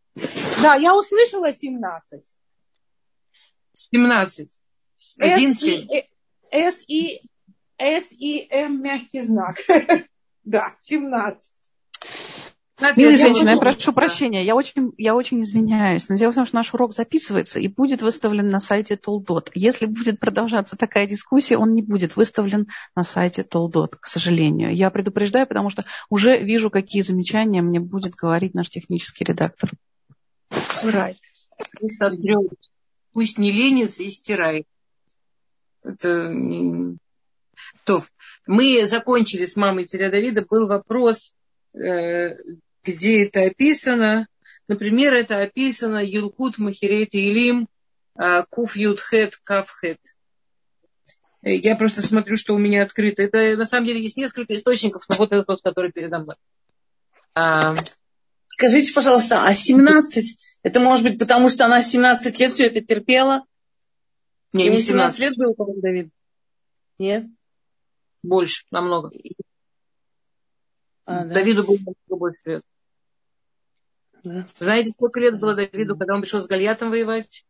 да, 0.62 0.76
я 0.76 0.96
услышала 0.96 1.52
17. 1.52 2.34
17. 3.74 4.60
1, 5.18 5.54
7. 5.54 5.88
С 6.52 6.84
и 6.88 7.22
с 7.78 8.12
и 8.12 8.48
М 8.50 8.82
мягкий 8.82 9.22
знак. 9.22 9.58
Да, 10.44 10.76
17. 10.82 11.55
Милая 12.78 13.18
женщина, 13.18 13.52
я 13.52 13.58
прошу 13.58 13.94
прощения, 13.94 14.44
я 14.44 14.54
очень, 14.54 14.92
я 14.98 15.16
очень 15.16 15.42
извиняюсь, 15.42 16.10
но 16.10 16.16
дело 16.16 16.34
в 16.34 16.36
том, 16.36 16.46
что 16.46 16.56
наш 16.58 16.74
урок 16.74 16.94
записывается 16.94 17.58
и 17.60 17.70
будет 17.70 18.02
выставлен 18.02 18.50
на 18.50 18.60
сайте 18.60 18.98
Толдот. 18.98 19.50
Если 19.54 19.86
будет 19.86 20.20
продолжаться 20.20 20.76
такая 20.76 21.08
дискуссия, 21.08 21.58
он 21.58 21.72
не 21.74 21.82
будет 21.82 22.18
выставлен 22.18 22.68
на 22.94 23.04
сайте 23.04 23.44
Толдот, 23.44 23.96
к 23.96 24.08
сожалению. 24.08 24.76
Я 24.76 24.90
предупреждаю, 24.90 25.48
потому 25.48 25.70
что 25.70 25.86
уже 26.10 26.38
вижу, 26.38 26.70
какие 26.70 27.02
замечания 27.02 27.62
мне 27.62 27.80
будет 27.80 28.14
говорить 28.14 28.54
наш 28.54 28.70
технический 28.70 29.24
редактор. 29.24 29.72
Right. 30.84 31.16
Пусть 33.14 33.38
не 33.38 33.54
ленится 33.54 34.04
и 34.04 34.10
стирает. 34.10 34.66
Это 35.82 36.34
то, 37.86 38.04
мы 38.48 38.86
закончили 38.86 39.46
с 39.46 39.56
мамой 39.56 39.86
царя 39.86 40.10
Давида, 40.10 40.46
был 40.46 40.68
вопрос, 40.68 41.34
э, 41.74 42.32
где 42.86 43.26
это 43.26 43.44
описано. 43.44 44.28
Например, 44.68 45.14
это 45.14 45.42
описано 45.42 46.04
Юлкут 46.04 46.58
Махирейт 46.58 47.14
Илим 47.14 47.68
э, 48.18 48.44
Куф 48.50 48.76
Юдхет 48.76 49.38
Кавхет. 49.44 50.00
Я 51.42 51.76
просто 51.76 52.02
смотрю, 52.02 52.38
что 52.38 52.56
у 52.56 52.58
меня 52.58 52.84
открыто. 52.84 53.22
Это 53.22 53.56
на 53.56 53.66
самом 53.66 53.86
деле 53.86 54.02
есть 54.02 54.18
несколько 54.18 54.56
источников, 54.56 55.04
но 55.10 55.16
вот 55.16 55.32
это 55.32 55.44
тот, 55.44 55.62
который 55.62 55.92
передо 55.92 56.20
мной. 56.20 56.36
А... 57.36 57.76
Скажите, 58.48 58.94
пожалуйста, 58.94 59.46
а 59.46 59.54
17, 59.54 60.38
это 60.64 60.80
может 60.80 61.04
быть 61.04 61.20
потому, 61.20 61.50
что 61.50 61.66
она 61.66 61.84
17 61.84 62.40
лет 62.40 62.54
все 62.54 62.68
это 62.68 62.80
терпела? 62.80 63.44
Не, 64.54 64.70
не 64.70 64.78
17. 64.78 65.18
17 65.18 65.20
лет 65.20 65.36
был, 65.36 65.56
Давид? 65.82 66.10
Нет? 66.98 67.26
Больше, 68.24 68.64
намного. 68.72 69.12
А, 71.06 71.26
да? 71.26 71.34
Давиду 71.34 71.66
было 71.66 71.76
намного 71.76 72.16
больше 72.18 72.42
лет. 72.46 72.64
Да. 74.26 74.48
Знаете, 74.58 74.90
сколько 74.90 75.20
лет 75.20 75.40
было 75.40 75.54
Давиду, 75.54 75.96
когда 75.96 76.16
он 76.16 76.22
пришел 76.22 76.42
с 76.42 76.48
Гальятом 76.48 76.90
воевать? 76.90 77.46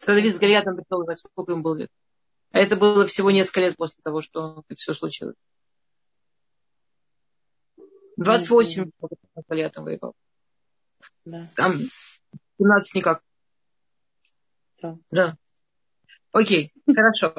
Когда 0.00 0.20
Давид 0.20 0.34
с 0.34 0.38
Гальятом 0.38 0.76
пришел 0.76 0.98
воевать, 0.98 1.18
сколько 1.18 1.52
ему 1.52 1.62
было 1.62 1.76
лет? 1.76 1.90
А 2.52 2.58
это 2.58 2.76
было 2.76 3.06
всего 3.06 3.30
несколько 3.30 3.60
лет 3.60 3.76
после 3.76 4.02
того, 4.02 4.20
что 4.20 4.62
это 4.68 4.78
все 4.78 4.92
случилось. 4.92 5.34
28 8.18 8.82
лет 8.84 8.92
с 9.34 9.48
Гальятом 9.48 9.84
воевал. 9.84 10.12
Да. 11.24 11.48
Там 11.56 11.78
17 12.58 12.94
никак. 12.94 13.22
Да. 14.82 14.98
да. 15.10 15.36
Окей, 16.32 16.70
хорошо. 16.86 17.34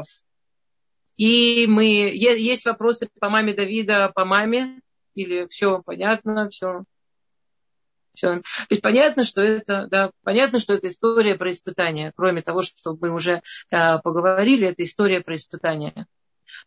И 1.17 1.67
мы, 1.67 1.85
есть 2.15 2.65
вопросы 2.65 3.09
по 3.19 3.29
маме 3.29 3.53
Давида, 3.53 4.11
по 4.15 4.25
маме, 4.25 4.81
или 5.13 5.47
все 5.47 5.83
понятно, 5.83 6.49
все. 6.49 6.85
Все. 8.19 8.35
То 8.35 8.65
есть 8.69 8.81
понятно, 8.81 9.23
что 9.23 9.41
это, 9.41 9.87
да, 9.89 10.11
понятно, 10.23 10.59
что 10.59 10.73
это 10.73 10.89
история 10.89 11.35
про 11.35 11.51
испытание. 11.51 12.11
Кроме 12.15 12.41
того, 12.41 12.61
что 12.61 12.97
мы 12.99 13.11
уже 13.11 13.41
э, 13.71 13.99
поговорили, 13.99 14.67
это 14.67 14.83
история 14.83 15.21
про 15.21 15.35
испытание. 15.35 16.05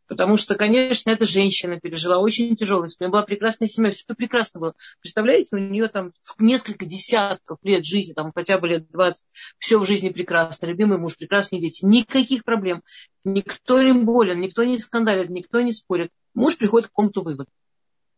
Потому 0.06 0.36
что, 0.36 0.54
конечно, 0.54 1.10
эта 1.10 1.26
женщина 1.26 1.78
пережила 1.78 2.18
очень 2.18 2.54
тяжелую 2.54 2.88
У 2.88 3.02
нее 3.02 3.10
была 3.10 3.22
прекрасная 3.22 3.68
семья, 3.68 3.90
все 3.90 4.14
прекрасно 4.14 4.60
было. 4.60 4.74
Представляете, 5.00 5.56
у 5.56 5.58
нее 5.58 5.88
там 5.88 6.12
несколько 6.38 6.86
десятков 6.86 7.58
лет 7.62 7.84
жизни, 7.84 8.14
там 8.14 8.32
хотя 8.32 8.58
бы 8.58 8.68
лет 8.68 8.88
20, 8.90 9.26
все 9.58 9.78
в 9.78 9.84
жизни 9.84 10.08
прекрасно, 10.10 10.66
любимый 10.66 10.98
муж, 10.98 11.16
прекрасные 11.16 11.60
дети, 11.60 11.84
никаких 11.84 12.44
проблем. 12.44 12.82
Никто 13.24 13.82
не 13.82 13.92
болен, 13.92 14.40
никто 14.40 14.64
не 14.64 14.78
скандалит, 14.78 15.28
никто 15.30 15.60
не 15.60 15.72
спорит. 15.72 16.10
Муж 16.32 16.56
приходит 16.56 16.86
к 16.86 16.90
какому-то 16.90 17.22
выводу. 17.22 17.50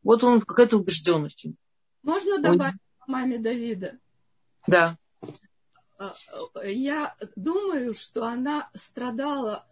Вот 0.02 0.22
он 0.22 0.42
какая-то 0.42 0.76
убежденность. 0.76 1.46
Можно 2.02 2.38
добавить. 2.38 2.74
Маме 3.08 3.38
Давида? 3.38 3.98
Да. 4.66 4.98
А, 5.98 6.14
я 6.64 7.14
думаю, 7.36 7.94
что 7.94 8.24
она 8.24 8.70
страдала 8.74 9.66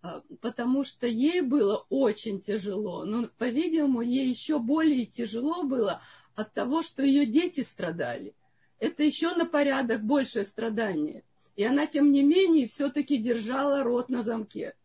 а, 0.00 0.22
потому 0.40 0.84
что 0.84 1.06
ей 1.06 1.40
было 1.40 1.84
очень 1.88 2.40
тяжело. 2.40 3.04
Но, 3.04 3.26
по-видимому, 3.38 4.00
ей 4.02 4.28
еще 4.28 4.58
более 4.58 5.06
тяжело 5.06 5.64
было 5.64 6.00
от 6.34 6.52
того, 6.52 6.82
что 6.82 7.02
ее 7.02 7.26
дети 7.26 7.62
страдали. 7.62 8.34
Это 8.78 9.02
еще 9.02 9.34
на 9.34 9.44
порядок 9.44 10.02
большее 10.04 10.44
страдание. 10.44 11.24
И 11.56 11.64
она, 11.64 11.86
тем 11.86 12.12
не 12.12 12.22
менее, 12.22 12.68
все-таки 12.68 13.16
держала 13.16 13.82
рот 13.82 14.08
на 14.08 14.22
замке. 14.22 14.76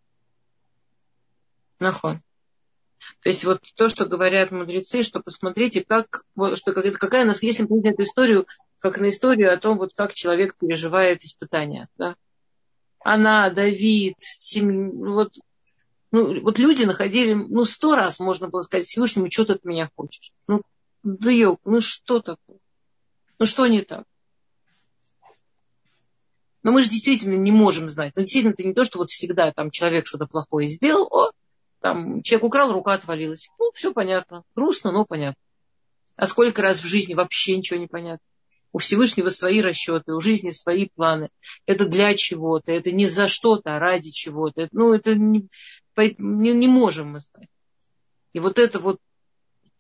Нахон. 1.80 2.24
То 3.22 3.30
есть 3.30 3.46
вот 3.46 3.62
то, 3.76 3.90
что 3.90 4.06
говорят 4.06 4.52
мудрецы, 4.52 5.04
что 5.04 5.20
посмотрите, 5.20 5.84
как, 5.84 6.24
что, 6.56 6.74
какая 6.74 7.24
у 7.24 7.28
нас, 7.28 7.44
если 7.44 7.66
мы 7.68 7.82
эту 7.88 8.04
историю, 8.04 8.48
как 8.80 9.00
на 9.00 9.10
историю 9.10 9.54
о 9.54 9.58
том, 9.58 9.78
вот 9.78 9.94
как 9.96 10.14
человек 10.14 10.56
переживает 10.58 11.24
испытания. 11.24 11.90
Да? 11.98 12.16
Она, 13.00 13.50
Давид, 13.50 14.16
семь, 14.20 14.92
вот, 14.92 15.34
ну, 16.12 16.42
вот 16.42 16.60
люди 16.60 16.84
находили, 16.84 17.34
ну, 17.34 17.66
сто 17.66 17.96
раз 17.96 18.20
можно 18.20 18.50
было 18.50 18.62
сказать 18.62 18.86
Всевышнему, 18.86 19.32
что 19.32 19.46
ты 19.46 19.54
от 19.54 19.66
меня 19.66 19.90
хочешь. 19.96 20.32
Ну, 20.48 20.62
да 21.04 21.32
ёк, 21.32 21.60
ну 21.66 21.82
что 21.82 22.20
такое? 22.20 22.58
Ну 23.40 23.46
что 23.46 23.68
не 23.68 23.82
так? 23.82 24.06
Но 26.64 26.72
мы 26.72 26.82
же 26.82 26.90
действительно 26.90 27.36
не 27.36 27.52
можем 27.52 27.90
знать. 27.90 28.14
Но 28.16 28.22
действительно, 28.22 28.54
это 28.54 28.64
не 28.64 28.74
то, 28.74 28.86
что 28.86 29.00
вот 29.00 29.10
всегда 29.10 29.52
там 29.52 29.70
человек 29.70 30.08
что-то 30.08 30.28
плохое 30.28 30.70
сделал, 30.70 31.08
о, 31.12 31.32
там 31.84 32.24
человек 32.24 32.46
украл, 32.46 32.72
рука 32.72 32.94
отвалилась. 32.94 33.50
Ну, 33.60 33.72
все 33.74 33.94
понятно. 33.94 34.44
Грустно, 34.56 34.94
но 34.94 35.04
понятно. 35.04 35.40
А 36.16 36.26
сколько 36.28 36.62
раз 36.62 36.82
в 36.82 36.88
жизни 36.88 37.14
вообще 37.14 37.58
ничего 37.58 37.78
не 37.78 37.88
понятно. 37.88 38.26
У 38.72 38.78
Всевышнего 38.78 39.28
свои 39.28 39.60
расчеты, 39.60 40.14
у 40.14 40.22
жизни 40.22 40.52
свои 40.52 40.88
планы. 40.88 41.30
Это 41.66 41.86
для 41.86 42.16
чего-то, 42.16 42.72
это 42.72 42.94
не 42.94 43.06
за 43.06 43.28
что-то, 43.28 43.76
а 43.76 43.80
ради 43.80 44.12
чего-то. 44.12 44.70
Ну, 44.72 44.94
это 44.94 45.14
не, 45.14 45.50
не, 45.98 46.54
не 46.54 46.68
можем 46.68 47.12
мы 47.12 47.20
знать. 47.20 47.50
И 48.32 48.40
вот 48.40 48.60
это 48.60 48.80
вот 48.80 49.00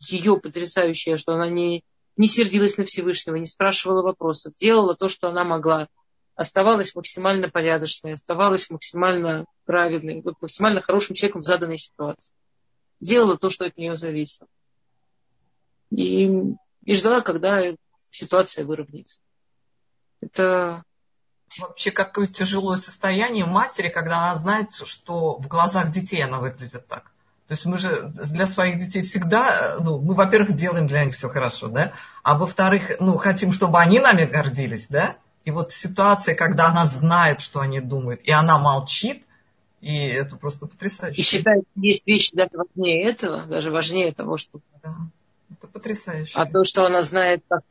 ее 0.01 0.37
потрясающее, 0.37 1.15
что 1.15 1.35
она 1.35 1.49
не, 1.49 1.85
не 2.17 2.27
сердилась 2.27 2.77
на 2.77 2.85
Всевышнего, 2.85 3.37
не 3.37 3.45
спрашивала 3.45 4.01
вопросов, 4.01 4.53
делала 4.57 4.93
то, 4.93 5.07
что 5.07 5.29
она 5.29 5.45
могла 5.45 5.87
оставалась 6.35 6.95
максимально 6.95 7.49
порядочной, 7.49 8.13
оставалась 8.13 8.69
максимально 8.69 9.45
праведной, 9.65 10.21
вот 10.21 10.35
максимально 10.41 10.81
хорошим 10.81 11.15
человеком 11.15 11.41
в 11.41 11.45
заданной 11.45 11.77
ситуации. 11.77 12.33
Делала 12.99 13.37
то, 13.37 13.49
что 13.49 13.65
от 13.65 13.77
нее 13.77 13.95
зависело. 13.95 14.47
И, 15.91 16.31
и 16.83 16.95
ждала, 16.95 17.21
когда 17.21 17.61
ситуация 18.09 18.65
выровняется. 18.65 19.21
Это 20.21 20.83
вообще 21.59 21.91
какое 21.91 22.27
тяжелое 22.27 22.77
состояние 22.77 23.45
матери, 23.45 23.89
когда 23.89 24.23
она 24.23 24.35
знает, 24.35 24.71
что 24.71 25.37
в 25.37 25.47
глазах 25.47 25.91
детей 25.91 26.23
она 26.23 26.39
выглядит 26.39 26.87
так. 26.87 27.11
То 27.47 27.53
есть 27.53 27.65
мы 27.65 27.77
же 27.77 28.09
для 28.13 28.47
своих 28.47 28.77
детей 28.77 29.03
всегда, 29.03 29.77
ну, 29.79 29.99
мы, 29.99 30.15
во-первых, 30.15 30.55
делаем 30.55 30.87
для 30.87 31.03
них 31.03 31.13
все 31.13 31.27
хорошо, 31.27 31.67
да, 31.67 31.91
а 32.23 32.37
во-вторых, 32.37 32.93
ну, 32.99 33.17
хотим, 33.17 33.51
чтобы 33.51 33.79
они 33.79 33.99
нами 33.99 34.25
гордились, 34.25 34.87
да, 34.87 35.17
и 35.45 35.51
вот 35.51 35.71
ситуация, 35.71 36.35
когда 36.35 36.67
она 36.67 36.85
знает, 36.85 37.41
что 37.41 37.59
они 37.59 37.81
думают, 37.81 38.21
и 38.23 38.31
она 38.31 38.57
молчит, 38.57 39.23
и 39.81 40.07
это 40.07 40.37
просто 40.37 40.65
потрясающе. 40.65 41.19
И 41.21 41.23
считает, 41.23 41.65
есть 41.75 42.07
вещи 42.07 42.33
даже 42.33 42.51
важнее 42.53 43.09
этого, 43.09 43.45
даже 43.45 43.71
важнее 43.71 44.13
того, 44.13 44.37
что... 44.37 44.59
Да, 44.81 44.95
это 45.51 45.67
потрясающе. 45.67 46.33
А 46.35 46.45
то, 46.45 46.63
что 46.63 46.85
она 46.85 47.03
знает, 47.03 47.43
как 47.49 47.63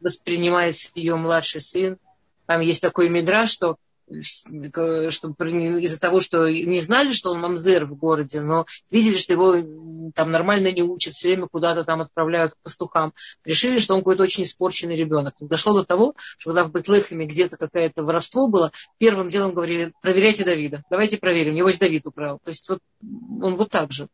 воспринимается 0.00 0.90
ее 0.94 1.16
младший 1.16 1.62
сын. 1.62 1.96
Там 2.44 2.60
есть 2.60 2.82
такой 2.82 3.08
мидраж, 3.08 3.50
что 3.50 3.76
что 4.08 5.28
из-за 5.28 6.00
того, 6.00 6.20
что 6.20 6.48
не 6.48 6.80
знали, 6.80 7.12
что 7.12 7.32
он 7.32 7.40
мамзер 7.40 7.86
в 7.86 7.96
городе, 7.96 8.40
но 8.40 8.66
видели, 8.90 9.16
что 9.16 9.32
его 9.32 10.12
там 10.14 10.30
нормально 10.30 10.70
не 10.70 10.82
учат, 10.82 11.14
все 11.14 11.28
время 11.28 11.48
куда-то 11.48 11.84
там 11.84 12.00
отправляют 12.00 12.54
к 12.54 12.58
пастухам, 12.62 13.12
решили, 13.44 13.78
что 13.78 13.94
он 13.94 14.00
какой-то 14.00 14.22
очень 14.22 14.44
испорченный 14.44 14.96
ребенок. 14.96 15.34
Дошло 15.40 15.74
до 15.74 15.84
того, 15.84 16.14
что 16.38 16.50
когда 16.50 16.64
в 16.64 16.72
Бетлехеме 16.72 17.26
где-то 17.26 17.56
какое-то 17.56 18.04
воровство 18.04 18.48
было, 18.48 18.70
первым 18.98 19.28
делом 19.28 19.54
говорили, 19.54 19.92
проверяйте 20.00 20.44
Давида, 20.44 20.84
давайте 20.88 21.18
проверим, 21.18 21.54
его 21.54 21.70
Давид 21.78 22.06
украл. 22.06 22.38
То 22.42 22.50
есть 22.50 22.68
вот 22.68 22.80
он 23.02 23.56
вот 23.56 23.70
так 23.70 23.92
же 23.92 24.08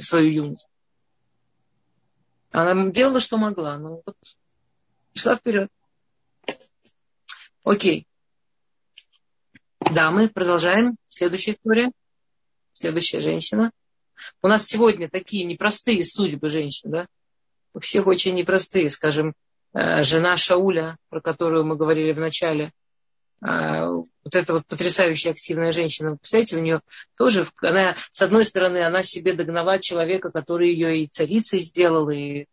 свою 0.00 0.30
юность. 0.30 0.68
Она 2.50 2.90
делала, 2.90 3.20
что 3.20 3.36
могла, 3.36 3.78
но 3.78 4.02
вот 4.04 4.16
шла 5.14 5.34
вперед. 5.34 5.70
Окей. 7.64 8.06
Да, 9.94 10.10
мы 10.10 10.28
продолжаем. 10.28 10.96
Следующая 11.08 11.52
история. 11.52 11.92
Следующая 12.72 13.20
женщина. 13.20 13.70
У 14.42 14.48
нас 14.48 14.66
сегодня 14.66 15.08
такие 15.08 15.44
непростые 15.44 16.04
судьбы 16.04 16.48
женщин, 16.48 16.90
да? 16.90 17.06
У 17.74 17.78
всех 17.78 18.08
очень 18.08 18.34
непростые. 18.34 18.90
Скажем, 18.90 19.34
э, 19.72 20.02
жена 20.02 20.36
Шауля, 20.36 20.96
про 21.10 21.20
которую 21.20 21.64
мы 21.64 21.76
говорили 21.76 22.10
в 22.10 22.18
начале, 22.18 22.72
э, 23.40 23.86
вот 23.86 24.34
эта 24.34 24.54
вот 24.54 24.66
потрясающая 24.66 25.30
активная 25.30 25.70
женщина, 25.70 26.16
представляете, 26.16 26.56
у 26.56 26.60
нее 26.60 26.80
тоже, 27.16 27.48
она, 27.62 27.96
с 28.10 28.20
одной 28.20 28.44
стороны, 28.46 28.78
она 28.78 29.04
себе 29.04 29.32
догнала 29.32 29.78
человека, 29.78 30.32
который 30.32 30.72
ее 30.72 31.04
и 31.04 31.06
царицей 31.06 31.60
сделал, 31.60 32.10
и, 32.10 32.46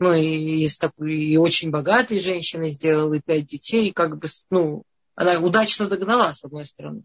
ну, 0.00 0.12
и, 0.12 0.64
и, 0.64 0.66
и 1.06 1.36
очень 1.36 1.70
богатой 1.70 2.18
женщиной 2.18 2.70
сделал, 2.70 3.12
и 3.12 3.20
пять 3.20 3.46
детей, 3.46 3.90
и 3.90 3.92
как 3.92 4.18
бы, 4.18 4.26
ну, 4.50 4.82
она 5.14 5.40
удачно 5.40 5.88
догнала, 5.88 6.32
с 6.32 6.44
одной 6.44 6.66
стороны. 6.66 7.02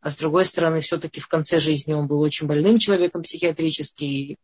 А 0.00 0.10
с 0.10 0.16
другой 0.16 0.46
стороны, 0.46 0.80
все-таки 0.80 1.20
в 1.20 1.28
конце 1.28 1.58
жизни 1.58 1.92
он 1.92 2.06
был 2.06 2.20
очень 2.20 2.46
больным 2.46 2.78
человеком 2.78 3.22
психиатрически, 3.22 4.04
и, 4.04 4.36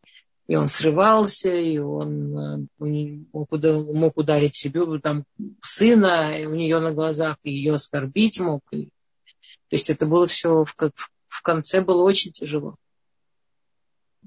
и 0.47 0.55
он 0.55 0.67
срывался, 0.67 1.49
и 1.49 1.77
он 1.77 2.37
э, 2.37 2.67
мог, 3.31 3.49
мог 3.51 4.17
ударить 4.17 4.55
себе, 4.55 4.99
там, 4.99 5.23
сына 5.61 6.35
у 6.45 6.55
нее 6.55 6.79
на 6.79 6.91
глазах, 6.91 7.37
и 7.43 7.51
ее 7.51 7.75
оскорбить 7.75 8.39
мог. 8.39 8.61
И, 8.71 8.85
то 8.85 9.71
есть 9.71 9.89
это 9.89 10.05
было 10.05 10.27
все 10.27 10.65
в, 10.65 10.75
в 11.27 11.41
конце 11.41 11.81
было 11.81 12.03
очень 12.03 12.31
тяжело. 12.31 12.75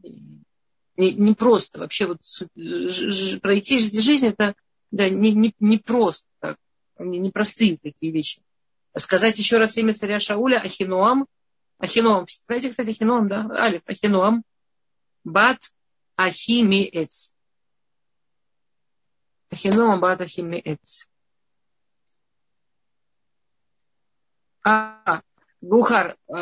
Не, 0.03 1.13
не 1.13 1.35
просто. 1.35 1.81
Вообще 1.81 2.07
вот 2.07 2.21
пройти 3.43 3.79
жизнь 3.79 4.27
это 4.27 4.55
да, 4.91 5.09
не, 5.11 5.33
не, 5.33 5.55
не 5.61 5.79
просто 5.79 6.27
так. 6.41 6.57
Не, 6.99 7.31
простые 7.31 7.77
такие 7.77 8.11
вещи 8.11 8.41
сказать 8.99 9.39
еще 9.39 9.59
раз 9.59 9.77
имя 9.77 9.95
царя 9.95 10.19
Шауля, 10.19 10.59
Ахинуам. 10.59 11.27
Ахинуам. 11.79 12.27
Знаете, 12.45 12.71
кстати, 12.71 12.91
Ахинуам, 12.91 13.29
да? 13.29 13.47
Алиф, 13.51 13.83
Ахинуам. 13.87 14.43
Бат 15.25 15.59
Ахимиец. 16.17 17.35
Ахинуам 19.51 20.01
бат 20.01 20.21
Ахимиец. 20.21 21.07
А, 24.65 25.23
Гухар, 25.61 26.17
э, 26.29 26.33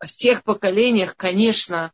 в 0.00 0.06
тех 0.06 0.42
поколениях, 0.42 1.16
конечно, 1.16 1.92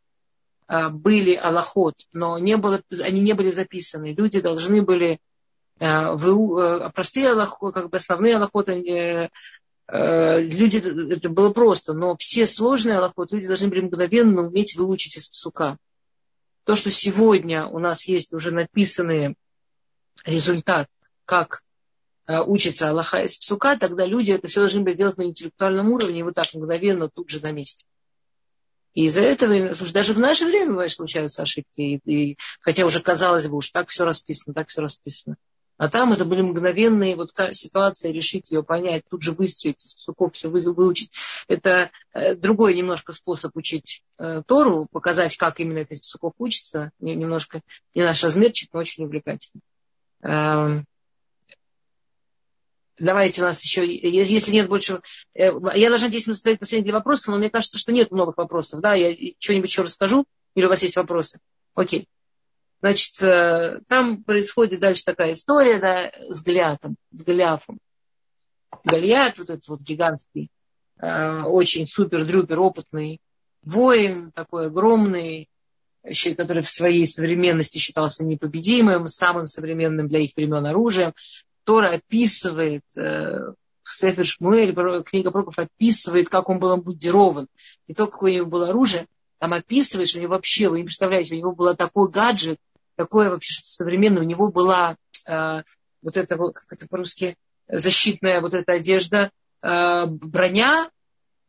э, 0.67 0.89
были 0.89 1.35
Аллахот, 1.35 1.95
но 2.11 2.37
не 2.39 2.57
было, 2.57 2.81
они 3.01 3.21
не 3.21 3.33
были 3.33 3.49
записаны. 3.49 4.13
Люди 4.13 4.41
должны 4.41 4.81
были 4.81 5.19
простые 5.77 7.31
аллахот, 7.31 7.73
как 7.73 7.89
бы 7.89 7.97
основные 7.97 8.37
аллахоты, 8.37 9.29
э, 9.87 10.39
люди, 10.41 10.77
это 11.13 11.29
было 11.29 11.51
просто, 11.51 11.93
но 11.93 12.15
все 12.15 12.45
сложные 12.45 12.97
аллахоты 12.97 13.35
люди 13.35 13.47
должны 13.47 13.67
были 13.67 13.81
мгновенно 13.81 14.47
уметь 14.47 14.75
выучить 14.75 15.17
из 15.17 15.27
псука. 15.27 15.77
То, 16.63 16.75
что 16.75 16.89
сегодня 16.91 17.67
у 17.67 17.79
нас 17.79 18.07
есть 18.07 18.33
уже 18.33 18.51
написанный 18.51 19.35
результат, 20.25 20.87
как 21.25 21.61
учится 22.27 22.89
Аллаха 22.89 23.21
из 23.23 23.37
псука, 23.37 23.77
тогда 23.77 24.03
люди 24.05 24.31
это 24.31 24.47
все 24.47 24.61
должны 24.61 24.81
были 24.81 24.95
делать 24.95 25.17
на 25.17 25.25
интеллектуальном 25.25 25.91
уровне, 25.91 26.21
и 26.21 26.23
вот 26.23 26.33
так 26.33 26.51
мгновенно 26.53 27.07
тут 27.07 27.29
же 27.29 27.39
на 27.41 27.51
месте. 27.51 27.85
И 28.95 29.05
из-за 29.05 29.21
этого 29.21 29.75
даже 29.93 30.13
в 30.13 30.19
наше 30.19 30.45
время 30.45 30.71
бывает, 30.71 30.91
случаются 30.91 31.43
ошибки. 31.43 31.81
И, 31.81 31.95
и, 32.31 32.37
хотя 32.61 32.85
уже 32.85 33.01
казалось 33.01 33.45
бы, 33.47 33.57
уж 33.57 33.69
так 33.69 33.89
все 33.89 34.05
расписано, 34.05 34.53
так 34.55 34.69
все 34.69 34.81
расписано. 34.81 35.35
А 35.77 35.89
там 35.89 36.13
это 36.13 36.23
были 36.23 36.41
мгновенные 36.41 37.15
вот 37.15 37.31
ситуации, 37.51 38.11
решить 38.11 38.51
ее, 38.51 38.63
понять, 38.63 39.03
тут 39.09 39.23
же 39.23 39.33
выстроить 39.33 39.83
из 39.83 39.95
псуков 39.95 40.33
все 40.33 40.49
выучить. 40.49 41.11
Это 41.47 41.91
э, 42.13 42.35
другой 42.35 42.75
немножко 42.75 43.11
способ 43.11 43.55
учить 43.57 44.01
э, 44.17 44.41
Тору, 44.47 44.87
показать, 44.91 45.35
как 45.35 45.59
именно 45.59 45.79
это 45.79 45.93
из 45.93 46.01
псуков 46.01 46.33
учится. 46.37 46.91
Немножко 46.99 47.61
не 47.93 48.03
наш 48.03 48.23
размерчик, 48.23 48.69
но 48.71 48.79
очень 48.79 49.03
увлекательно. 49.03 49.61
Эм, 50.21 50.85
давайте 52.97 53.41
у 53.41 53.45
нас 53.45 53.61
еще, 53.61 53.85
если 53.85 54.51
нет 54.51 54.69
больше... 54.69 55.01
Э, 55.33 55.51
я 55.75 55.89
должна 55.89 56.07
10 56.07 56.27
минут 56.27 56.37
оставить 56.37 56.59
последние 56.59 56.91
для 56.91 56.93
вопросов, 56.93 57.27
но 57.27 57.37
мне 57.37 57.49
кажется, 57.49 57.77
что 57.77 57.91
нет 57.91 58.11
новых 58.11 58.37
вопросов. 58.37 58.79
Да, 58.79 58.93
я 58.93 59.13
что-нибудь 59.39 59.69
еще 59.69 59.81
расскажу, 59.81 60.25
или 60.55 60.65
у 60.65 60.69
вас 60.69 60.83
есть 60.83 60.95
вопросы? 60.95 61.39
Окей. 61.73 62.07
Значит, 62.85 63.19
э, 63.23 63.79
там 63.87 64.23
происходит 64.23 64.79
дальше 64.79 65.05
такая 65.05 65.33
история, 65.33 65.79
да, 65.79 66.11
с 66.31 66.43
Голиатом, 66.43 66.97
с 67.09 67.23
Голиафом. 67.23 67.79
Голиат, 68.83 69.39
вот 69.39 69.49
этот 69.49 69.67
вот 69.69 69.81
гигантский, 69.81 70.51
э, 70.99 71.41
очень 71.41 71.87
супер-дрюпер 71.87 72.59
опытный 72.59 73.21
воин, 73.63 74.31
такой 74.33 74.67
огромный, 74.67 75.49
который 76.37 76.61
в 76.61 76.69
своей 76.69 77.07
современности 77.07 77.79
считался 77.79 78.23
непобедимым, 78.23 79.07
самым 79.07 79.47
современным 79.47 80.07
для 80.07 80.19
их 80.19 80.35
времен 80.35 80.67
оружием. 80.67 81.15
Тора 81.63 81.89
описывает, 81.95 82.83
э, 82.95 83.53
Сефер 83.83 84.27
Шмуэль, 84.27 84.75
книга 85.03 85.31
Проков 85.31 85.57
описывает, 85.57 86.29
как 86.29 86.49
он 86.49 86.59
был 86.59 86.73
амбудирован. 86.73 87.47
Не 87.87 87.95
то, 87.95 88.05
какое 88.05 88.33
у 88.33 88.35
него 88.35 88.45
было 88.45 88.69
оружие, 88.69 89.07
там 89.39 89.53
описывает, 89.53 90.07
что 90.07 90.19
у 90.19 90.21
него 90.21 90.33
вообще, 90.33 90.69
вы 90.69 90.77
не 90.77 90.83
представляете, 90.83 91.33
у 91.33 91.39
него 91.39 91.51
был 91.51 91.75
такой 91.75 92.11
гаджет, 92.11 92.59
такое 92.95 93.29
вообще 93.29 93.53
что 93.53 93.67
современное, 93.67 94.21
у 94.21 94.25
него 94.25 94.51
была 94.51 94.97
э, 95.27 95.61
вот 96.01 96.17
это, 96.17 96.37
как 96.37 96.65
это 96.69 96.87
по-русски, 96.87 97.37
защитная 97.67 98.41
вот 98.41 98.53
эта 98.53 98.73
одежда, 98.73 99.31
э, 99.61 100.05
броня, 100.07 100.89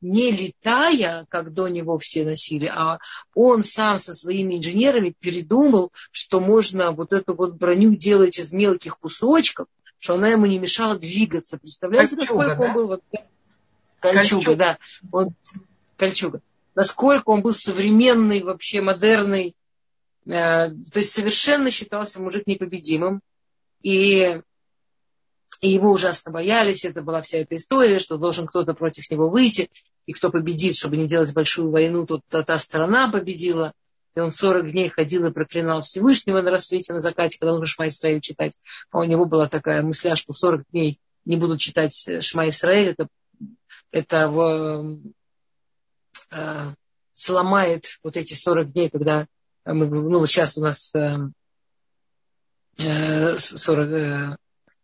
не 0.01 0.31
летая, 0.31 1.27
как 1.29 1.53
до 1.53 1.69
него 1.69 1.99
все 1.99 2.25
носили, 2.25 2.67
а 2.67 2.99
он 3.35 3.63
сам 3.63 3.99
со 3.99 4.15
своими 4.15 4.57
инженерами 4.57 5.15
передумал, 5.19 5.91
что 6.11 6.41
можно 6.41 6.93
вот 6.93 7.13
эту 7.13 7.35
вот 7.35 7.55
броню 7.55 7.95
делать 7.95 8.39
из 8.39 8.53
мелких 8.53 8.99
кусочков, 8.99 9.67
что 9.99 10.15
она 10.15 10.29
ему 10.29 10.47
не 10.47 10.59
мешала 10.59 10.99
двигаться. 10.99 11.59
Представляете, 11.59 12.17
кольчуга, 12.17 12.43
насколько 12.43 12.63
да? 12.63 12.69
он 12.69 12.75
был... 12.75 12.87
Вот, 12.89 13.03
кольчуга, 14.01 14.19
кольчуга, 14.19 14.57
да. 14.57 14.79
Он, 15.13 15.35
кольчуга. 15.97 16.41
Насколько 16.75 17.31
он 17.31 17.43
был 17.43 17.55
современный, 17.55 18.43
вообще 18.43 18.83
модерный. 18.83 19.55
Э, 20.27 20.71
то 20.71 20.99
есть 20.99 21.13
совершенно 21.13 21.71
считался 21.71 22.21
мужик 22.21 22.47
непобедимым. 22.47 23.21
И 23.83 24.41
и 25.61 25.69
его 25.69 25.91
ужасно 25.91 26.31
боялись, 26.31 26.85
это 26.85 27.01
была 27.03 27.23
вся 27.23 27.39
эта 27.39 27.57
история, 27.57 27.99
что 27.99 28.19
должен 28.19 28.47
кто-то 28.47 28.75
против 28.75 29.11
него 29.11 29.31
выйти, 29.31 29.71
и 30.05 30.13
кто 30.13 30.31
победит, 30.31 30.77
чтобы 30.77 30.97
не 30.97 31.07
делать 31.07 31.33
большую 31.33 31.71
войну, 31.71 32.07
то 32.07 32.21
та, 32.29 32.43
та 32.43 32.59
сторона 32.59 33.11
победила. 33.11 33.73
И 34.15 34.21
он 34.21 34.33
40 34.33 34.71
дней 34.71 34.89
ходил 34.89 35.27
и 35.27 35.33
проклинал 35.33 35.83
Всевышнего 35.83 36.41
на 36.41 36.51
рассвете, 36.51 36.93
на 36.93 37.01
закате, 37.01 37.39
когда 37.39 37.55
уже 37.55 37.67
Шма 37.67 37.87
Исраиль 37.87 38.21
читать. 38.21 38.59
А 38.91 38.99
у 38.99 39.05
него 39.05 39.27
была 39.27 39.49
такая 39.49 39.83
мысля, 39.83 40.15
что 40.15 40.33
40 40.33 40.65
дней 40.71 40.99
не 41.25 41.37
будут 41.37 41.61
читать 41.61 42.09
Шма 42.21 42.49
Исраиль, 42.49 42.91
это, 42.91 43.09
это 43.91 44.31
в, 44.31 44.99
э, 46.31 46.75
сломает 47.15 47.99
вот 48.03 48.17
эти 48.17 48.35
40 48.35 48.73
дней, 48.73 48.91
когда 48.91 49.27
мы, 49.75 49.87
ну, 49.87 50.19
вот 50.21 50.29
сейчас 50.29 50.57
у 50.57 50.61
нас 50.61 50.95
э, 50.95 51.17
40, 53.37 53.91
э, 53.91 54.37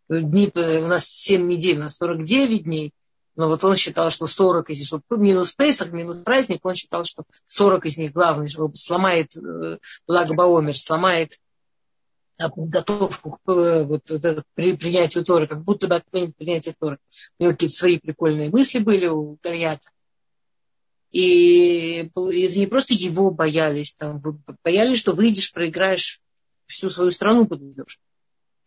дней, 0.08 0.50
э, 0.54 0.78
у 0.82 0.86
нас 0.88 1.06
7 1.06 1.46
недель, 1.46 1.78
у 1.78 1.82
нас 1.82 1.96
49 1.96 2.64
дней, 2.64 2.92
но 3.36 3.48
вот 3.48 3.64
он 3.64 3.76
считал, 3.76 4.10
что 4.10 4.26
40 4.26 4.70
из 4.70 4.78
них, 4.80 4.86
что 4.86 5.00
минус 5.16 5.52
Песах, 5.54 5.92
минус 5.92 6.22
праздник, 6.22 6.60
он 6.64 6.74
считал, 6.74 7.04
что 7.04 7.24
40 7.46 7.86
из 7.86 7.98
них 7.98 8.12
главное, 8.12 8.48
что 8.48 8.70
сломает 8.74 9.36
э, 9.36 9.78
благо 10.06 10.34
Баомер, 10.34 10.76
сломает 10.76 11.38
подготовку 12.36 13.38
к 13.44 13.50
э, 13.50 13.84
вот, 13.84 14.02
при 14.54 14.76
принятию 14.76 15.24
Торы, 15.24 15.46
как 15.46 15.62
будто 15.62 15.86
бы 15.88 15.96
отменит 15.96 16.36
принятие 16.36 16.74
Торы. 16.78 16.98
У 17.38 17.44
него 17.44 17.52
какие-то 17.52 17.74
свои 17.74 17.98
прикольные 17.98 18.50
мысли 18.50 18.80
были 18.80 19.06
у 19.06 19.38
Гальята. 19.42 19.88
И 21.12 22.10
это 22.10 22.58
не 22.58 22.66
просто 22.66 22.94
его 22.94 23.30
боялись, 23.30 23.94
там, 23.94 24.22
боялись, 24.64 24.98
что 24.98 25.12
выйдешь, 25.12 25.52
проиграешь, 25.52 26.20
всю 26.66 26.90
свою 26.90 27.10
страну 27.10 27.46
подведешь 27.46 28.00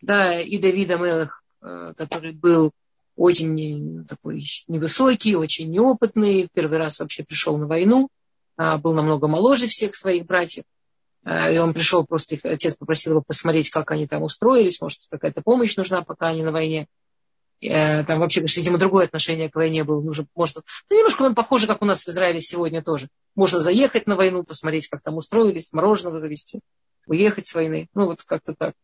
да, 0.00 0.40
и 0.40 0.58
Давида 0.58 0.96
Мелах, 0.96 1.42
э, 1.62 1.92
который 1.96 2.32
был 2.32 2.72
очень 3.16 4.04
такой 4.06 4.44
невысокий, 4.68 5.36
очень 5.36 5.70
неопытный, 5.70 6.48
первый 6.52 6.78
раз 6.78 7.00
вообще 7.00 7.24
пришел 7.24 7.56
на 7.56 7.66
войну, 7.66 8.08
а, 8.58 8.76
был 8.76 8.92
намного 8.92 9.26
моложе 9.26 9.66
всех 9.66 9.94
своих 9.94 10.26
братьев. 10.26 10.64
Э, 11.24 11.54
и 11.54 11.58
он 11.58 11.72
пришел, 11.72 12.06
просто 12.06 12.36
их 12.36 12.44
отец 12.44 12.76
попросил 12.76 13.12
его 13.14 13.22
посмотреть, 13.26 13.70
как 13.70 13.90
они 13.90 14.06
там 14.06 14.22
устроились, 14.22 14.80
может, 14.80 15.00
какая-то 15.10 15.42
помощь 15.42 15.76
нужна, 15.76 16.02
пока 16.02 16.28
они 16.28 16.42
на 16.42 16.52
войне. 16.52 16.86
Э, 17.60 18.04
там 18.04 18.20
вообще, 18.20 18.40
конечно, 18.40 18.60
видимо, 18.60 18.78
другое 18.78 19.06
отношение 19.06 19.50
к 19.50 19.56
войне 19.56 19.84
было. 19.84 20.00
Нужно, 20.00 20.26
можно, 20.34 20.62
ну, 20.90 20.96
немножко 20.96 21.22
он 21.22 21.34
похоже, 21.34 21.66
как 21.66 21.82
у 21.82 21.86
нас 21.86 22.04
в 22.04 22.08
Израиле 22.08 22.40
сегодня 22.40 22.82
тоже. 22.82 23.08
Можно 23.34 23.60
заехать 23.60 24.06
на 24.06 24.16
войну, 24.16 24.44
посмотреть, 24.44 24.88
как 24.88 25.02
там 25.02 25.16
устроились, 25.16 25.72
мороженого 25.72 26.18
завести, 26.18 26.60
уехать 27.06 27.46
с 27.46 27.54
войны. 27.54 27.88
Ну, 27.94 28.06
вот 28.06 28.22
как-то 28.24 28.54
так. 28.54 28.74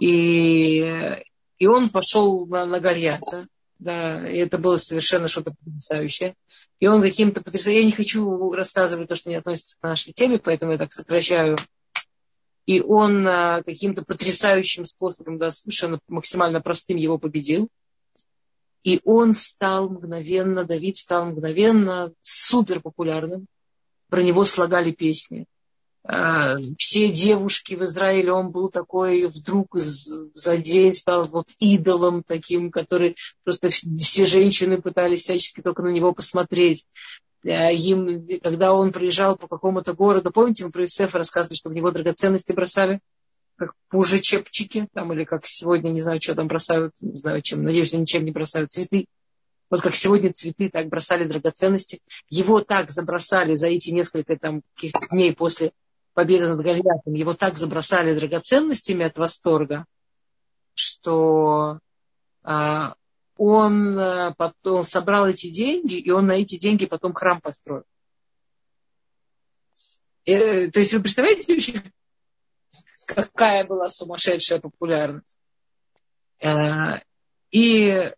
И, 0.00 1.22
и 1.58 1.66
он 1.66 1.90
пошел 1.90 2.46
на, 2.46 2.64
на 2.64 2.80
Гольята. 2.80 3.46
Да, 3.78 4.28
и 4.28 4.38
это 4.38 4.58
было 4.58 4.76
совершенно 4.76 5.28
что-то 5.28 5.54
потрясающее. 5.64 6.34
И 6.80 6.88
он 6.88 7.00
каким-то 7.00 7.42
потрясающим... 7.44 7.80
Я 7.80 7.86
не 7.86 7.92
хочу 7.92 8.52
рассказывать 8.52 9.08
то, 9.08 9.14
что 9.14 9.30
не 9.30 9.36
относится 9.36 9.78
к 9.78 9.82
нашей 9.82 10.12
теме, 10.12 10.38
поэтому 10.38 10.72
я 10.72 10.78
так 10.78 10.92
сокращаю. 10.92 11.56
И 12.68 12.82
он 12.82 13.26
а, 13.26 13.62
каким-то 13.62 14.04
потрясающим 14.04 14.84
способом, 14.84 15.38
да, 15.38 15.50
совершенно 15.50 16.00
максимально 16.06 16.60
простым 16.60 16.98
его 16.98 17.16
победил. 17.16 17.70
И 18.84 19.00
он 19.06 19.34
стал 19.34 19.88
мгновенно, 19.88 20.64
Давид 20.64 20.98
стал 20.98 21.30
мгновенно 21.30 22.12
супер 22.20 22.82
популярным. 22.82 23.46
Про 24.10 24.22
него 24.22 24.44
слагали 24.44 24.90
песни. 24.90 25.46
А, 26.04 26.58
все 26.76 27.10
девушки 27.10 27.74
в 27.74 27.84
Израиле, 27.86 28.32
он 28.32 28.50
был 28.50 28.68
такой 28.68 29.28
вдруг 29.28 29.74
за 29.74 30.58
день 30.58 30.92
стал 30.92 31.24
вот 31.24 31.48
идолом 31.60 32.22
таким, 32.22 32.70
который 32.70 33.16
просто 33.44 33.70
все 33.70 34.26
женщины 34.26 34.82
пытались 34.82 35.22
всячески 35.22 35.62
только 35.62 35.80
на 35.80 35.88
него 35.88 36.12
посмотреть. 36.12 36.84
А, 37.44 37.70
им, 37.70 38.26
когда 38.42 38.72
он 38.72 38.92
приезжал 38.92 39.36
по 39.36 39.48
какому-то 39.48 39.94
городу, 39.94 40.30
помните, 40.30 40.64
мы 40.64 40.70
про 40.70 40.84
Исефа 40.84 41.18
рассказывали, 41.18 41.56
что 41.56 41.70
в 41.70 41.74
него 41.74 41.90
драгоценности 41.90 42.52
бросали, 42.52 43.00
как 43.56 43.72
пуже 43.88 44.20
чепчики, 44.20 44.88
там, 44.92 45.12
или 45.12 45.24
как 45.24 45.46
сегодня, 45.46 45.90
не 45.90 46.00
знаю, 46.00 46.20
что 46.20 46.34
там 46.34 46.48
бросают, 46.48 46.94
не 47.00 47.14
знаю, 47.14 47.42
чем, 47.42 47.64
надеюсь, 47.64 47.92
ничем 47.92 48.24
не 48.24 48.30
бросают 48.30 48.72
цветы. 48.72 49.06
Вот 49.70 49.82
как 49.82 49.94
сегодня 49.94 50.32
цветы 50.32 50.70
так 50.70 50.88
бросали 50.88 51.24
драгоценности. 51.24 52.00
Его 52.30 52.60
так 52.60 52.90
забросали 52.90 53.54
за 53.54 53.68
эти 53.68 53.90
несколько 53.90 54.36
там, 54.38 54.62
дней 55.10 55.34
после 55.34 55.72
победы 56.14 56.48
над 56.48 56.60
Голиафом, 56.60 57.12
его 57.12 57.34
так 57.34 57.58
забросали 57.58 58.18
драгоценностями 58.18 59.04
от 59.04 59.18
восторга, 59.18 59.84
что 60.74 61.78
а, 62.42 62.94
он 63.38 63.98
а, 63.98 64.34
потом 64.36 64.82
собрал 64.82 65.28
эти 65.28 65.48
деньги, 65.48 65.94
и 65.94 66.10
он 66.10 66.26
на 66.26 66.32
эти 66.32 66.58
деньги 66.58 66.86
потом 66.86 67.14
храм 67.14 67.40
построил. 67.40 67.84
И, 70.24 70.32
э, 70.32 70.70
то 70.70 70.80
есть 70.80 70.92
вы 70.92 71.00
представляете, 71.00 71.92
какая 73.06 73.64
была 73.64 73.88
сумасшедшая 73.88 74.60
популярность. 74.60 75.38
А, 76.42 77.00
и 77.52 78.12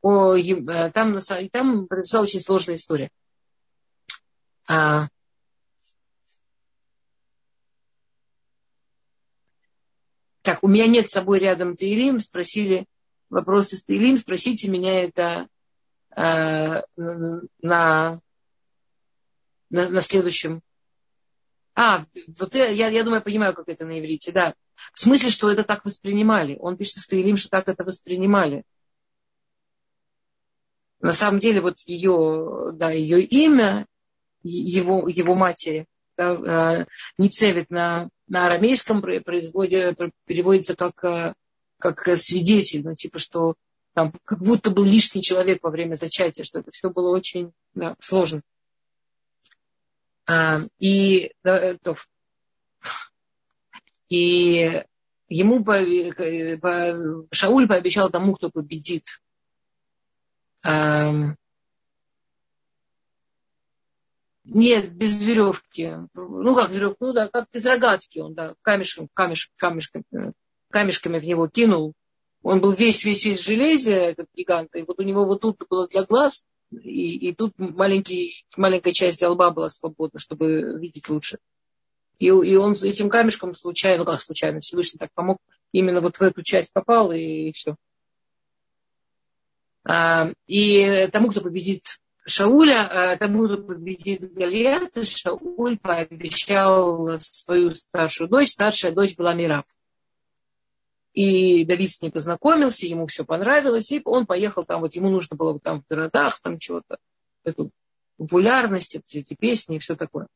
о, 0.00 0.34
э, 0.34 0.90
там, 0.90 1.18
там 1.52 1.86
произошла 1.86 2.22
очень 2.22 2.40
сложная 2.40 2.76
история. 2.76 3.10
А, 4.66 5.08
Так, 10.44 10.62
у 10.62 10.68
меня 10.68 10.86
нет 10.86 11.08
с 11.08 11.12
собой 11.12 11.38
рядом 11.38 11.74
Таилим, 11.74 12.20
спросили 12.20 12.84
вопросы 13.34 13.76
с 13.76 13.84
Таилим, 13.84 14.16
спросите 14.16 14.70
меня 14.70 15.04
это 15.04 15.48
э, 16.16 16.82
на, 16.96 17.40
на, 17.62 18.20
на 19.70 20.00
следующем. 20.00 20.62
А, 21.74 22.06
вот 22.38 22.54
я, 22.54 22.68
я, 22.68 23.02
думаю, 23.02 23.18
я 23.18 23.20
понимаю, 23.20 23.54
как 23.54 23.68
это 23.68 23.84
на 23.84 23.98
иврите, 23.98 24.30
да. 24.30 24.54
В 24.92 25.00
смысле, 25.00 25.30
что 25.30 25.50
это 25.50 25.64
так 25.64 25.84
воспринимали. 25.84 26.56
Он 26.60 26.76
пишет 26.76 27.02
в 27.02 27.08
Таилим, 27.08 27.36
что 27.36 27.50
так 27.50 27.68
это 27.68 27.84
воспринимали. 27.84 28.62
На 31.00 31.12
самом 31.12 31.40
деле, 31.40 31.60
вот 31.60 31.80
ее, 31.80 32.70
да, 32.74 32.90
ее 32.90 33.22
имя, 33.22 33.86
его, 34.42 35.08
его 35.08 35.34
матери, 35.34 35.86
да, 36.16 36.82
э, 36.82 36.86
не 37.18 37.28
цевит 37.28 37.70
на 37.70 38.08
на 38.26 38.46
арамейском 38.46 39.02
переводится 39.02 40.74
как, 40.76 41.04
э, 41.04 41.34
как 41.78 42.06
свидетель, 42.16 42.82
ну, 42.82 42.94
типа, 42.94 43.18
что 43.18 43.54
там 43.94 44.12
как 44.24 44.40
будто 44.40 44.70
был 44.70 44.84
лишний 44.84 45.22
человек 45.22 45.62
во 45.62 45.70
время 45.70 45.94
зачатия, 45.94 46.44
что 46.44 46.58
это 46.58 46.70
все 46.72 46.90
было 46.90 47.14
очень 47.14 47.52
да, 47.74 47.96
сложно. 48.00 48.42
А, 50.26 50.60
и, 50.78 51.32
да, 51.42 51.76
то, 51.82 51.96
и 54.08 54.84
ему 55.28 55.64
по, 55.64 55.78
по, 56.60 57.26
Шауль 57.30 57.68
пообещал 57.68 58.10
тому, 58.10 58.34
кто 58.34 58.50
победит, 58.50 59.20
а, 60.64 61.34
нет, 64.44 64.92
без 64.92 65.22
веревки. 65.22 65.92
Ну 66.14 66.54
как 66.54 66.70
веревка? 66.70 66.96
Ну 67.00 67.12
да, 67.12 67.28
как 67.28 67.48
из 67.52 67.66
рогатки 67.66 68.18
он, 68.18 68.34
да, 68.34 68.54
камешком, 68.62 69.08
камешком, 69.14 69.54
камешком, 69.56 70.04
камешками 70.74 71.20
в 71.20 71.24
него 71.24 71.46
кинул. 71.46 71.94
Он 72.42 72.60
был 72.60 72.72
весь, 72.72 73.04
весь, 73.04 73.24
весь 73.24 73.38
в 73.38 73.44
железе, 73.44 73.92
этот 73.92 74.26
гигант. 74.34 74.74
И 74.74 74.82
вот 74.82 74.98
у 74.98 75.02
него 75.02 75.24
вот 75.24 75.40
тут 75.40 75.62
было 75.70 75.86
для 75.86 76.02
глаз, 76.02 76.44
и, 76.72 77.28
и 77.28 77.32
тут 77.32 77.52
маленький, 77.58 78.44
маленькая 78.56 78.92
часть 78.92 79.22
лба 79.22 79.50
была 79.50 79.68
свободна, 79.68 80.18
чтобы 80.18 80.78
видеть 80.80 81.08
лучше. 81.08 81.38
И, 82.18 82.26
и 82.26 82.56
он 82.56 82.72
этим 82.72 83.08
камешком 83.08 83.54
случайно, 83.54 83.98
ну 83.98 84.04
как 84.04 84.20
случайно, 84.20 84.60
Всевышний 84.60 84.98
так 84.98 85.12
помог, 85.14 85.38
именно 85.70 86.00
вот 86.00 86.16
в 86.16 86.22
эту 86.22 86.42
часть 86.42 86.72
попал, 86.72 87.12
и, 87.12 87.20
и 87.20 87.52
все. 87.52 87.76
А, 89.84 90.32
и 90.48 91.08
тому, 91.12 91.30
кто 91.30 91.40
победит 91.40 92.00
Шауля, 92.26 93.16
Тамура 93.20 93.58
победит 93.58 94.32
Галиата, 94.32 95.06
Шауль 95.06 95.78
пообещал 95.78 97.20
свою 97.20 97.70
старшую 97.70 98.28
дочь. 98.28 98.48
Старшая 98.48 98.92
дочь 98.92 99.14
была 99.14 99.34
Мирав. 99.34 99.66
И 101.14 101.64
Давид 101.64 101.92
с 101.92 102.02
ней 102.02 102.10
познакомился, 102.10 102.86
ему 102.86 103.06
все 103.06 103.24
понравилось, 103.24 103.90
и 103.92 104.02
он 104.04 104.26
поехал 104.26 104.64
там, 104.64 104.80
вот 104.80 104.94
ему 104.96 105.10
нужно 105.10 105.36
было 105.36 105.58
там 105.60 105.82
в 105.82 105.86
городах, 105.88 106.40
там 106.40 106.58
чего-то, 106.58 106.98
эту 107.44 107.70
популярность, 108.16 108.96
эти, 108.96 109.18
эти 109.18 109.34
песни 109.34 109.76
и 109.76 109.78
все 109.78 109.94
такое. 109.94 110.26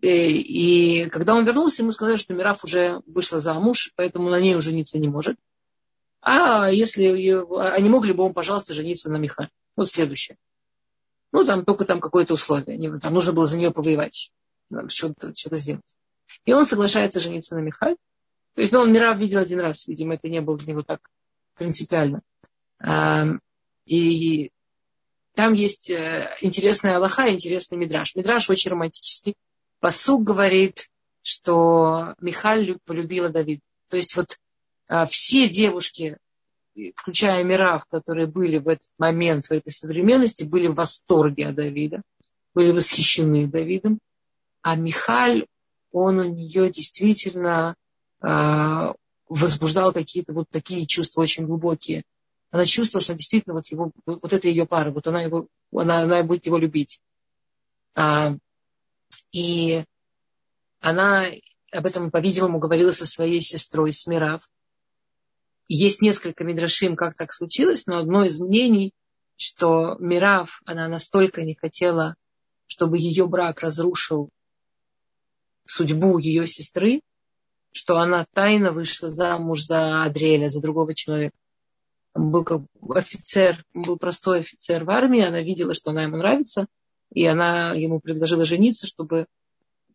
И, 0.00 0.08
э, 0.08 0.28
и 0.28 1.08
когда 1.10 1.36
он 1.36 1.44
вернулся, 1.44 1.82
ему 1.82 1.92
сказали, 1.92 2.16
что 2.16 2.34
Мираф 2.34 2.64
уже 2.64 3.00
вышла 3.06 3.38
замуж, 3.38 3.92
поэтому 3.94 4.28
на 4.28 4.40
ней 4.40 4.56
уже 4.56 4.70
жениться 4.70 4.98
не 4.98 5.08
может. 5.08 5.36
А 6.20 6.68
если 6.68 7.06
а 7.56 7.80
не 7.80 7.88
могли 7.88 8.12
бы 8.12 8.24
он, 8.24 8.34
пожалуйста, 8.34 8.74
жениться 8.74 9.08
на 9.08 9.16
Михаиле? 9.18 9.52
Вот 9.76 9.88
следующее. 9.88 10.36
Ну, 11.30 11.44
там 11.44 11.64
только 11.64 11.84
там 11.84 12.00
какое-то 12.00 12.34
условие. 12.34 12.98
Там 12.98 13.14
нужно 13.14 13.32
было 13.32 13.46
за 13.46 13.58
нее 13.58 13.70
повоевать, 13.70 14.32
что-то, 14.88 15.32
что 15.36 15.54
сделать. 15.56 15.96
И 16.44 16.52
он 16.52 16.66
соглашается 16.66 17.20
жениться 17.20 17.54
на 17.54 17.60
Михаль. 17.60 17.96
То 18.56 18.62
есть, 18.62 18.72
ну, 18.72 18.80
он 18.80 18.92
Мира 18.92 19.14
видел 19.14 19.40
один 19.40 19.60
раз, 19.60 19.86
видимо, 19.86 20.14
это 20.14 20.28
не 20.30 20.40
было 20.40 20.56
для 20.56 20.72
него 20.72 20.82
так 20.82 21.10
принципиально. 21.56 22.22
И 23.84 24.50
там 25.34 25.52
есть 25.52 25.90
э, 25.90 26.34
интересная 26.40 26.96
Аллаха, 26.96 27.30
интересный 27.30 27.76
Мидраш. 27.76 28.16
Мидраш 28.16 28.48
очень 28.48 28.70
романтический. 28.70 29.34
Посук 29.80 30.24
говорит, 30.24 30.88
что 31.20 32.14
Михаль 32.20 32.78
полюбила 32.86 33.28
Давид. 33.28 33.60
То 33.90 33.98
есть 33.98 34.16
вот 34.16 34.38
а, 34.88 35.04
все 35.04 35.50
девушки, 35.50 36.16
включая 36.94 37.44
Мирав, 37.44 37.84
которые 37.90 38.26
были 38.26 38.56
в 38.56 38.68
этот 38.68 38.88
момент, 38.96 39.46
в 39.46 39.52
этой 39.52 39.70
современности, 39.70 40.44
были 40.44 40.68
в 40.68 40.74
восторге 40.74 41.48
от 41.48 41.56
Давида, 41.56 42.00
были 42.54 42.70
восхищены 42.70 43.46
Давидом. 43.46 43.98
А 44.62 44.74
Михаль, 44.76 45.46
он 45.92 46.18
у 46.18 46.24
нее 46.24 46.70
действительно 46.70 47.76
возбуждал 48.20 49.92
какие-то 49.92 50.32
вот 50.32 50.48
такие 50.50 50.86
чувства 50.86 51.22
очень 51.22 51.46
глубокие. 51.46 52.04
Она 52.50 52.64
чувствовала, 52.64 53.02
что 53.02 53.14
действительно 53.14 53.54
вот, 53.54 53.66
его, 53.68 53.92
вот 54.06 54.32
это 54.32 54.48
ее 54.48 54.66
пара, 54.66 54.90
вот 54.90 55.06
она, 55.06 55.22
его, 55.22 55.48
она, 55.72 56.00
она 56.00 56.22
будет 56.22 56.46
его 56.46 56.58
любить. 56.58 57.00
А, 57.94 58.36
и 59.32 59.84
она 60.80 61.26
об 61.72 61.86
этом, 61.86 62.10
по-видимому, 62.10 62.58
говорила 62.58 62.92
со 62.92 63.04
своей 63.04 63.42
сестрой 63.42 63.92
Смирав. 63.92 64.48
Есть 65.68 66.00
несколько 66.00 66.44
мидрашим, 66.44 66.94
как 66.94 67.16
так 67.16 67.32
случилось, 67.32 67.86
но 67.86 67.98
одно 67.98 68.24
из 68.24 68.38
мнений, 68.38 68.94
что 69.36 69.96
Мирав, 69.98 70.62
она 70.64 70.88
настолько 70.88 71.42
не 71.42 71.54
хотела, 71.54 72.14
чтобы 72.66 72.98
ее 72.98 73.26
брак 73.26 73.60
разрушил 73.60 74.30
судьбу 75.64 76.18
ее 76.18 76.46
сестры, 76.46 77.00
что 77.76 77.98
она 77.98 78.26
тайно 78.32 78.72
вышла 78.72 79.10
замуж 79.10 79.64
за 79.64 80.02
Адриэля, 80.04 80.48
за 80.48 80.62
другого 80.62 80.94
человека. 80.94 81.36
Был 82.14 82.44
как 82.44 82.62
офицер, 82.88 83.64
был 83.74 83.98
простой 83.98 84.40
офицер 84.40 84.84
в 84.84 84.90
армии, 84.90 85.22
она 85.22 85.42
видела, 85.42 85.74
что 85.74 85.90
она 85.90 86.04
ему 86.04 86.16
нравится, 86.16 86.66
и 87.12 87.26
она 87.26 87.72
ему 87.72 88.00
предложила 88.00 88.46
жениться, 88.46 88.86
чтобы 88.86 89.26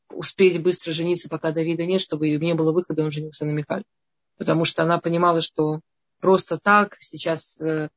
успеть 0.10 0.62
быстро 0.62 0.92
жениться, 0.92 1.30
пока 1.30 1.52
Давида 1.52 1.86
нет, 1.86 2.02
чтобы 2.02 2.30
не 2.30 2.54
было 2.54 2.72
выхода, 2.72 3.04
он 3.04 3.12
женился 3.12 3.46
на 3.46 3.52
Михале. 3.52 3.84
Потому 4.38 4.66
что 4.66 4.84
она 4.84 5.00
понимала, 5.00 5.42
что 5.42 5.80
просто 6.20 6.60
так 6.60 6.98
сейчас 7.00 7.60
э, 7.62 7.90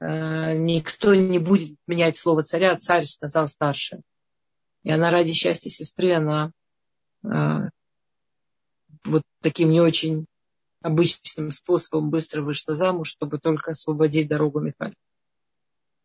э, 0.00 0.54
никто 0.54 1.14
не 1.14 1.38
будет 1.38 1.76
менять 1.86 2.16
слово 2.18 2.42
царя, 2.42 2.76
царь 2.76 3.04
сказал 3.04 3.48
старше. 3.48 4.00
И 4.82 4.90
она 4.90 5.10
ради 5.10 5.32
счастья 5.32 5.70
сестры, 5.70 6.12
она 6.12 6.52
э, 7.24 7.70
вот 9.08 9.22
таким 9.40 9.70
не 9.70 9.80
очень 9.80 10.26
обычным 10.82 11.50
способом 11.50 12.10
быстро 12.10 12.42
вышла 12.42 12.74
замуж, 12.74 13.08
чтобы 13.08 13.38
только 13.38 13.72
освободить 13.72 14.28
дорогу 14.28 14.60
Михаилу. 14.60 14.94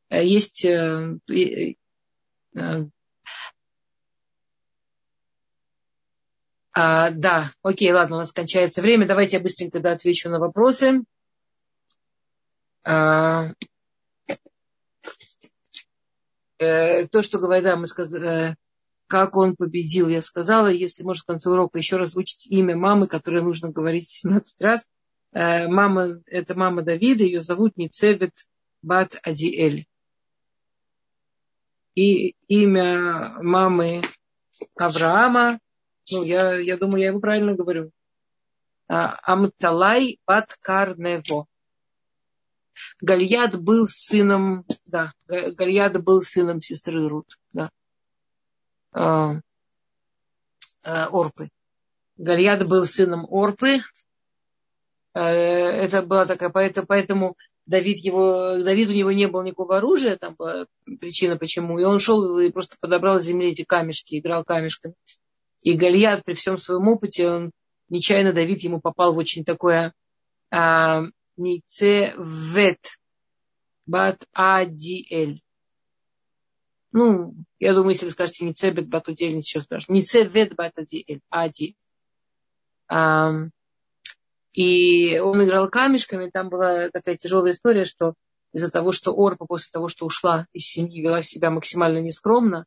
Э, 0.09 0.25
есть 0.25 0.65
э, 0.65 1.17
э, 1.29 1.75
а, 6.75 7.11
да, 7.11 7.51
окей, 7.61 7.91
ладно, 7.91 8.15
у 8.15 8.19
нас 8.19 8.31
кончается 8.31 8.81
время. 8.81 9.07
Давайте 9.07 9.37
я 9.37 9.43
быстренько 9.43 9.73
тогда 9.73 9.91
отвечу 9.91 10.29
на 10.29 10.39
вопросы. 10.39 11.03
А, 12.83 13.53
э, 16.57 17.07
то, 17.07 17.21
что 17.21 17.37
говорит, 17.37 17.63
да, 17.63 17.75
мы 17.75 17.85
сказали, 17.85 18.55
как 19.13 19.37
он 19.37 19.55
победил. 19.55 20.09
Я 20.09 20.23
сказала, 20.23 20.69
если 20.71 21.03
может 21.03 21.21
в 21.21 21.27
конце 21.27 21.47
урока 21.47 21.77
еще 21.77 21.97
раз 21.97 22.15
выучить 22.15 22.47
имя 22.47 22.75
мамы, 22.75 23.05
которое 23.05 23.43
нужно 23.43 23.69
говорить 23.69 24.09
17 24.09 24.59
раз. 24.63 24.89
Э, 25.33 25.67
мама, 25.67 26.19
это 26.25 26.55
мама 26.55 26.81
Давида, 26.81 27.23
ее 27.23 27.43
зовут 27.43 27.77
Ницебет 27.77 28.31
Бат 28.81 29.19
Адиэль. 29.21 29.85
И 31.93 32.33
имя 32.47 33.35
мамы 33.39 34.01
Авраама, 34.79 35.59
ну, 36.11 36.23
я, 36.23 36.57
я 36.59 36.75
думаю, 36.77 37.01
я 37.01 37.07
его 37.09 37.19
правильно 37.19 37.53
говорю. 37.53 37.91
А, 38.87 39.19
Амталай 39.31 40.17
Бат 40.25 40.57
Карнево. 40.59 41.45
Гальяд 42.99 43.61
был 43.61 43.85
сыном, 43.85 44.65
да, 44.87 45.13
Гальяд 45.27 46.03
был 46.03 46.23
сыном 46.23 46.63
сестры 46.63 47.07
Рут, 47.07 47.37
да. 47.51 47.69
А, 48.93 49.39
а, 50.83 51.07
Орпы. 51.07 51.49
Гальяд 52.17 52.67
был 52.67 52.85
сыном 52.85 53.25
Орпы. 53.29 53.79
Э, 55.13 55.21
это 55.21 56.01
была 56.01 56.25
такая, 56.25 56.49
поэтому, 56.49 56.87
поэтому 56.87 57.37
Давид, 57.65 57.99
его, 57.99 58.57
Давид 58.57 58.89
у 58.89 58.93
него 58.93 59.11
не 59.11 59.27
было 59.27 59.43
никакого 59.43 59.77
оружия, 59.77 60.17
там 60.17 60.35
была 60.35 60.65
причина 60.99 61.37
почему. 61.37 61.79
И 61.79 61.83
он 61.83 61.99
шел 61.99 62.37
и 62.39 62.51
просто 62.51 62.75
подобрал 62.79 63.19
с 63.19 63.23
земли 63.23 63.49
эти 63.49 63.63
камешки, 63.63 64.19
играл 64.19 64.43
камешками. 64.43 64.95
И 65.61 65.73
Гальяд 65.73 66.23
при 66.25 66.33
всем 66.33 66.57
своем 66.57 66.87
опыте, 66.87 67.29
он 67.29 67.51
нечаянно 67.89 68.33
Давид 68.33 68.61
ему 68.61 68.81
попал 68.81 69.13
в 69.13 69.17
очень 69.17 69.45
такое 69.45 69.93
а, 70.51 71.03
Ницевет 71.37 72.79
Бат 73.85 74.25
Адиэль 74.33 75.39
ну, 76.93 77.33
я 77.59 77.73
думаю, 77.73 77.89
если 77.91 78.05
вы 78.05 78.11
скажете 78.11 78.45
не 78.45 78.53
цебет 78.53 78.87
батудель, 78.87 79.35
ничего 79.35 79.61
страшного. 79.61 79.95
Не 79.97 80.03
цевет 80.03 80.55
батудель, 80.55 81.21
ади. 81.29 81.75
И 84.53 85.19
он 85.19 85.43
играл 85.43 85.69
камешками, 85.69 86.29
там 86.31 86.49
была 86.49 86.89
такая 86.89 87.17
тяжелая 87.17 87.53
история, 87.53 87.85
что 87.85 88.13
из-за 88.53 88.71
того, 88.71 88.91
что 88.91 89.11
Орпа 89.11 89.47
после 89.47 89.71
того, 89.71 89.87
что 89.87 90.05
ушла 90.05 90.45
из 90.53 90.67
семьи, 90.67 91.01
вела 91.01 91.23
себя 91.23 91.49
максимально 91.49 91.97
нескромно, 91.97 92.65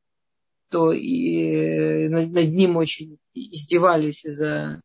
то 0.70 0.90
и 0.92 2.08
над, 2.08 2.32
над 2.32 2.48
ним 2.48 2.76
очень 2.76 3.18
издевались 3.32 4.24
из-за 4.24 4.80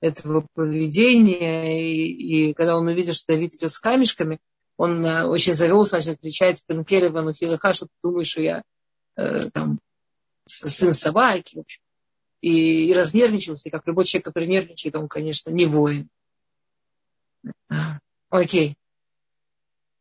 этого 0.00 0.44
поведения. 0.54 1.80
И, 1.80 2.48
и 2.48 2.54
когда 2.54 2.76
он 2.76 2.88
увидел, 2.88 3.12
что 3.12 3.32
Давид 3.32 3.54
идет 3.54 3.70
с 3.70 3.78
камешками, 3.78 4.40
он 4.80 5.04
э, 5.04 5.26
очень 5.26 5.52
завелся, 5.52 5.96
начал 5.96 6.16
кричать 6.16 6.64
Пенкелева, 6.64 7.20
ну 7.20 7.34
Хилаха, 7.34 7.74
что 7.74 7.84
ты 7.84 7.92
думаешь, 8.02 8.28
что 8.28 8.40
я 8.40 8.62
э, 9.14 9.50
там 9.52 9.78
сын 10.46 10.94
собаки, 10.94 11.56
в 11.56 11.60
общем. 11.60 11.82
И, 12.40 12.86
и 12.86 12.94
разнервничался, 12.94 13.68
и 13.68 13.70
как 13.70 13.86
любой 13.86 14.06
человек, 14.06 14.24
который 14.24 14.48
нервничает, 14.48 14.96
он, 14.96 15.06
конечно, 15.06 15.50
не 15.50 15.66
воин. 15.66 16.08
Окей. 18.30 18.78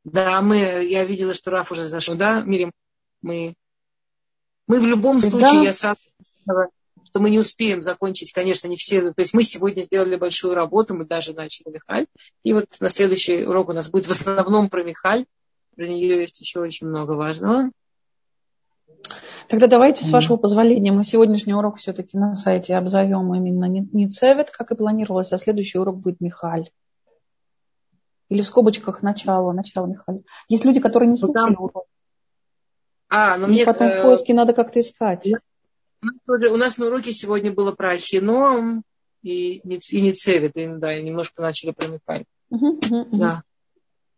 Да, 0.06 0.42
мы, 0.42 0.58
я 0.86 1.04
видела, 1.04 1.34
что 1.34 1.52
Раф 1.52 1.74
уже 1.74 1.90
зашел. 1.90 2.16
Да, 2.16 2.40
Мирим, 2.40 2.72
мы, 3.22 3.56
мы 4.66 4.80
в 4.80 4.86
любом 4.86 5.20
случае, 5.20 5.60
да. 5.60 5.64
я 5.64 5.74
сразу 5.74 6.00
что 7.06 7.20
мы 7.20 7.30
не 7.30 7.40
успеем 7.40 7.82
закончить, 7.82 8.34
конечно, 8.34 8.68
не 8.68 8.76
все. 8.76 9.02
То 9.02 9.20
есть 9.20 9.34
мы 9.34 9.44
сегодня 9.44 9.82
сделали 9.82 10.16
большую 10.16 10.54
работу, 10.54 10.96
мы 10.96 11.06
даже 11.06 11.34
начали 11.34 11.70
Михаль. 11.70 12.08
И 12.44 12.54
вот 12.54 12.68
на 12.80 12.90
следующий 12.90 13.44
урок 13.44 13.70
у 13.70 13.74
нас 13.74 13.90
будет 13.90 14.08
в 14.08 14.12
основном 14.12 14.70
про 14.70 14.84
Михаль. 14.84 15.26
Про 15.76 15.88
нее 15.88 16.22
есть 16.22 16.40
еще 16.40 16.60
очень 16.60 16.88
много 16.88 17.14
важного. 17.14 17.72
Тогда 19.48 19.66
давайте, 19.66 20.06
с 20.06 20.12
вашего 20.12 20.38
позволения, 20.38 20.92
мы 20.92 21.04
сегодняшний 21.04 21.56
урок 21.56 21.78
все-таки 21.78 22.18
на 22.18 22.36
сайте 22.36 22.76
обзовем 22.76 23.34
именно 23.34 23.66
не 23.66 24.10
Цевет, 24.10 24.52
как 24.52 24.72
и 24.72 24.76
планировалось, 24.76 25.32
а 25.32 25.38
следующий 25.38 25.80
урок 25.80 25.98
будет 25.98 26.22
Михаль. 26.22 26.70
Или 28.30 28.42
в 28.42 28.46
скобочках 28.46 29.02
начало, 29.02 29.52
начало 29.54 29.88
Михаль. 29.88 30.22
Есть 30.50 30.66
люди, 30.66 30.80
которые 30.80 31.08
не 31.08 31.20
ну, 31.20 31.28
слушали 31.28 31.56
урок. 31.56 31.86
А, 33.10 33.38
но 33.38 33.48
ну, 33.48 33.54
мне 33.54 33.66
потом 33.66 33.90
в 33.90 34.02
поиске 34.04 34.36
надо 34.36 34.54
как-то 34.54 34.80
искать. 34.80 35.28
У 36.02 36.58
нас 36.58 36.78
на 36.78 36.88
уроке 36.88 37.12
сегодня 37.12 37.52
было 37.52 37.72
про 37.72 37.92
Ахином 37.92 38.84
и, 39.22 39.58
и 39.58 40.02
Ницевит, 40.02 40.56
и, 40.56 40.68
да, 40.68 40.98
и 40.98 41.04
немножко 41.04 41.42
начали 41.42 41.72
про 41.72 41.88
Михай. 41.88 42.26
Uh-huh, 42.52 42.80
uh-huh, 42.80 42.90
uh-huh. 42.90 43.18
Да. 43.18 43.44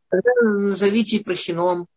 Тогда 0.09 0.31
назовите 0.41 1.23
про 1.23 1.35
Хином. 1.35 1.87